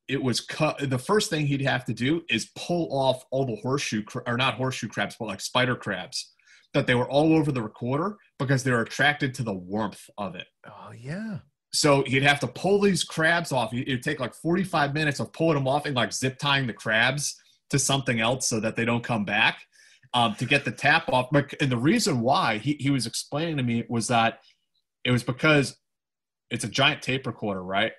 it 0.08 0.22
was 0.22 0.42
cut. 0.42 0.90
The 0.90 0.98
first 0.98 1.30
thing 1.30 1.46
he'd 1.46 1.62
have 1.62 1.86
to 1.86 1.94
do 1.94 2.24
is 2.30 2.52
pull 2.56 2.90
off 2.92 3.24
all 3.32 3.46
the 3.46 3.56
horseshoe, 3.56 4.04
or 4.28 4.38
not 4.38 4.56
horseshoe 4.56 4.90
crabs, 4.90 5.16
but 5.18 5.28
like 5.28 5.42
spider 5.42 5.76
crabs 5.76 6.34
that 6.74 6.88
they 6.88 6.96
were 6.96 7.10
all 7.10 7.34
over 7.36 7.52
the 7.52 7.62
recorder 7.62 8.18
because 8.40 8.64
they're 8.64 8.82
attracted 8.82 9.34
to 9.36 9.44
the 9.44 9.54
warmth 9.54 10.10
of 10.18 10.36
it. 10.36 10.48
Oh, 10.68 10.92
yeah. 10.92 11.40
So 11.72 12.04
he'd 12.06 12.24
have 12.24 12.40
to 12.42 12.48
pull 12.48 12.82
these 12.82 13.04
crabs 13.04 13.52
off. 13.52 13.74
It'd 13.74 14.04
take 14.04 14.20
like 14.20 14.36
45 14.36 14.94
minutes 14.94 15.20
of 15.20 15.32
pulling 15.34 15.56
them 15.56 15.68
off 15.68 15.86
and 15.86 15.96
like 15.96 16.12
zip 16.12 16.38
tying 16.38 16.68
the 16.68 16.74
crabs 16.74 17.36
to 17.70 17.80
something 17.80 18.20
else 18.20 18.48
so 18.48 18.60
that 18.60 18.76
they 18.76 18.86
don't 18.86 19.04
come 19.04 19.26
back 19.26 19.64
um, 20.14 20.36
to 20.36 20.46
get 20.46 20.66
the 20.66 20.72
tap 20.72 21.10
off. 21.10 21.30
And 21.60 21.72
the 21.72 21.78
reason 21.78 22.22
why 22.22 22.58
he, 22.58 22.74
he 22.80 22.90
was 22.90 23.08
explaining 23.08 23.58
to 23.58 23.64
me 23.64 23.84
was 23.90 24.08
that 24.08 24.40
it 25.04 25.12
was 25.12 25.24
because 25.24 25.78
it's 26.50 26.64
a 26.64 26.70
giant 26.70 27.02
tape 27.02 27.26
recorder, 27.26 27.64
right? 27.64 27.94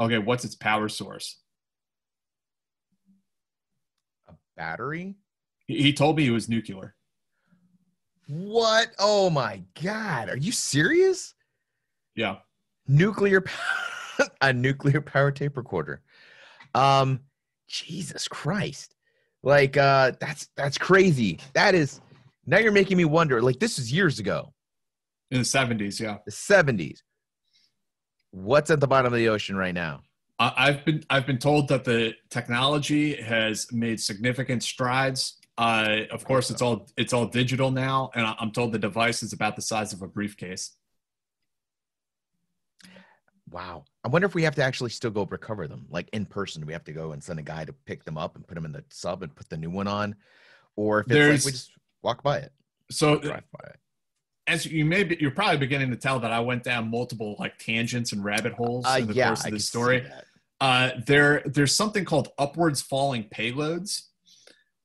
Okay, 0.00 0.18
what's 0.18 0.44
its 0.44 0.56
power 0.56 0.88
source? 0.88 1.40
A 4.28 4.34
battery? 4.56 5.14
He, 5.66 5.82
he 5.82 5.92
told 5.92 6.16
me 6.16 6.26
it 6.26 6.30
was 6.30 6.48
nuclear. 6.48 6.94
What? 8.26 8.88
Oh 8.98 9.30
my 9.30 9.62
God. 9.80 10.28
Are 10.28 10.36
you 10.36 10.52
serious? 10.52 11.34
Yeah. 12.16 12.36
Nuclear, 12.88 13.40
power. 14.18 14.28
a 14.40 14.52
nuclear 14.52 15.00
power 15.00 15.30
tape 15.30 15.56
recorder. 15.56 16.02
Um, 16.74 17.20
Jesus 17.68 18.28
Christ. 18.28 18.93
Like 19.44 19.76
uh 19.76 20.12
that's 20.18 20.48
that's 20.56 20.78
crazy. 20.78 21.38
That 21.52 21.74
is 21.74 22.00
now 22.46 22.58
you're 22.58 22.72
making 22.72 22.96
me 22.96 23.04
wonder. 23.04 23.42
Like 23.42 23.60
this 23.60 23.78
is 23.78 23.92
years 23.92 24.18
ago. 24.18 24.52
In 25.30 25.38
the 25.38 25.44
70s, 25.44 26.00
yeah. 26.00 26.18
The 26.24 26.32
70s. 26.32 26.98
What's 28.30 28.70
at 28.70 28.80
the 28.80 28.86
bottom 28.86 29.12
of 29.12 29.18
the 29.18 29.28
ocean 29.28 29.56
right 29.56 29.74
now? 29.74 30.02
I- 30.38 30.52
I've 30.56 30.84
been 30.84 31.04
I've 31.10 31.26
been 31.26 31.38
told 31.38 31.68
that 31.68 31.84
the 31.84 32.14
technology 32.30 33.14
has 33.20 33.70
made 33.70 34.00
significant 34.00 34.62
strides. 34.62 35.38
Uh, 35.56 36.00
of 36.10 36.24
course, 36.24 36.50
it's 36.50 36.62
all 36.62 36.88
it's 36.96 37.12
all 37.12 37.26
digital 37.26 37.70
now, 37.70 38.10
and 38.14 38.26
I'm 38.40 38.50
told 38.50 38.72
the 38.72 38.78
device 38.78 39.22
is 39.22 39.32
about 39.32 39.56
the 39.56 39.62
size 39.62 39.92
of 39.92 40.02
a 40.02 40.08
briefcase. 40.08 40.76
Wow. 43.54 43.84
I 44.02 44.08
wonder 44.08 44.26
if 44.26 44.34
we 44.34 44.42
have 44.42 44.56
to 44.56 44.64
actually 44.64 44.90
still 44.90 45.12
go 45.12 45.24
recover 45.30 45.68
them, 45.68 45.86
like 45.88 46.08
in 46.12 46.26
person. 46.26 46.66
We 46.66 46.72
have 46.72 46.82
to 46.84 46.92
go 46.92 47.12
and 47.12 47.22
send 47.22 47.38
a 47.38 47.42
guy 47.42 47.64
to 47.64 47.72
pick 47.72 48.04
them 48.04 48.18
up 48.18 48.34
and 48.34 48.44
put 48.44 48.56
them 48.56 48.64
in 48.64 48.72
the 48.72 48.82
sub 48.90 49.22
and 49.22 49.32
put 49.32 49.48
the 49.48 49.56
new 49.56 49.70
one 49.70 49.86
on, 49.86 50.16
or 50.74 51.00
if 51.00 51.06
it's 51.08 51.44
like 51.44 51.52
we 51.52 51.52
just 51.52 51.70
walk 52.02 52.24
by 52.24 52.38
it, 52.38 52.52
So 52.90 53.16
drive 53.20 53.44
by 53.52 53.68
it. 53.68 53.76
as 54.48 54.66
you 54.66 54.84
may 54.84 55.04
be, 55.04 55.16
you're 55.20 55.30
probably 55.30 55.58
beginning 55.58 55.90
to 55.90 55.96
tell 55.96 56.18
that 56.18 56.32
I 56.32 56.40
went 56.40 56.64
down 56.64 56.90
multiple 56.90 57.36
like 57.38 57.56
tangents 57.58 58.10
and 58.12 58.24
rabbit 58.24 58.54
holes 58.54 58.84
Uh, 58.86 58.96
in 59.02 59.06
the 59.06 59.14
yeah, 59.14 59.28
course 59.28 59.44
of 59.46 59.52
the 59.52 59.60
story. 59.60 60.04
Uh, 60.60 60.90
there, 61.06 61.42
there's 61.46 61.74
something 61.76 62.04
called 62.04 62.30
upwards 62.38 62.82
falling 62.82 63.22
payloads, 63.24 64.02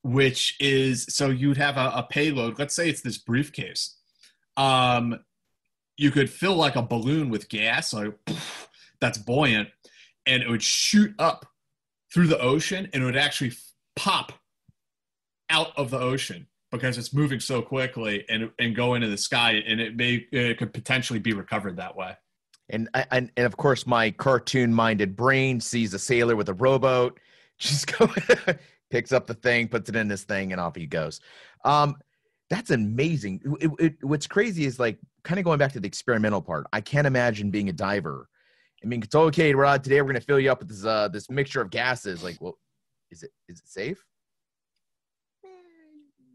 which 0.04 0.56
is 0.60 1.06
so 1.10 1.28
you'd 1.28 1.56
have 1.56 1.76
a, 1.76 1.90
a 1.96 2.06
payload. 2.08 2.56
Let's 2.58 2.74
say 2.74 2.88
it's 2.88 3.00
this 3.00 3.18
briefcase. 3.18 3.96
Um, 4.56 5.18
you 6.00 6.10
could 6.10 6.30
fill 6.30 6.56
like 6.56 6.76
a 6.76 6.82
balloon 6.82 7.28
with 7.28 7.50
gas, 7.50 7.92
like 7.92 8.14
that's 9.02 9.18
buoyant, 9.18 9.68
and 10.24 10.42
it 10.42 10.48
would 10.48 10.62
shoot 10.62 11.14
up 11.18 11.44
through 12.12 12.26
the 12.26 12.40
ocean, 12.40 12.88
and 12.94 13.02
it 13.02 13.06
would 13.06 13.18
actually 13.18 13.52
pop 13.96 14.32
out 15.50 15.76
of 15.76 15.90
the 15.90 15.98
ocean 16.00 16.46
because 16.72 16.96
it's 16.96 17.12
moving 17.12 17.38
so 17.38 17.60
quickly 17.60 18.24
and 18.30 18.50
and 18.58 18.74
go 18.74 18.94
into 18.94 19.08
the 19.08 19.18
sky, 19.18 19.62
and 19.66 19.78
it 19.78 19.94
may 19.94 20.26
it 20.32 20.56
could 20.56 20.72
potentially 20.72 21.18
be 21.18 21.34
recovered 21.34 21.76
that 21.76 21.94
way. 21.94 22.16
And, 22.70 22.88
and 23.10 23.30
and 23.36 23.44
of 23.44 23.58
course, 23.58 23.86
my 23.86 24.10
cartoon-minded 24.10 25.14
brain 25.14 25.60
sees 25.60 25.92
a 25.92 25.98
sailor 25.98 26.34
with 26.34 26.48
a 26.48 26.54
rowboat, 26.54 27.20
just 27.58 27.98
go 27.98 28.08
picks 28.90 29.12
up 29.12 29.26
the 29.26 29.34
thing, 29.34 29.68
puts 29.68 29.90
it 29.90 29.96
in 29.96 30.08
this 30.08 30.24
thing, 30.24 30.52
and 30.52 30.60
off 30.62 30.76
he 30.76 30.86
goes. 30.86 31.20
Um, 31.62 31.96
that's 32.50 32.70
amazing. 32.70 33.40
It- 33.60 33.70
it- 33.78 34.04
what's 34.04 34.26
crazy 34.26 34.64
is 34.66 34.78
like 34.78 34.98
kind 35.22 35.38
of 35.38 35.44
going 35.44 35.58
back 35.58 35.72
to 35.72 35.80
the 35.80 35.86
experimental 35.86 36.42
part. 36.42 36.66
I 36.72 36.80
can't 36.80 37.06
imagine 37.06 37.50
being 37.50 37.68
a 37.68 37.72
diver. 37.72 38.28
I 38.82 38.86
mean, 38.86 39.02
it's 39.02 39.14
okay, 39.14 39.54
Rod. 39.54 39.84
Today 39.84 40.00
we're 40.02 40.08
gonna 40.08 40.20
fill 40.20 40.40
you 40.40 40.50
up 40.50 40.58
with 40.58 40.68
this 40.68 40.84
uh 40.84 41.08
this 41.08 41.30
mixture 41.30 41.60
of 41.62 41.70
gases. 41.70 42.22
Like, 42.24 42.38
well, 42.40 42.58
is 43.10 43.22
it 43.22 43.30
is 43.48 43.58
it 43.60 43.68
safe? 43.68 44.04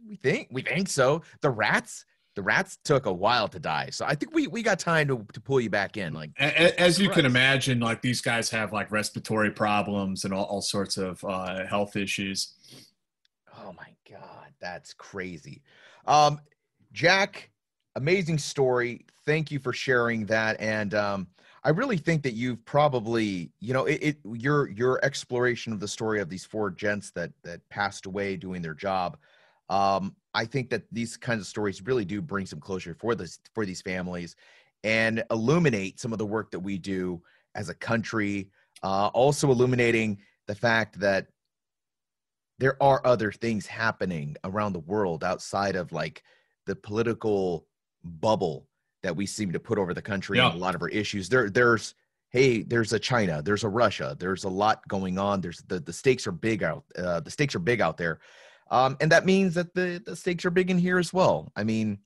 We 0.07 0.15
think 0.17 0.49
we 0.51 0.61
think 0.61 0.87
so. 0.87 1.23
The 1.41 1.49
rats, 1.49 2.05
the 2.35 2.43
rats 2.43 2.77
took 2.83 3.07
a 3.07 3.11
while 3.13 3.47
to 3.47 3.59
die, 3.59 3.89
so 3.89 4.05
I 4.05 4.13
think 4.13 4.33
we 4.35 4.45
we 4.45 4.61
got 4.61 4.77
time 4.77 5.07
to 5.07 5.25
to 5.33 5.41
pull 5.41 5.59
you 5.59 5.69
back 5.71 5.97
in. 5.97 6.13
Like, 6.13 6.29
A- 6.39 6.45
a- 6.45 6.79
As 6.79 6.99
you 6.99 7.09
can 7.09 7.25
imagine, 7.25 7.79
like 7.79 8.01
these 8.03 8.21
guys 8.21 8.49
have 8.51 8.71
like 8.71 8.91
respiratory 8.91 9.49
problems 9.51 10.23
and 10.23 10.33
all, 10.33 10.43
all 10.45 10.61
sorts 10.61 10.97
of 10.97 11.23
uh, 11.25 11.65
health 11.65 11.95
issues. 11.95 12.53
Oh 13.57 13.73
my 13.73 13.89
god, 14.09 14.53
that's 14.61 14.93
crazy. 14.93 15.63
Um, 16.05 16.39
Jack, 16.91 17.49
amazing 17.95 18.37
story. 18.37 19.05
Thank 19.25 19.51
you 19.51 19.59
for 19.59 19.73
sharing 19.73 20.25
that. 20.27 20.59
And 20.59 20.93
um, 20.93 21.27
I 21.63 21.69
really 21.69 21.97
think 21.97 22.23
that 22.23 22.33
you've 22.33 22.63
probably, 22.65 23.51
you 23.59 23.73
know, 23.73 23.85
it, 23.85 23.99
it 24.01 24.17
your 24.23 24.69
your 24.69 25.03
exploration 25.03 25.73
of 25.73 25.79
the 25.79 25.87
story 25.87 26.21
of 26.21 26.29
these 26.29 26.45
four 26.45 26.69
gents 26.69 27.11
that 27.11 27.31
that 27.43 27.67
passed 27.69 28.05
away 28.05 28.35
doing 28.35 28.61
their 28.61 28.75
job. 28.75 29.17
Um, 29.69 30.15
I 30.35 30.45
think 30.45 30.69
that 30.69 30.83
these 30.91 31.17
kinds 31.17 31.41
of 31.41 31.47
stories 31.47 31.81
really 31.81 32.05
do 32.05 32.21
bring 32.21 32.45
some 32.45 32.59
closure 32.59 32.93
for 32.93 33.15
this 33.15 33.39
for 33.55 33.65
these 33.65 33.81
families 33.81 34.35
and 34.83 35.23
illuminate 35.31 35.99
some 35.99 36.13
of 36.13 36.19
the 36.19 36.25
work 36.25 36.51
that 36.51 36.59
we 36.59 36.77
do 36.77 37.21
as 37.55 37.69
a 37.69 37.73
country. 37.73 38.49
Uh, 38.83 39.07
also 39.07 39.49
illuminating 39.49 40.19
the 40.45 40.53
fact 40.53 40.99
that 40.99 41.27
there 42.59 42.81
are 42.81 43.01
other 43.05 43.31
things 43.31 43.65
happening 43.65 44.35
around 44.43 44.73
the 44.73 44.79
world 44.79 45.23
outside 45.23 45.75
of 45.75 45.91
like 45.91 46.23
the 46.65 46.75
political 46.75 47.67
bubble 48.03 48.67
that 49.03 49.15
we 49.15 49.25
seem 49.25 49.51
to 49.51 49.59
put 49.59 49.77
over 49.77 49.93
the 49.93 50.01
country 50.01 50.37
Yeah. 50.37 50.47
and 50.47 50.55
a 50.55 50.59
lot 50.59 50.75
of 50.75 50.81
our 50.81 50.89
issues. 50.89 51.29
There 51.29 51.49
there's 51.49 51.95
hey 52.31 52.63
there's 52.63 52.91
a 52.91 52.99
china 52.99 53.41
there's 53.41 53.63
a 53.63 53.69
russia 53.69 54.15
there's 54.19 54.43
a 54.45 54.49
lot 54.49 54.85
going 54.87 55.17
on. 55.19 55.41
There's 55.41 55.61
the, 55.67 55.79
the 55.79 55.93
stakes 55.93 56.25
are 56.27 56.31
big 56.31 56.63
out 56.63 56.83
uh, 56.97 57.19
the 57.19 57.31
stakes 57.31 57.55
are 57.55 57.59
big 57.59 57.81
out 57.81 57.97
there. 57.97 58.19
Um, 58.71 58.97
and 58.99 59.11
that 59.11 59.25
means 59.25 59.53
that 59.53 59.75
the, 59.75 60.01
the 60.03 60.15
stakes 60.15 60.43
are 60.43 60.49
big 60.49 60.71
in 60.71 60.77
here 60.79 60.97
as 60.97 61.13
well. 61.13 61.51
I 61.55 61.63
mean 61.63 61.99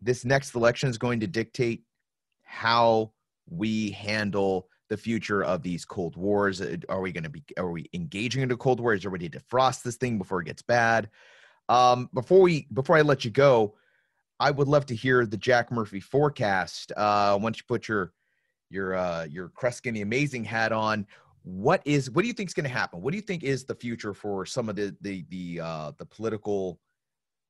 this 0.00 0.24
next 0.24 0.54
election 0.54 0.88
is 0.88 0.98
going 0.98 1.20
to 1.20 1.26
dictate 1.26 1.84
how 2.42 3.12
we 3.48 3.90
handle 3.90 4.68
the 4.92 4.96
future 4.98 5.42
of 5.42 5.62
these 5.62 5.86
cold 5.86 6.16
wars? 6.16 6.60
Uh, 6.60 6.76
are 6.90 7.00
we 7.00 7.12
going 7.12 7.24
to 7.24 7.30
be 7.30 7.42
are 7.56 7.70
we 7.70 7.88
engaging 7.94 8.42
into 8.42 8.58
cold 8.58 8.78
war 8.78 8.92
is 8.92 9.02
there 9.02 9.14
a 9.14 9.18
to 9.18 9.30
defrost 9.30 9.82
this 9.82 9.96
thing 9.96 10.18
before 10.18 10.42
it 10.42 10.44
gets 10.44 10.60
bad? 10.60 11.08
Um 11.70 12.10
before 12.12 12.42
we 12.42 12.66
before 12.74 12.96
i 12.98 13.00
let 13.00 13.24
you 13.24 13.30
go 13.30 13.74
i 14.38 14.50
would 14.50 14.68
love 14.68 14.84
to 14.86 14.94
hear 14.94 15.24
the 15.24 15.38
jack 15.38 15.72
murphy 15.72 15.98
forecast. 15.98 16.92
Uh 16.94 17.38
once 17.40 17.56
you 17.56 17.64
put 17.66 17.88
your 17.88 18.12
your 18.68 18.94
uh 18.94 19.24
your 19.24 19.48
kreskin 19.48 19.94
the 19.94 20.02
amazing 20.02 20.44
hat 20.44 20.72
on 20.72 21.06
what 21.42 21.80
is 21.86 22.10
what 22.10 22.20
do 22.20 22.28
you 22.28 22.34
think 22.34 22.50
is 22.50 22.54
going 22.54 22.64
to 22.64 22.78
happen? 22.78 23.00
What 23.00 23.12
do 23.12 23.16
you 23.16 23.22
think 23.22 23.42
is 23.42 23.64
the 23.64 23.74
future 23.74 24.12
for 24.12 24.44
some 24.44 24.68
of 24.68 24.76
the 24.76 24.94
the 25.00 25.24
the 25.30 25.60
uh 25.60 25.92
the 25.96 26.04
political 26.04 26.78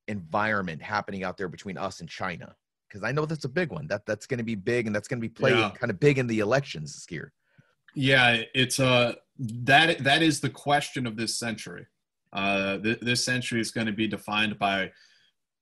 environment 0.07 0.81
happening 0.81 1.25
out 1.25 1.37
there 1.37 1.49
between 1.49 1.77
us 1.77 1.99
and 1.99 2.09
china 2.09 2.55
because 2.93 3.03
i 3.09 3.11
know 3.11 3.25
that's 3.25 3.45
a 3.45 3.49
big 3.49 3.71
one 3.71 3.87
that 3.87 4.05
that's 4.05 4.27
going 4.27 4.37
to 4.37 4.43
be 4.43 4.55
big 4.55 4.85
and 4.85 4.95
that's 4.95 5.07
going 5.07 5.19
to 5.19 5.27
be 5.27 5.33
played 5.33 5.57
Yeah. 5.57 5.71
kind 5.71 5.89
of 5.89 5.99
big 5.99 6.19
in 6.19 6.27
the 6.27 6.39
elections 6.39 6.93
this 6.93 7.07
year 7.09 7.33
Yeah, 7.95 8.41
it's 8.55 8.79
uh, 8.79 9.13
that 9.71 10.03
that 10.03 10.21
is 10.23 10.39
the 10.39 10.49
question 10.49 11.05
of 11.07 11.13
this 11.21 11.33
century. 11.45 11.85
Uh, 12.41 12.77
th- 12.79 12.99
this 13.01 13.21
century 13.23 13.61
is 13.65 13.69
going 13.77 13.85
to 13.93 13.93
be 14.03 14.07
defined 14.07 14.57
by 14.57 14.91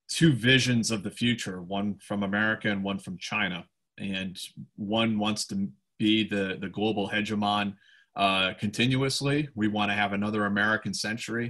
two 0.07 0.31
visions 0.31 0.91
of 0.91 0.99
the 1.03 1.11
future: 1.11 1.57
one 1.61 1.95
from 2.07 2.23
America 2.23 2.67
and 2.73 2.81
one 2.91 2.99
from 3.05 3.17
China. 3.31 3.59
And 3.97 4.33
one 4.77 5.11
wants 5.25 5.45
to 5.47 5.55
be 6.03 6.13
the 6.33 6.45
the 6.63 6.69
global 6.69 7.05
hegemon 7.09 7.67
uh, 8.15 8.53
continuously. 8.65 9.49
We 9.61 9.67
want 9.67 9.91
to 9.91 9.95
have 10.03 10.13
another 10.13 10.41
American 10.45 10.93
century. 10.93 11.47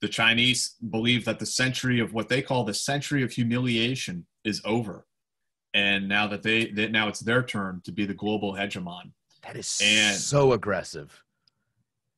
The 0.00 0.08
Chinese 0.20 0.60
believe 0.96 1.22
that 1.28 1.38
the 1.38 1.50
century 1.62 1.98
of 2.04 2.08
what 2.16 2.28
they 2.28 2.42
call 2.42 2.64
the 2.64 2.74
century 2.90 3.22
of 3.26 3.30
humiliation 3.40 4.16
is 4.44 4.60
over, 4.64 4.96
and 5.74 6.08
now 6.08 6.26
that 6.28 6.42
they 6.42 6.66
that 6.72 6.90
now 6.92 7.08
it's 7.08 7.20
their 7.20 7.42
turn 7.42 7.82
to 7.84 7.92
be 7.92 8.06
the 8.06 8.14
global 8.14 8.54
hegemon. 8.54 9.12
That 9.42 9.56
is 9.56 9.78
And- 9.84 10.16
so 10.16 10.52
aggressive. 10.52 11.20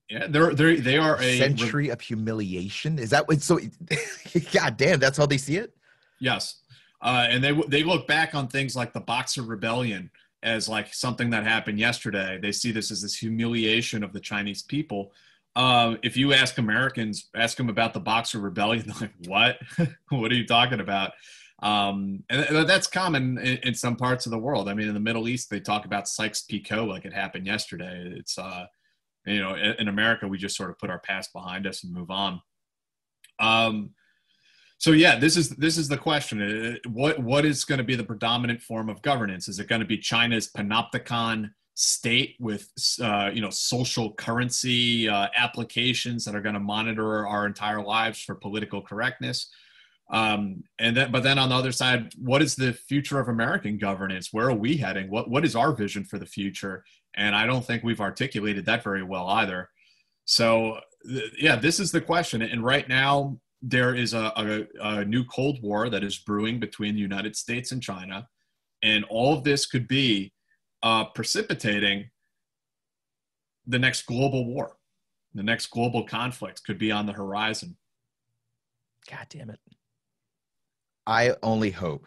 Yeah, 0.09 0.29
they're 0.29 0.55
they 0.55 0.77
they 0.77 0.99
are 0.99 1.21
a 1.21 1.39
Century 1.39 1.89
of 1.89 2.01
humiliation. 2.01 2.99
Is 3.01 3.11
that 3.11 3.27
what? 3.27 3.43
So, 3.43 3.59
God 4.53 4.77
damn, 4.77 5.01
that's 5.01 5.19
how 5.19 5.27
they 5.27 5.39
see 5.39 5.57
it. 5.57 5.75
yes, 6.21 6.61
uh, 7.03 7.27
and 7.29 7.43
they 7.43 7.51
they 7.67 7.83
look 7.83 8.07
back 8.07 8.33
on 8.33 8.47
things 8.47 8.77
like 8.77 8.93
the 8.93 9.01
Boxer 9.01 9.43
Rebellion 9.43 10.09
as 10.45 10.69
like 10.69 10.95
something 10.95 11.31
that 11.31 11.43
happened 11.43 11.81
yesterday. 11.81 12.39
They 12.41 12.53
see 12.53 12.71
this 12.71 12.93
as 12.93 13.03
this 13.03 13.17
humiliation 13.17 14.05
of 14.05 14.13
the 14.13 14.21
Chinese 14.21 14.63
people. 14.63 15.13
Um, 15.57 15.99
if 16.05 16.17
you 16.17 16.33
ask 16.33 16.59
Americans, 16.59 17.29
ask 17.35 17.57
them 17.57 17.69
about 17.69 17.93
the 17.93 17.99
Boxer 18.01 18.39
Rebellion, 18.39 18.85
they're 18.87 18.97
like, 19.01 19.15
"What? 19.27 19.89
what 20.11 20.31
are 20.31 20.37
you 20.37 20.47
talking 20.47 20.79
about?" 20.79 21.15
Um, 21.63 22.23
and 22.29 22.69
that's 22.69 22.87
common 22.87 23.39
in, 23.39 23.57
in 23.59 23.75
some 23.75 23.97
parts 23.97 24.27
of 24.27 24.33
the 24.33 24.39
world. 24.39 24.69
I 24.69 24.75
mean, 24.75 24.89
in 24.89 24.95
the 24.95 25.01
Middle 25.01 25.29
East, 25.29 25.49
they 25.49 25.61
talk 25.61 25.87
about 25.87 26.09
Sykes-Picot 26.09 26.87
like 26.87 27.05
it 27.05 27.15
happened 27.15 27.47
yesterday. 27.47 28.13
It's 28.17 28.37
uh, 28.39 28.67
you 29.27 29.41
know, 29.41 29.55
in, 29.55 29.89
America, 29.89 30.29
we 30.29 30.39
just 30.39 30.57
sort 30.57 30.71
of 30.71 30.79
put 30.79 30.91
our 30.91 31.01
past 31.01 31.33
behind 31.33 31.67
us 31.67 31.83
and 31.83 31.93
move 31.93 32.11
on. 32.11 32.41
Um, 33.41 33.91
so 34.79 34.93
yeah, 34.93 35.19
this 35.19 35.37
is 35.37 35.51
this 35.51 35.79
is 35.79 35.89
the 35.89 35.97
question. 35.97 36.43
Uh, 36.43 36.89
What 36.89 37.19
what 37.19 37.45
is 37.45 37.65
going 37.65 37.79
to 37.79 37.85
be 37.85 37.97
the 37.97 38.05
predominant 38.05 38.63
form 38.63 38.89
of 38.89 39.03
governance? 39.03 39.49
Is 39.49 39.59
it 39.59 39.69
going 39.69 39.81
to 39.81 39.87
be 39.87 39.99
China's 39.99 40.51
panopticon 40.53 41.51
state 41.75 42.37
with 42.39 42.71
uh, 43.03 43.31
you 43.33 43.41
know 43.41 43.51
social 43.51 44.13
currency 44.13 45.09
uh, 45.09 45.29
applications 45.37 46.25
that 46.25 46.35
are 46.35 46.43
going 46.43 46.55
to 46.55 46.61
monitor 46.61 47.27
our 47.27 47.47
entire 47.47 47.83
lives 47.83 48.21
for 48.21 48.35
political 48.35 48.83
correctness? 48.83 49.51
Um, 50.09 50.63
and 50.79 50.97
then, 50.97 51.11
but 51.11 51.25
then 51.25 51.39
on 51.39 51.49
the 51.49 51.55
other 51.55 51.73
side, 51.73 52.13
what 52.17 52.43
is 52.43 52.55
the 52.55 52.73
future 52.73 53.19
of 53.19 53.29
American 53.29 53.77
governance? 53.77 54.33
Where 54.33 54.49
are 54.49 54.55
we 54.55 54.77
heading? 54.77 55.11
What 55.11 55.29
what 55.29 55.45
is 55.45 55.57
our 55.57 55.73
vision 55.73 56.05
for 56.05 56.19
the 56.19 56.27
future? 56.27 56.85
And 57.15 57.35
I 57.35 57.47
don't 57.47 57.65
think 57.65 57.83
we've 57.83 58.01
articulated 58.01 58.67
that 58.67 58.85
very 58.85 59.03
well 59.03 59.27
either. 59.29 59.69
So 60.25 60.79
th- 61.05 61.33
yeah, 61.39 61.57
this 61.57 61.81
is 61.81 61.91
the 61.91 62.01
question. 62.01 62.43
And 62.43 62.65
right 62.65 62.89
now, 62.89 63.39
there 63.63 63.95
is 63.95 64.15
a, 64.15 64.33
a, 64.37 64.67
a 64.81 65.05
new 65.05 65.25
Cold 65.25 65.61
War 65.63 65.89
that 65.91 66.05
is 66.05 66.19
brewing 66.19 66.61
between 66.61 66.95
the 66.95 67.01
United 67.01 67.35
States 67.35 67.73
and 67.73 67.83
China, 67.83 68.29
and 68.83 69.05
all 69.05 69.33
of 69.37 69.43
this 69.43 69.67
could 69.67 69.89
be 69.89 70.33
uh, 70.83 71.07
precipitating 71.07 72.11
the 73.67 73.79
next 73.79 74.07
global 74.07 74.47
war. 74.47 74.77
The 75.35 75.43
next 75.43 75.67
global 75.67 76.05
conflict 76.05 76.63
could 76.65 76.79
be 76.79 76.93
on 76.93 77.07
the 77.07 77.13
horizon. 77.13 77.77
God 79.11 79.27
damn 79.29 79.51
it. 79.51 79.61
I 81.07 81.35
only 81.43 81.71
hope 81.71 82.07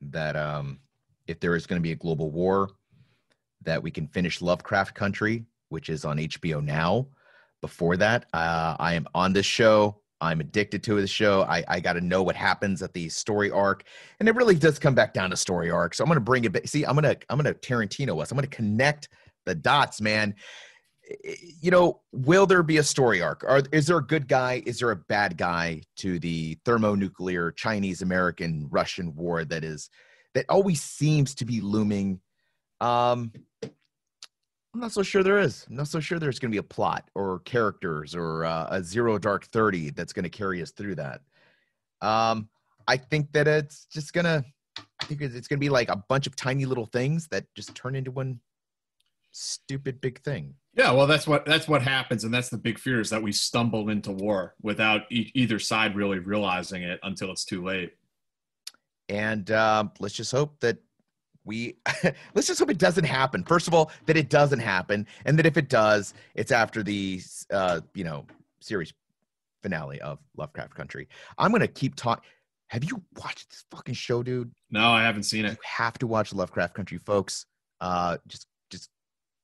that 0.00 0.36
um, 0.36 0.78
if 1.26 1.40
there 1.40 1.56
is 1.56 1.66
going 1.66 1.80
to 1.80 1.82
be 1.82 1.92
a 1.92 1.96
global 1.96 2.30
war, 2.30 2.70
that 3.62 3.82
we 3.82 3.90
can 3.90 4.06
finish 4.06 4.40
Lovecraft 4.40 4.94
Country 4.94 5.44
which 5.68 5.88
is 5.88 6.04
on 6.04 6.18
HBO 6.18 6.62
now. 6.62 7.06
Before 7.60 7.96
that, 7.96 8.26
uh, 8.32 8.76
I 8.78 8.94
am 8.94 9.06
on 9.14 9.32
this 9.32 9.46
show. 9.46 10.00
I'm 10.20 10.40
addicted 10.40 10.82
to 10.84 11.00
the 11.00 11.06
show. 11.06 11.42
I, 11.42 11.64
I 11.68 11.80
got 11.80 11.94
to 11.94 12.00
know 12.00 12.22
what 12.22 12.36
happens 12.36 12.82
at 12.82 12.92
the 12.92 13.08
story 13.08 13.50
arc, 13.50 13.84
and 14.20 14.28
it 14.28 14.34
really 14.34 14.54
does 14.54 14.78
come 14.78 14.94
back 14.94 15.12
down 15.12 15.30
to 15.30 15.36
story 15.36 15.70
arc. 15.70 15.94
So 15.94 16.04
I'm 16.04 16.08
going 16.08 16.16
to 16.16 16.20
bring 16.20 16.44
it 16.44 16.52
back. 16.52 16.66
See, 16.68 16.84
I'm 16.84 16.94
going 16.94 17.04
to 17.14 17.18
I'm 17.28 17.38
going 17.40 17.52
to 17.52 17.58
Tarantino 17.60 18.20
us. 18.22 18.30
I'm 18.30 18.36
going 18.36 18.48
to 18.48 18.56
connect 18.56 19.08
the 19.44 19.54
dots, 19.54 20.00
man. 20.00 20.34
You 21.62 21.70
know, 21.70 22.00
will 22.12 22.46
there 22.46 22.62
be 22.62 22.78
a 22.78 22.82
story 22.82 23.22
arc? 23.22 23.44
Or 23.44 23.62
is 23.72 23.86
there 23.86 23.98
a 23.98 24.06
good 24.06 24.26
guy? 24.26 24.62
Is 24.66 24.80
there 24.80 24.90
a 24.90 24.96
bad 24.96 25.36
guy 25.36 25.82
to 25.98 26.18
the 26.18 26.58
thermonuclear 26.64 27.52
Chinese 27.52 28.02
American 28.02 28.66
Russian 28.70 29.14
war 29.14 29.44
that 29.44 29.62
is 29.62 29.88
that 30.34 30.46
always 30.48 30.82
seems 30.82 31.34
to 31.36 31.44
be 31.44 31.60
looming? 31.60 32.20
Um, 32.80 33.32
I'm 34.76 34.80
not 34.80 34.92
so 34.92 35.02
sure 35.02 35.22
there 35.22 35.38
is. 35.38 35.64
I'm 35.70 35.76
not 35.76 35.88
so 35.88 36.00
sure 36.00 36.18
there's 36.18 36.38
going 36.38 36.50
to 36.50 36.54
be 36.54 36.58
a 36.58 36.62
plot 36.62 37.08
or 37.14 37.38
characters 37.40 38.14
or 38.14 38.44
uh, 38.44 38.66
a 38.68 38.82
zero 38.82 39.16
dark 39.16 39.46
30 39.46 39.90
that's 39.90 40.12
going 40.12 40.24
to 40.24 40.28
carry 40.28 40.60
us 40.60 40.70
through 40.70 40.96
that. 40.96 41.22
Um, 42.02 42.50
I 42.86 42.98
think 42.98 43.32
that 43.32 43.48
it's 43.48 43.86
just 43.86 44.12
to, 44.12 44.44
I 44.78 45.04
think 45.06 45.22
it's 45.22 45.48
going 45.48 45.58
to 45.58 45.64
be 45.64 45.70
like 45.70 45.88
a 45.88 46.04
bunch 46.10 46.26
of 46.26 46.36
tiny 46.36 46.66
little 46.66 46.84
things 46.84 47.26
that 47.28 47.46
just 47.54 47.74
turn 47.74 47.96
into 47.96 48.10
one 48.10 48.38
stupid 49.32 49.98
big 50.02 50.20
thing. 50.22 50.54
Yeah, 50.76 50.92
well, 50.92 51.06
that's 51.06 51.26
what 51.26 51.46
that's 51.46 51.66
what 51.66 51.80
happens, 51.80 52.24
and 52.24 52.32
that's 52.32 52.50
the 52.50 52.58
big 52.58 52.78
fear 52.78 53.00
is 53.00 53.08
that 53.08 53.22
we 53.22 53.32
stumble 53.32 53.88
into 53.88 54.12
war 54.12 54.54
without 54.60 55.10
e- 55.10 55.30
either 55.34 55.58
side 55.58 55.96
really 55.96 56.18
realizing 56.18 56.82
it 56.82 57.00
until 57.02 57.30
it's 57.32 57.46
too 57.46 57.64
late. 57.64 57.94
And 59.08 59.50
uh, 59.50 59.84
let's 60.00 60.14
just 60.14 60.32
hope 60.32 60.60
that 60.60 60.76
we 61.46 61.78
let's 62.34 62.46
just 62.46 62.60
hope 62.60 62.70
it 62.70 62.76
doesn't 62.76 63.04
happen. 63.04 63.42
First 63.42 63.68
of 63.68 63.74
all, 63.74 63.90
that 64.04 64.18
it 64.18 64.28
doesn't 64.28 64.58
happen, 64.58 65.06
and 65.24 65.38
that 65.38 65.46
if 65.46 65.56
it 65.56 65.70
does, 65.70 66.12
it's 66.34 66.52
after 66.52 66.82
the 66.82 67.22
uh, 67.50 67.80
you 67.94 68.04
know 68.04 68.26
series 68.60 68.92
finale 69.62 69.98
of 70.02 70.18
Lovecraft 70.36 70.74
Country. 70.74 71.08
I'm 71.38 71.52
gonna 71.52 71.68
keep 71.68 71.94
talking. 71.94 72.22
Have 72.68 72.84
you 72.84 73.00
watched 73.16 73.48
this 73.48 73.64
fucking 73.70 73.94
show, 73.94 74.22
dude? 74.22 74.52
No, 74.70 74.90
I 74.90 75.04
haven't 75.04 75.22
seen 75.22 75.46
it. 75.46 75.52
You 75.52 75.56
have 75.62 75.96
to 76.00 76.06
watch 76.06 76.34
Lovecraft 76.34 76.74
Country, 76.74 76.98
folks. 76.98 77.46
Uh, 77.80 78.18
just 78.26 78.46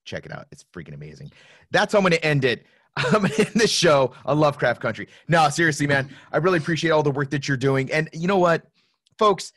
check 0.05 0.27
it 0.27 0.33
out. 0.33 0.47
It's 0.53 0.65
freaking 0.73 0.95
amazing. 0.95 1.33
That's 1.71 1.93
how 1.93 1.99
I'm 1.99 2.05
gonna 2.05 2.17
end 2.17 2.45
it. 2.45 2.67
I'm 2.97 3.25
in 3.25 3.47
the 3.55 3.67
show 3.67 4.13
on 4.27 4.39
Lovecraft 4.39 4.81
Country. 4.81 5.09
No, 5.29 5.49
seriously, 5.49 5.87
man, 5.87 6.11
I 6.33 6.37
really 6.39 6.59
appreciate 6.59 6.91
all 6.91 7.03
the 7.03 7.11
work 7.11 7.31
that 7.31 7.49
you're 7.49 7.57
doing. 7.57 7.91
And 7.91 8.09
you 8.13 8.29
know 8.29 8.39
what, 8.39 8.67
folks, 9.19 9.53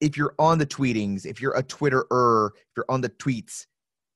if 0.00 0.16
you're 0.16 0.34
on 0.38 0.58
the 0.58 0.66
tweetings, 0.66 1.24
if 1.24 1.40
you're 1.40 1.54
a 1.54 1.62
Twitterer, 1.62 2.50
if 2.54 2.76
you're 2.76 2.86
on 2.88 3.00
the 3.00 3.10
tweets, 3.10 3.66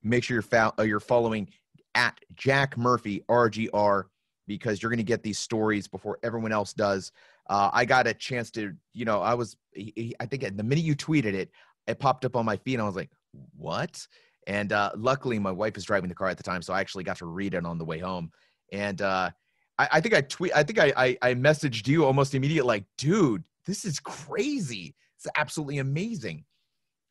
make 0.03 0.25
sure 0.25 0.35
you're, 0.37 0.43
fo- 0.43 0.73
uh, 0.79 0.83
you're 0.83 0.99
following 0.99 1.49
at 1.95 2.19
Jack 2.35 2.77
Murphy 2.77 3.23
RGR 3.29 4.05
because 4.47 4.83
you're 4.83 4.91
going 4.91 4.99
to 4.99 5.05
get 5.05 5.23
these 5.23 5.39
stories 5.39 5.87
before 5.87 6.19
everyone 6.23 6.53
else 6.53 6.73
does. 6.73 7.13
Uh, 7.49 7.71
I 7.73 7.85
got 7.85 8.07
a 8.07 8.15
chance 8.15 8.51
to, 8.53 8.75
you 8.93 9.05
know, 9.05 9.21
I 9.21 9.35
was, 9.35 9.57
I 9.77 10.27
think 10.27 10.57
the 10.57 10.63
minute 10.63 10.85
you 10.85 10.97
tweeted 10.97 11.35
it, 11.35 11.51
it 11.87 11.99
popped 11.99 12.25
up 12.25 12.37
on 12.37 12.45
my 12.45 12.57
feed, 12.57 12.75
and 12.75 12.83
I 12.83 12.87
was 12.87 12.97
like, 12.97 13.11
"What?" 13.57 14.07
And 14.47 14.73
uh, 14.73 14.91
luckily, 14.97 15.39
my 15.39 15.53
wife 15.53 15.75
was 15.75 15.85
driving 15.85 16.09
the 16.09 16.15
car 16.15 16.29
at 16.29 16.37
the 16.37 16.43
time, 16.43 16.63
so 16.63 16.73
I 16.73 16.81
actually 16.81 17.05
got 17.05 17.17
to 17.19 17.27
read 17.27 17.55
it 17.55 17.65
on 17.65 17.79
the 17.79 17.85
way 17.85 17.99
home. 17.99 18.31
And 18.73 19.01
uh, 19.01 19.31
I, 19.79 19.89
I, 19.93 20.01
think 20.01 20.15
I 20.15 20.21
tweet, 20.21 20.53
I 20.55 20.63
think 20.63 20.79
I, 20.79 20.93
I, 20.97 21.19
I 21.23 21.35
messaged 21.35 21.87
you 21.87 22.05
almost 22.05 22.35
immediate, 22.35 22.67
like, 22.67 22.85
"Dude, 22.99 23.45
this 23.67 23.85
is 23.85 24.01
crazy." 24.01 24.95
It's 25.17 25.27
absolutely 25.37 25.79
amazing. 25.79 26.45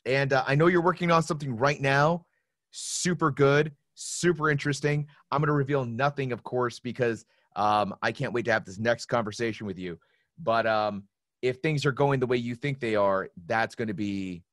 And 0.05 0.33
uh, 0.33 0.43
I 0.45 0.55
know 0.55 0.67
you're 0.67 0.81
working 0.81 1.11
on 1.11 1.23
something 1.23 1.55
right 1.55 1.79
now, 1.79 2.25
super 2.71 3.31
good, 3.31 3.71
super 3.95 4.49
interesting. 4.51 5.07
I'm 5.31 5.39
going 5.39 5.47
to 5.47 5.53
reveal 5.53 5.85
nothing, 5.85 6.31
of 6.31 6.43
course, 6.43 6.79
because 6.79 7.25
um, 7.55 7.95
I 8.01 8.11
can't 8.11 8.33
wait 8.33 8.45
to 8.45 8.51
have 8.51 8.65
this 8.65 8.79
next 8.79 9.05
conversation 9.05 9.65
with 9.65 9.79
you. 9.79 9.97
But 10.39 10.67
um, 10.67 11.03
if 11.41 11.57
things 11.57 11.85
are 11.85 11.91
going 11.91 12.19
the 12.19 12.27
way 12.27 12.37
you 12.37 12.55
think 12.55 12.79
they 12.79 12.95
are, 12.95 13.29
that's 13.45 13.75
going 13.75 13.87
to 13.87 13.93
be 13.93 14.43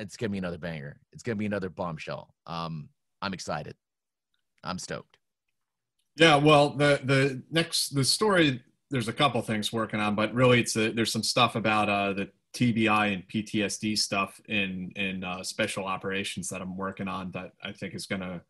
it's 0.00 0.16
going 0.16 0.30
to 0.30 0.32
be 0.32 0.38
another 0.38 0.58
banger. 0.58 1.00
It's 1.12 1.22
going 1.22 1.36
to 1.36 1.38
be 1.38 1.46
another 1.46 1.68
bombshell. 1.68 2.34
Um, 2.46 2.88
I'm 3.22 3.34
excited. 3.34 3.74
I'm 4.64 4.78
stoked. 4.78 5.18
Yeah, 6.16 6.36
well, 6.36 6.70
the 6.70 7.00
the 7.04 7.42
next 7.50 7.94
the 7.94 8.04
story 8.04 8.62
there's 8.90 9.08
a 9.08 9.12
couple 9.12 9.40
things 9.42 9.72
working 9.72 10.00
on, 10.00 10.14
but 10.14 10.34
really 10.34 10.60
it's 10.60 10.76
a, 10.76 10.90
there's 10.90 11.12
some 11.12 11.22
stuff 11.22 11.54
about 11.54 11.88
uh, 11.88 12.12
the 12.12 12.28
TBI 12.54 13.14
and 13.14 13.28
PTSD 13.28 13.96
stuff 13.96 14.40
in 14.48 14.92
in 14.96 15.22
uh, 15.22 15.42
special 15.42 15.84
operations 15.84 16.48
that 16.48 16.60
I'm 16.60 16.76
working 16.76 17.08
on 17.08 17.30
that 17.32 17.52
I 17.62 17.72
think 17.72 17.94
is 17.94 18.06
going 18.06 18.22
to 18.22 18.42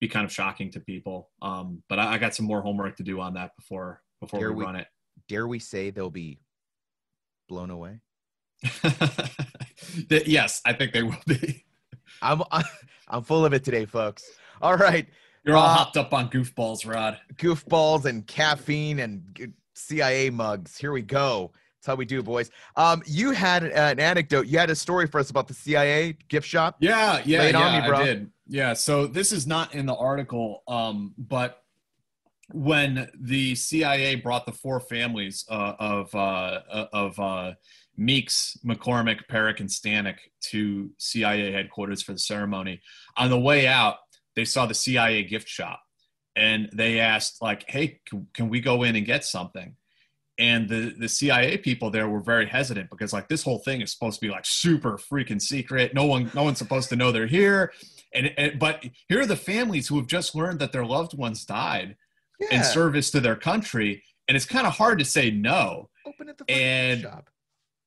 be 0.00 0.08
kind 0.08 0.24
of 0.24 0.32
shocking 0.32 0.70
to 0.72 0.80
people. 0.80 1.30
Um, 1.42 1.82
but 1.88 1.98
I, 1.98 2.14
I, 2.14 2.18
got 2.18 2.34
some 2.34 2.46
more 2.46 2.60
homework 2.60 2.96
to 2.96 3.02
do 3.02 3.20
on 3.20 3.34
that 3.34 3.54
before 3.56 4.00
before 4.20 4.40
we, 4.40 4.54
we, 4.54 4.64
run 4.64 4.76
it. 4.76 4.86
Dare 5.28 5.46
we 5.46 5.58
say 5.58 5.90
they'll 5.90 6.10
be 6.10 6.38
blown 7.48 7.70
away? 7.70 8.00
yes, 10.08 10.60
I 10.64 10.72
think 10.72 10.92
they 10.92 11.02
will 11.02 11.16
be. 11.26 11.64
I'm 12.22 12.42
I'm 13.08 13.22
full 13.22 13.44
of 13.44 13.52
it 13.52 13.64
today, 13.64 13.84
folks. 13.84 14.24
All 14.60 14.76
right. 14.76 15.06
You're 15.44 15.56
all 15.56 15.64
uh, 15.64 15.74
hopped 15.74 15.96
up 15.96 16.14
on 16.14 16.30
goofballs, 16.30 16.88
Rod. 16.88 17.18
Goofballs 17.34 18.04
and 18.04 18.26
caffeine 18.26 19.00
and 19.00 19.54
CIA 19.74 20.30
mugs. 20.30 20.76
Here 20.76 20.92
we 20.92 21.02
go. 21.02 21.50
That's 21.82 21.88
how 21.88 21.96
we 21.96 22.04
do, 22.04 22.22
boys. 22.22 22.48
Um, 22.76 23.02
you 23.06 23.32
had 23.32 23.64
an 23.64 23.98
anecdote. 23.98 24.46
You 24.46 24.58
had 24.58 24.70
a 24.70 24.76
story 24.76 25.08
for 25.08 25.18
us 25.18 25.30
about 25.30 25.48
the 25.48 25.54
CIA 25.54 26.16
gift 26.28 26.46
shop. 26.46 26.76
Yeah, 26.78 27.20
yeah, 27.24 27.48
yeah. 27.48 27.80
Me, 27.80 27.88
I 27.88 28.04
did. 28.04 28.30
Yeah. 28.46 28.72
So 28.74 29.08
this 29.08 29.32
is 29.32 29.48
not 29.48 29.74
in 29.74 29.86
the 29.86 29.96
article, 29.96 30.62
um, 30.68 31.12
but 31.18 31.62
when 32.52 33.08
the 33.18 33.56
CIA 33.56 34.14
brought 34.14 34.46
the 34.46 34.52
four 34.52 34.78
families 34.78 35.44
uh, 35.50 35.74
of 35.80 36.14
uh, 36.14 36.60
of 36.92 37.18
uh, 37.18 37.52
Meeks, 38.04 38.58
McCormick, 38.64 39.20
Perich, 39.30 39.60
and 39.60 39.68
Stanek 39.68 40.16
to 40.50 40.90
CIA 40.98 41.52
headquarters 41.52 42.02
for 42.02 42.12
the 42.12 42.18
ceremony, 42.18 42.80
on 43.16 43.30
the 43.30 43.38
way 43.38 43.66
out, 43.66 43.96
they 44.34 44.44
saw 44.44 44.66
the 44.66 44.74
CIA 44.74 45.24
gift 45.24 45.48
shop 45.48 45.80
and 46.34 46.68
they 46.72 46.98
asked 47.00 47.42
like 47.42 47.64
hey 47.68 48.00
can, 48.06 48.26
can, 48.34 48.48
we 48.48 48.60
go 48.60 48.82
in 48.82 48.96
and 48.96 49.06
get 49.06 49.24
something? 49.24 49.76
And 50.38 50.68
the 50.68 50.94
the 50.98 51.08
cia 51.08 51.58
people 51.58 51.90
there 51.90 52.08
were 52.08 52.20
very 52.20 52.46
hesitant 52.46 52.90
because 52.90 53.12
like 53.12 53.28
this 53.28 53.42
whole 53.42 53.58
thing 53.58 53.82
is 53.82 53.92
supposed 53.92 54.18
to 54.20 54.26
be 54.26 54.32
like 54.32 54.46
super 54.46 54.96
freaking 54.96 55.40
secret. 55.40 55.94
No 55.94 56.06
one 56.06 56.30
no 56.34 56.42
one's 56.42 56.58
supposed 56.58 56.88
to 56.88 56.96
know 56.96 57.12
they're 57.12 57.26
here. 57.26 57.72
And, 58.14 58.32
and 58.36 58.58
but 58.58 58.84
here 59.08 59.20
are 59.20 59.26
the 59.26 59.36
families 59.36 59.88
who 59.88 59.96
have 59.96 60.06
just 60.06 60.34
learned 60.34 60.58
that 60.60 60.72
their 60.72 60.86
loved 60.86 61.16
ones 61.16 61.44
died 61.44 61.96
yeah. 62.40 62.56
in 62.56 62.64
service 62.64 63.10
to 63.10 63.20
their 63.20 63.36
country. 63.36 64.02
And 64.26 64.36
it's 64.36 64.46
kind 64.46 64.66
of 64.66 64.72
hard 64.72 64.98
to 65.00 65.04
say 65.04 65.30
no. 65.30 65.90
Open 66.06 66.28
at 66.28 66.38
the 66.38 66.50
and 66.50 67.02
shop 67.02 67.28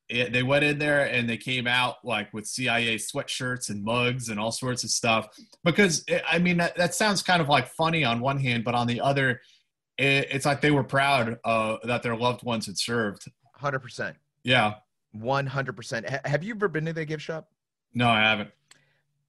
it, 0.08 0.32
they 0.32 0.44
went 0.44 0.64
in 0.64 0.78
there 0.78 1.06
and 1.06 1.28
they 1.28 1.38
came 1.38 1.68
out 1.68 1.96
like 2.04 2.34
with 2.34 2.46
CIA 2.46 2.96
sweatshirts 2.96 3.70
and 3.70 3.84
mugs 3.84 4.30
and 4.30 4.40
all 4.40 4.52
sorts 4.52 4.84
of 4.84 4.92
stuff. 4.92 5.28
Because 5.64 6.04
it, 6.08 6.22
I 6.30 6.40
mean, 6.40 6.58
that, 6.58 6.76
that 6.76 6.94
sounds 6.94 7.22
kind 7.22 7.42
of 7.42 7.50
like 7.50 7.68
funny 7.70 8.04
on 8.04 8.20
one 8.20 8.40
hand, 8.40 8.64
but 8.64 8.76
on 8.76 8.88
the 8.88 9.02
other, 9.02 9.42
it, 9.98 10.28
it's 10.32 10.46
like 10.46 10.62
they 10.62 10.72
were 10.72 10.84
proud 10.84 11.40
uh, 11.44 11.78
that 11.84 12.04
their 12.04 12.16
loved 12.16 12.44
ones 12.44 12.68
had 12.68 12.78
served. 12.78 13.26
Hundred 13.54 13.80
percent. 13.80 14.16
Yeah. 14.44 14.76
One 15.14 15.48
hundred 15.48 15.76
percent. 15.76 16.08
Have 16.26 16.44
you 16.44 16.54
ever 16.54 16.68
been 16.68 16.86
to 16.86 16.94
the 16.94 17.06
gift 17.06 17.24
shop? 17.24 17.50
No, 17.94 18.08
I 18.08 18.22
haven't. 18.22 18.50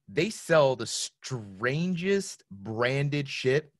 They 0.09 0.29
sell 0.29 0.75
the 0.75 0.85
strangest 0.85 2.43
branded 2.51 3.27
shit. 3.27 3.71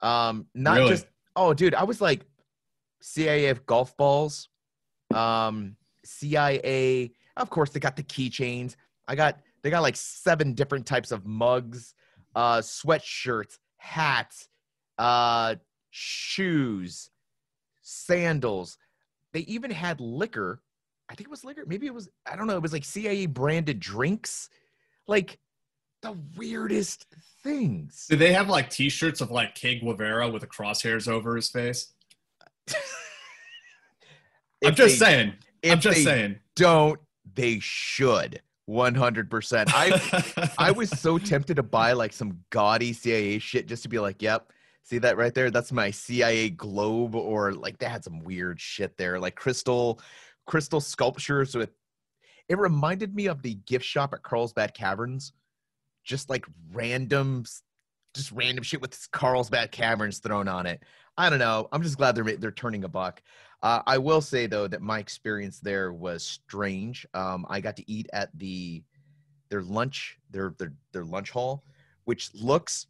Um, 0.00 0.46
not 0.54 0.78
really? 0.78 0.90
just 0.90 1.06
oh, 1.36 1.52
dude, 1.54 1.74
I 1.74 1.84
was 1.84 2.00
like 2.00 2.22
CAF 3.02 3.66
golf 3.66 3.96
balls. 3.96 4.48
Um, 5.12 5.76
CIA. 6.04 7.12
Of 7.36 7.50
course, 7.50 7.70
they 7.70 7.80
got 7.80 7.96
the 7.96 8.02
keychains. 8.02 8.76
I 9.08 9.14
got 9.14 9.38
they 9.62 9.70
got 9.70 9.82
like 9.82 9.96
seven 9.96 10.54
different 10.54 10.86
types 10.86 11.10
of 11.10 11.26
mugs, 11.26 11.94
uh, 12.34 12.58
sweatshirts, 12.58 13.58
hats, 13.76 14.48
uh, 14.98 15.56
shoes, 15.90 17.10
sandals. 17.82 18.78
They 19.32 19.40
even 19.40 19.70
had 19.70 20.00
liquor. 20.00 20.62
I 21.08 21.14
think 21.14 21.28
it 21.28 21.30
was 21.30 21.44
liquor. 21.44 21.64
Maybe 21.66 21.86
it 21.86 21.94
was. 21.94 22.08
I 22.30 22.36
don't 22.36 22.46
know. 22.46 22.56
It 22.56 22.62
was 22.62 22.72
like 22.72 22.84
CIA 22.84 23.26
branded 23.26 23.80
drinks. 23.80 24.48
Like 25.06 25.38
the 26.02 26.16
weirdest 26.36 27.06
things. 27.42 28.06
Do 28.08 28.16
they 28.16 28.32
have 28.32 28.48
like 28.48 28.70
T-shirts 28.70 29.20
of 29.20 29.30
like 29.30 29.54
Che 29.54 29.80
Guevara 29.80 30.28
with 30.28 30.42
the 30.42 30.46
crosshairs 30.46 31.08
over 31.08 31.36
his 31.36 31.48
face? 31.48 31.92
I'm 34.64 34.74
just 34.74 34.98
they, 34.98 35.06
saying. 35.06 35.34
If 35.64 35.72
I'm 35.72 35.80
just 35.80 36.04
saying. 36.04 36.38
Don't 36.56 37.00
they 37.34 37.58
should 37.60 38.40
100%. 38.68 39.64
I 39.68 40.50
I 40.58 40.70
was 40.70 40.90
so 40.90 41.18
tempted 41.18 41.56
to 41.56 41.62
buy 41.62 41.92
like 41.92 42.12
some 42.12 42.38
gaudy 42.50 42.92
CIA 42.92 43.38
shit 43.38 43.66
just 43.66 43.82
to 43.82 43.88
be 43.88 43.98
like, 43.98 44.22
"Yep, 44.22 44.52
see 44.82 44.98
that 44.98 45.16
right 45.16 45.34
there? 45.34 45.50
That's 45.50 45.72
my 45.72 45.90
CIA 45.90 46.50
globe 46.50 47.14
or 47.14 47.52
like 47.52 47.78
they 47.78 47.86
had 47.86 48.04
some 48.04 48.20
weird 48.20 48.60
shit 48.60 48.96
there, 48.96 49.18
like 49.18 49.34
crystal 49.34 50.00
crystal 50.46 50.80
sculptures 50.80 51.54
with 51.54 51.70
it 52.48 52.58
reminded 52.58 53.14
me 53.14 53.26
of 53.26 53.42
the 53.42 53.54
gift 53.54 53.84
shop 53.84 54.12
at 54.12 54.22
Carlsbad 54.22 54.74
Caverns. 54.74 55.32
Just 56.04 56.28
like 56.28 56.44
random 56.72 57.44
just 58.14 58.30
random 58.32 58.62
shit 58.62 58.80
with 58.80 59.10
Carlsbad 59.10 59.72
Caverns 59.72 60.18
thrown 60.18 60.48
on 60.48 60.66
it. 60.66 60.82
I 61.16 61.30
don't 61.30 61.38
know. 61.38 61.68
I'm 61.72 61.82
just 61.82 61.96
glad 61.96 62.14
they're 62.14 62.36
they're 62.36 62.50
turning 62.50 62.84
a 62.84 62.88
buck. 62.88 63.22
Uh, 63.64 63.82
I 63.86 63.96
will 63.96 64.20
say 64.20 64.46
though 64.46 64.68
that 64.68 64.82
my 64.82 64.98
experience 64.98 65.58
there 65.58 65.90
was 65.94 66.22
strange. 66.22 67.06
Um, 67.14 67.46
I 67.48 67.60
got 67.60 67.76
to 67.78 67.90
eat 67.90 68.06
at 68.12 68.28
the 68.38 68.82
their 69.48 69.62
lunch 69.62 70.18
their 70.30 70.54
their 70.58 70.74
their 70.92 71.04
lunch 71.04 71.30
hall, 71.30 71.64
which 72.04 72.30
looks 72.34 72.86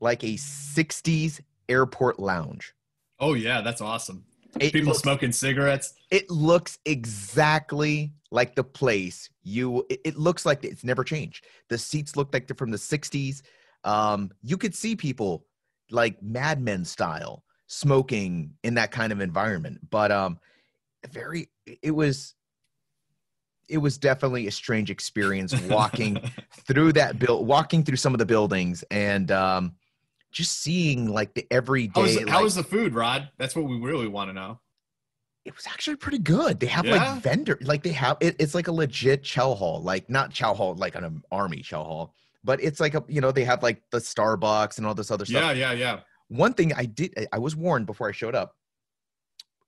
like 0.00 0.24
a 0.24 0.34
'60s 0.36 1.40
airport 1.68 2.18
lounge. 2.18 2.72
Oh 3.20 3.34
yeah, 3.34 3.60
that's 3.60 3.82
awesome. 3.82 4.24
It 4.58 4.72
People 4.72 4.88
looks- 4.88 5.02
smoking 5.02 5.32
cigarettes. 5.32 5.92
It 6.10 6.30
looks 6.30 6.78
exactly 6.86 8.14
like 8.30 8.54
the 8.54 8.64
place 8.64 9.28
you. 9.42 9.84
It, 9.90 10.00
it 10.04 10.16
looks 10.16 10.46
like 10.46 10.64
it's 10.64 10.82
never 10.84 11.04
changed. 11.04 11.44
The 11.68 11.76
seats 11.76 12.16
look 12.16 12.32
like 12.32 12.46
they're 12.46 12.56
from 12.56 12.70
the 12.70 12.78
'60s. 12.78 13.42
Um, 13.84 14.30
you 14.42 14.56
could 14.56 14.74
see 14.74 14.96
people 14.96 15.44
like 15.90 16.22
Mad 16.22 16.62
Men 16.62 16.86
style 16.86 17.43
smoking 17.66 18.54
in 18.62 18.74
that 18.74 18.90
kind 18.90 19.12
of 19.12 19.20
environment, 19.20 19.80
but 19.90 20.10
um, 20.12 20.38
very. 21.10 21.50
It 21.82 21.92
was. 21.92 22.34
It 23.66 23.78
was 23.78 23.96
definitely 23.96 24.46
a 24.46 24.50
strange 24.50 24.90
experience 24.90 25.58
walking 25.62 26.20
through 26.66 26.92
that 26.94 27.18
build, 27.18 27.46
walking 27.46 27.82
through 27.82 27.96
some 27.96 28.12
of 28.12 28.18
the 28.18 28.26
buildings, 28.26 28.84
and 28.90 29.30
um, 29.32 29.74
just 30.30 30.60
seeing 30.60 31.08
like 31.08 31.32
the 31.32 31.46
everyday. 31.50 31.92
How 31.94 32.02
was, 32.02 32.16
like, 32.16 32.28
how 32.28 32.42
was 32.42 32.54
the 32.56 32.62
food, 32.62 32.92
Rod? 32.94 33.30
That's 33.38 33.56
what 33.56 33.64
we 33.64 33.78
really 33.78 34.06
want 34.06 34.28
to 34.28 34.34
know. 34.34 34.60
it 35.46 35.56
was 35.56 35.66
actually 35.66 35.96
pretty 35.96 36.18
good. 36.18 36.60
They 36.60 36.66
have 36.66 36.84
Yeah? 36.84 36.96
like 37.14 37.22
vendor, 37.22 37.58
like 37.62 37.82
they 37.82 37.92
have 37.92 38.18
it, 38.20 38.36
it's 38.38 38.54
like 38.54 38.68
a 38.68 38.72
legit 38.72 39.22
chow 39.22 39.54
hall, 39.54 39.82
like 39.82 40.10
not 40.10 40.30
chow 40.30 40.52
hall 40.52 40.74
like 40.74 40.94
an 40.94 41.22
army 41.32 41.62
chow 41.62 41.84
hall, 41.84 42.14
but 42.44 42.62
it's 42.62 42.80
like 42.80 42.94
a 42.94 43.02
you 43.08 43.22
know 43.22 43.32
they 43.32 43.44
have 43.44 43.62
like 43.62 43.82
the 43.92 43.98
Starbucks 43.98 44.76
and 44.76 44.86
all 44.86 44.94
this 44.94 45.10
other 45.10 45.24
stuff. 45.24 45.42
Yeah, 45.42 45.52
yeah, 45.52 45.72
yeah. 45.72 46.00
One 46.28 46.54
thing 46.54 46.72
I 46.74 46.86
did, 46.86 47.14
I- 47.32 47.38
was 47.38 47.54
warned 47.56 47.86
before 47.86 48.08
I 48.08 48.12
showed 48.12 48.34
up, 48.34 48.56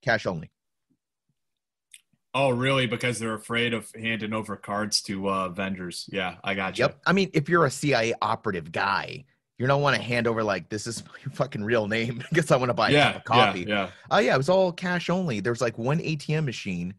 cash 0.02 0.26
only. 0.26 0.50
Oh, 2.34 2.50
really? 2.50 2.86
Because 2.86 3.18
they're 3.18 3.34
afraid 3.34 3.72
of 3.72 3.90
handing 3.98 4.34
over 4.34 4.57
cards 4.57 5.00
to 5.02 5.28
uh, 5.28 5.48
vendors. 5.48 6.07
Yeah, 6.12 6.36
I 6.44 6.54
got 6.54 6.78
you. 6.78 6.84
Yep. 6.84 7.00
I 7.07 7.12
mean, 7.12 7.30
if 7.32 7.48
you're 7.48 7.64
a 7.64 7.70
CIA 7.70 8.12
operative 8.20 8.70
guy, 8.72 9.24
you 9.59 9.66
don't 9.66 9.80
want 9.80 9.96
to 9.96 10.02
hand 10.02 10.26
over 10.26 10.44
like 10.44 10.68
this 10.68 10.86
is 10.86 11.02
my 11.26 11.32
fucking 11.34 11.64
real 11.64 11.88
name 11.88 12.22
because 12.30 12.50
I 12.50 12.57
want 12.57 12.68
to 12.68 12.74
buy 12.74 12.90
a 12.90 12.92
Yeah, 12.92 13.12
cup 13.12 13.16
of 13.20 13.24
coffee. 13.24 13.61
yeah, 13.61 13.66
yeah. 13.84 13.90
Oh 14.11 14.18
yeah, 14.18 14.34
it 14.34 14.38
was 14.38 14.50
all 14.50 14.70
cash 14.70 15.09
only. 15.09 15.40
There's 15.40 15.62
like 15.62 15.78
one 15.78 15.98
ATM 15.98 16.44
machine 16.44 16.92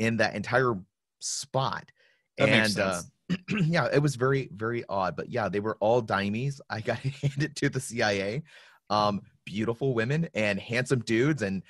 in 0.00 0.16
that 0.16 0.34
entire 0.34 0.74
spot. 1.20 1.92
That 2.38 2.48
and 2.48 2.78
uh 2.80 3.02
yeah, 3.64 3.86
it 3.92 4.00
was 4.02 4.16
very, 4.16 4.48
very 4.52 4.82
odd. 4.88 5.14
But 5.14 5.30
yeah, 5.30 5.48
they 5.48 5.60
were 5.60 5.76
all 5.78 6.00
dimes. 6.00 6.60
I 6.68 6.80
got 6.80 6.98
handed 7.22 7.54
to 7.56 7.68
the 7.68 7.78
CIA. 7.78 8.42
Um, 8.90 9.22
beautiful 9.46 9.94
women 9.94 10.28
and 10.34 10.60
handsome 10.60 11.00
dudes 11.00 11.42
and 11.42 11.62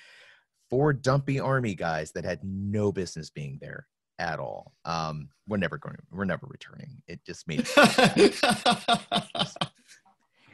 four 0.68 0.92
dumpy 0.92 1.38
army 1.40 1.74
guys 1.74 2.12
that 2.12 2.24
had 2.24 2.40
no 2.42 2.90
business 2.92 3.30
being 3.30 3.58
there 3.60 3.86
at 4.18 4.38
all. 4.38 4.72
Um, 4.84 5.28
we're 5.48 5.56
never 5.56 5.78
going 5.78 5.96
we're 6.10 6.24
never 6.24 6.46
returning. 6.46 7.02
It 7.06 7.24
just 7.24 7.48
made 7.48 7.66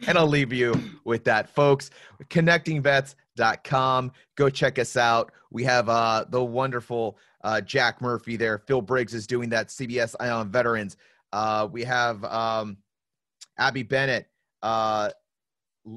and 0.06 0.18
I'll 0.18 0.26
leave 0.26 0.52
you 0.52 0.74
with 1.04 1.24
that, 1.24 1.48
folks. 1.50 1.90
ConnectingVets.com. 2.28 4.12
Go 4.36 4.50
check 4.50 4.78
us 4.78 4.96
out. 4.96 5.32
We 5.50 5.64
have 5.64 5.88
uh, 5.88 6.26
the 6.28 6.42
wonderful 6.44 7.18
uh, 7.42 7.60
Jack 7.60 8.00
Murphy 8.00 8.36
there. 8.36 8.58
Phil 8.58 8.82
Briggs 8.82 9.14
is 9.14 9.26
doing 9.26 9.48
that. 9.50 9.68
CBS 9.68 10.14
Ion 10.20 10.50
Veterans. 10.50 10.96
Uh, 11.32 11.68
we 11.70 11.84
have 11.84 12.24
um, 12.24 12.78
Abby 13.58 13.82
Bennett. 13.82 14.28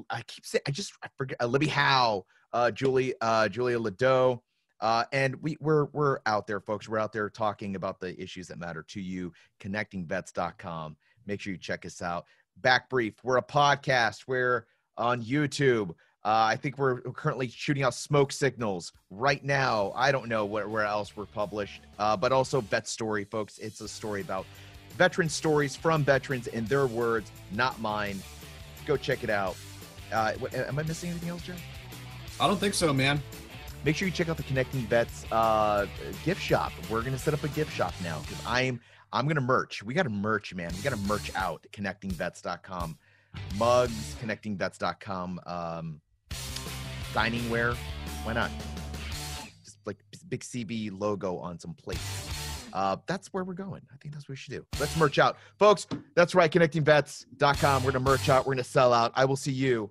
I 0.08 0.22
keep 0.22 0.46
saying, 0.46 0.62
I 0.66 0.70
just 0.70 0.92
I 1.02 1.08
forget. 1.16 1.40
Uh, 1.40 1.46
Libby 1.46 1.66
Howe. 1.66 2.24
Uh, 2.52 2.70
Julie. 2.70 3.14
Uh, 3.20 3.48
Julia 3.48 3.78
LeDoux. 3.78 4.40
Uh, 4.80 5.04
and 5.12 5.36
we, 5.42 5.56
we're 5.60 5.86
we're 5.86 6.20
out 6.26 6.46
there, 6.46 6.60
folks. 6.60 6.88
We're 6.88 6.98
out 6.98 7.12
there 7.12 7.28
talking 7.28 7.76
about 7.76 8.00
the 8.00 8.20
issues 8.20 8.48
that 8.48 8.58
matter 8.58 8.82
to 8.88 9.00
you. 9.00 9.32
ConnectingVets.com. 9.60 10.96
Make 11.26 11.40
sure 11.40 11.52
you 11.52 11.58
check 11.58 11.84
us 11.84 12.00
out. 12.00 12.24
Back 12.56 12.88
Brief. 12.88 13.14
We're 13.22 13.36
a 13.36 13.42
podcast. 13.42 14.24
We're 14.26 14.66
on 14.96 15.22
YouTube. 15.22 15.90
Uh, 16.22 16.44
I 16.48 16.56
think 16.56 16.76
we're 16.76 17.00
currently 17.00 17.48
shooting 17.48 17.82
out 17.82 17.94
smoke 17.94 18.30
signals 18.30 18.92
right 19.10 19.42
now. 19.42 19.92
I 19.94 20.12
don't 20.12 20.28
know 20.28 20.44
where, 20.44 20.68
where 20.68 20.84
else 20.84 21.16
we're 21.16 21.24
published, 21.24 21.80
uh, 21.98 22.16
but 22.16 22.30
also 22.30 22.60
Vet 22.60 22.86
Story, 22.86 23.24
folks. 23.24 23.56
It's 23.56 23.80
a 23.80 23.88
story 23.88 24.20
about 24.20 24.44
veteran 24.98 25.30
stories 25.30 25.76
from 25.76 26.04
veterans 26.04 26.46
in 26.48 26.66
their 26.66 26.86
words, 26.86 27.32
not 27.52 27.80
mine. 27.80 28.22
Go 28.84 28.98
check 28.98 29.24
it 29.24 29.30
out. 29.30 29.56
Uh, 30.12 30.32
what, 30.34 30.54
am 30.54 30.78
I 30.78 30.82
missing 30.82 31.10
anything 31.10 31.28
else, 31.28 31.42
Joe? 31.42 31.54
I 32.40 32.46
don't 32.46 32.58
think 32.58 32.74
so, 32.74 32.92
man. 32.92 33.22
Make 33.84 33.96
sure 33.96 34.06
you 34.06 34.12
check 34.12 34.28
out 34.28 34.36
the 34.36 34.42
Connecting 34.42 34.80
Vets 34.82 35.24
uh, 35.32 35.86
gift 36.24 36.42
shop. 36.42 36.72
We're 36.90 37.02
gonna 37.02 37.18
set 37.18 37.32
up 37.32 37.44
a 37.44 37.48
gift 37.48 37.72
shop 37.72 37.94
now 38.02 38.20
because 38.20 38.44
I'm 38.46 38.80
I'm 39.12 39.26
gonna 39.26 39.40
merch. 39.40 39.82
We 39.82 39.94
got 39.94 40.04
to 40.04 40.10
merch, 40.10 40.54
man. 40.54 40.70
We 40.76 40.82
got 40.82 40.90
to 40.90 40.96
merch 40.96 41.34
out. 41.34 41.66
ConnectingVets.com, 41.72 42.98
mugs, 43.56 44.16
ConnectingVets.com, 44.22 45.40
um, 45.46 46.00
dining 47.14 47.48
wear. 47.50 47.74
Why 48.22 48.34
not? 48.34 48.50
Just 49.64 49.78
like 49.86 49.96
big 50.28 50.40
CB 50.40 50.98
logo 50.98 51.38
on 51.38 51.58
some 51.58 51.74
plates. 51.74 52.28
Uh, 52.72 52.96
that's 53.06 53.32
where 53.32 53.42
we're 53.42 53.54
going. 53.54 53.82
I 53.92 53.96
think 53.96 54.14
that's 54.14 54.24
what 54.24 54.30
we 54.30 54.36
should 54.36 54.52
do. 54.52 54.64
Let's 54.78 54.96
merch 54.96 55.18
out, 55.18 55.36
folks. 55.58 55.86
That's 56.14 56.34
right. 56.34 56.50
ConnectingVets.com. 56.50 57.82
We're 57.82 57.92
gonna 57.92 58.04
merch 58.04 58.28
out. 58.28 58.46
We're 58.46 58.54
gonna 58.54 58.64
sell 58.64 58.92
out. 58.92 59.12
I 59.14 59.24
will 59.24 59.36
see 59.36 59.52
you 59.52 59.90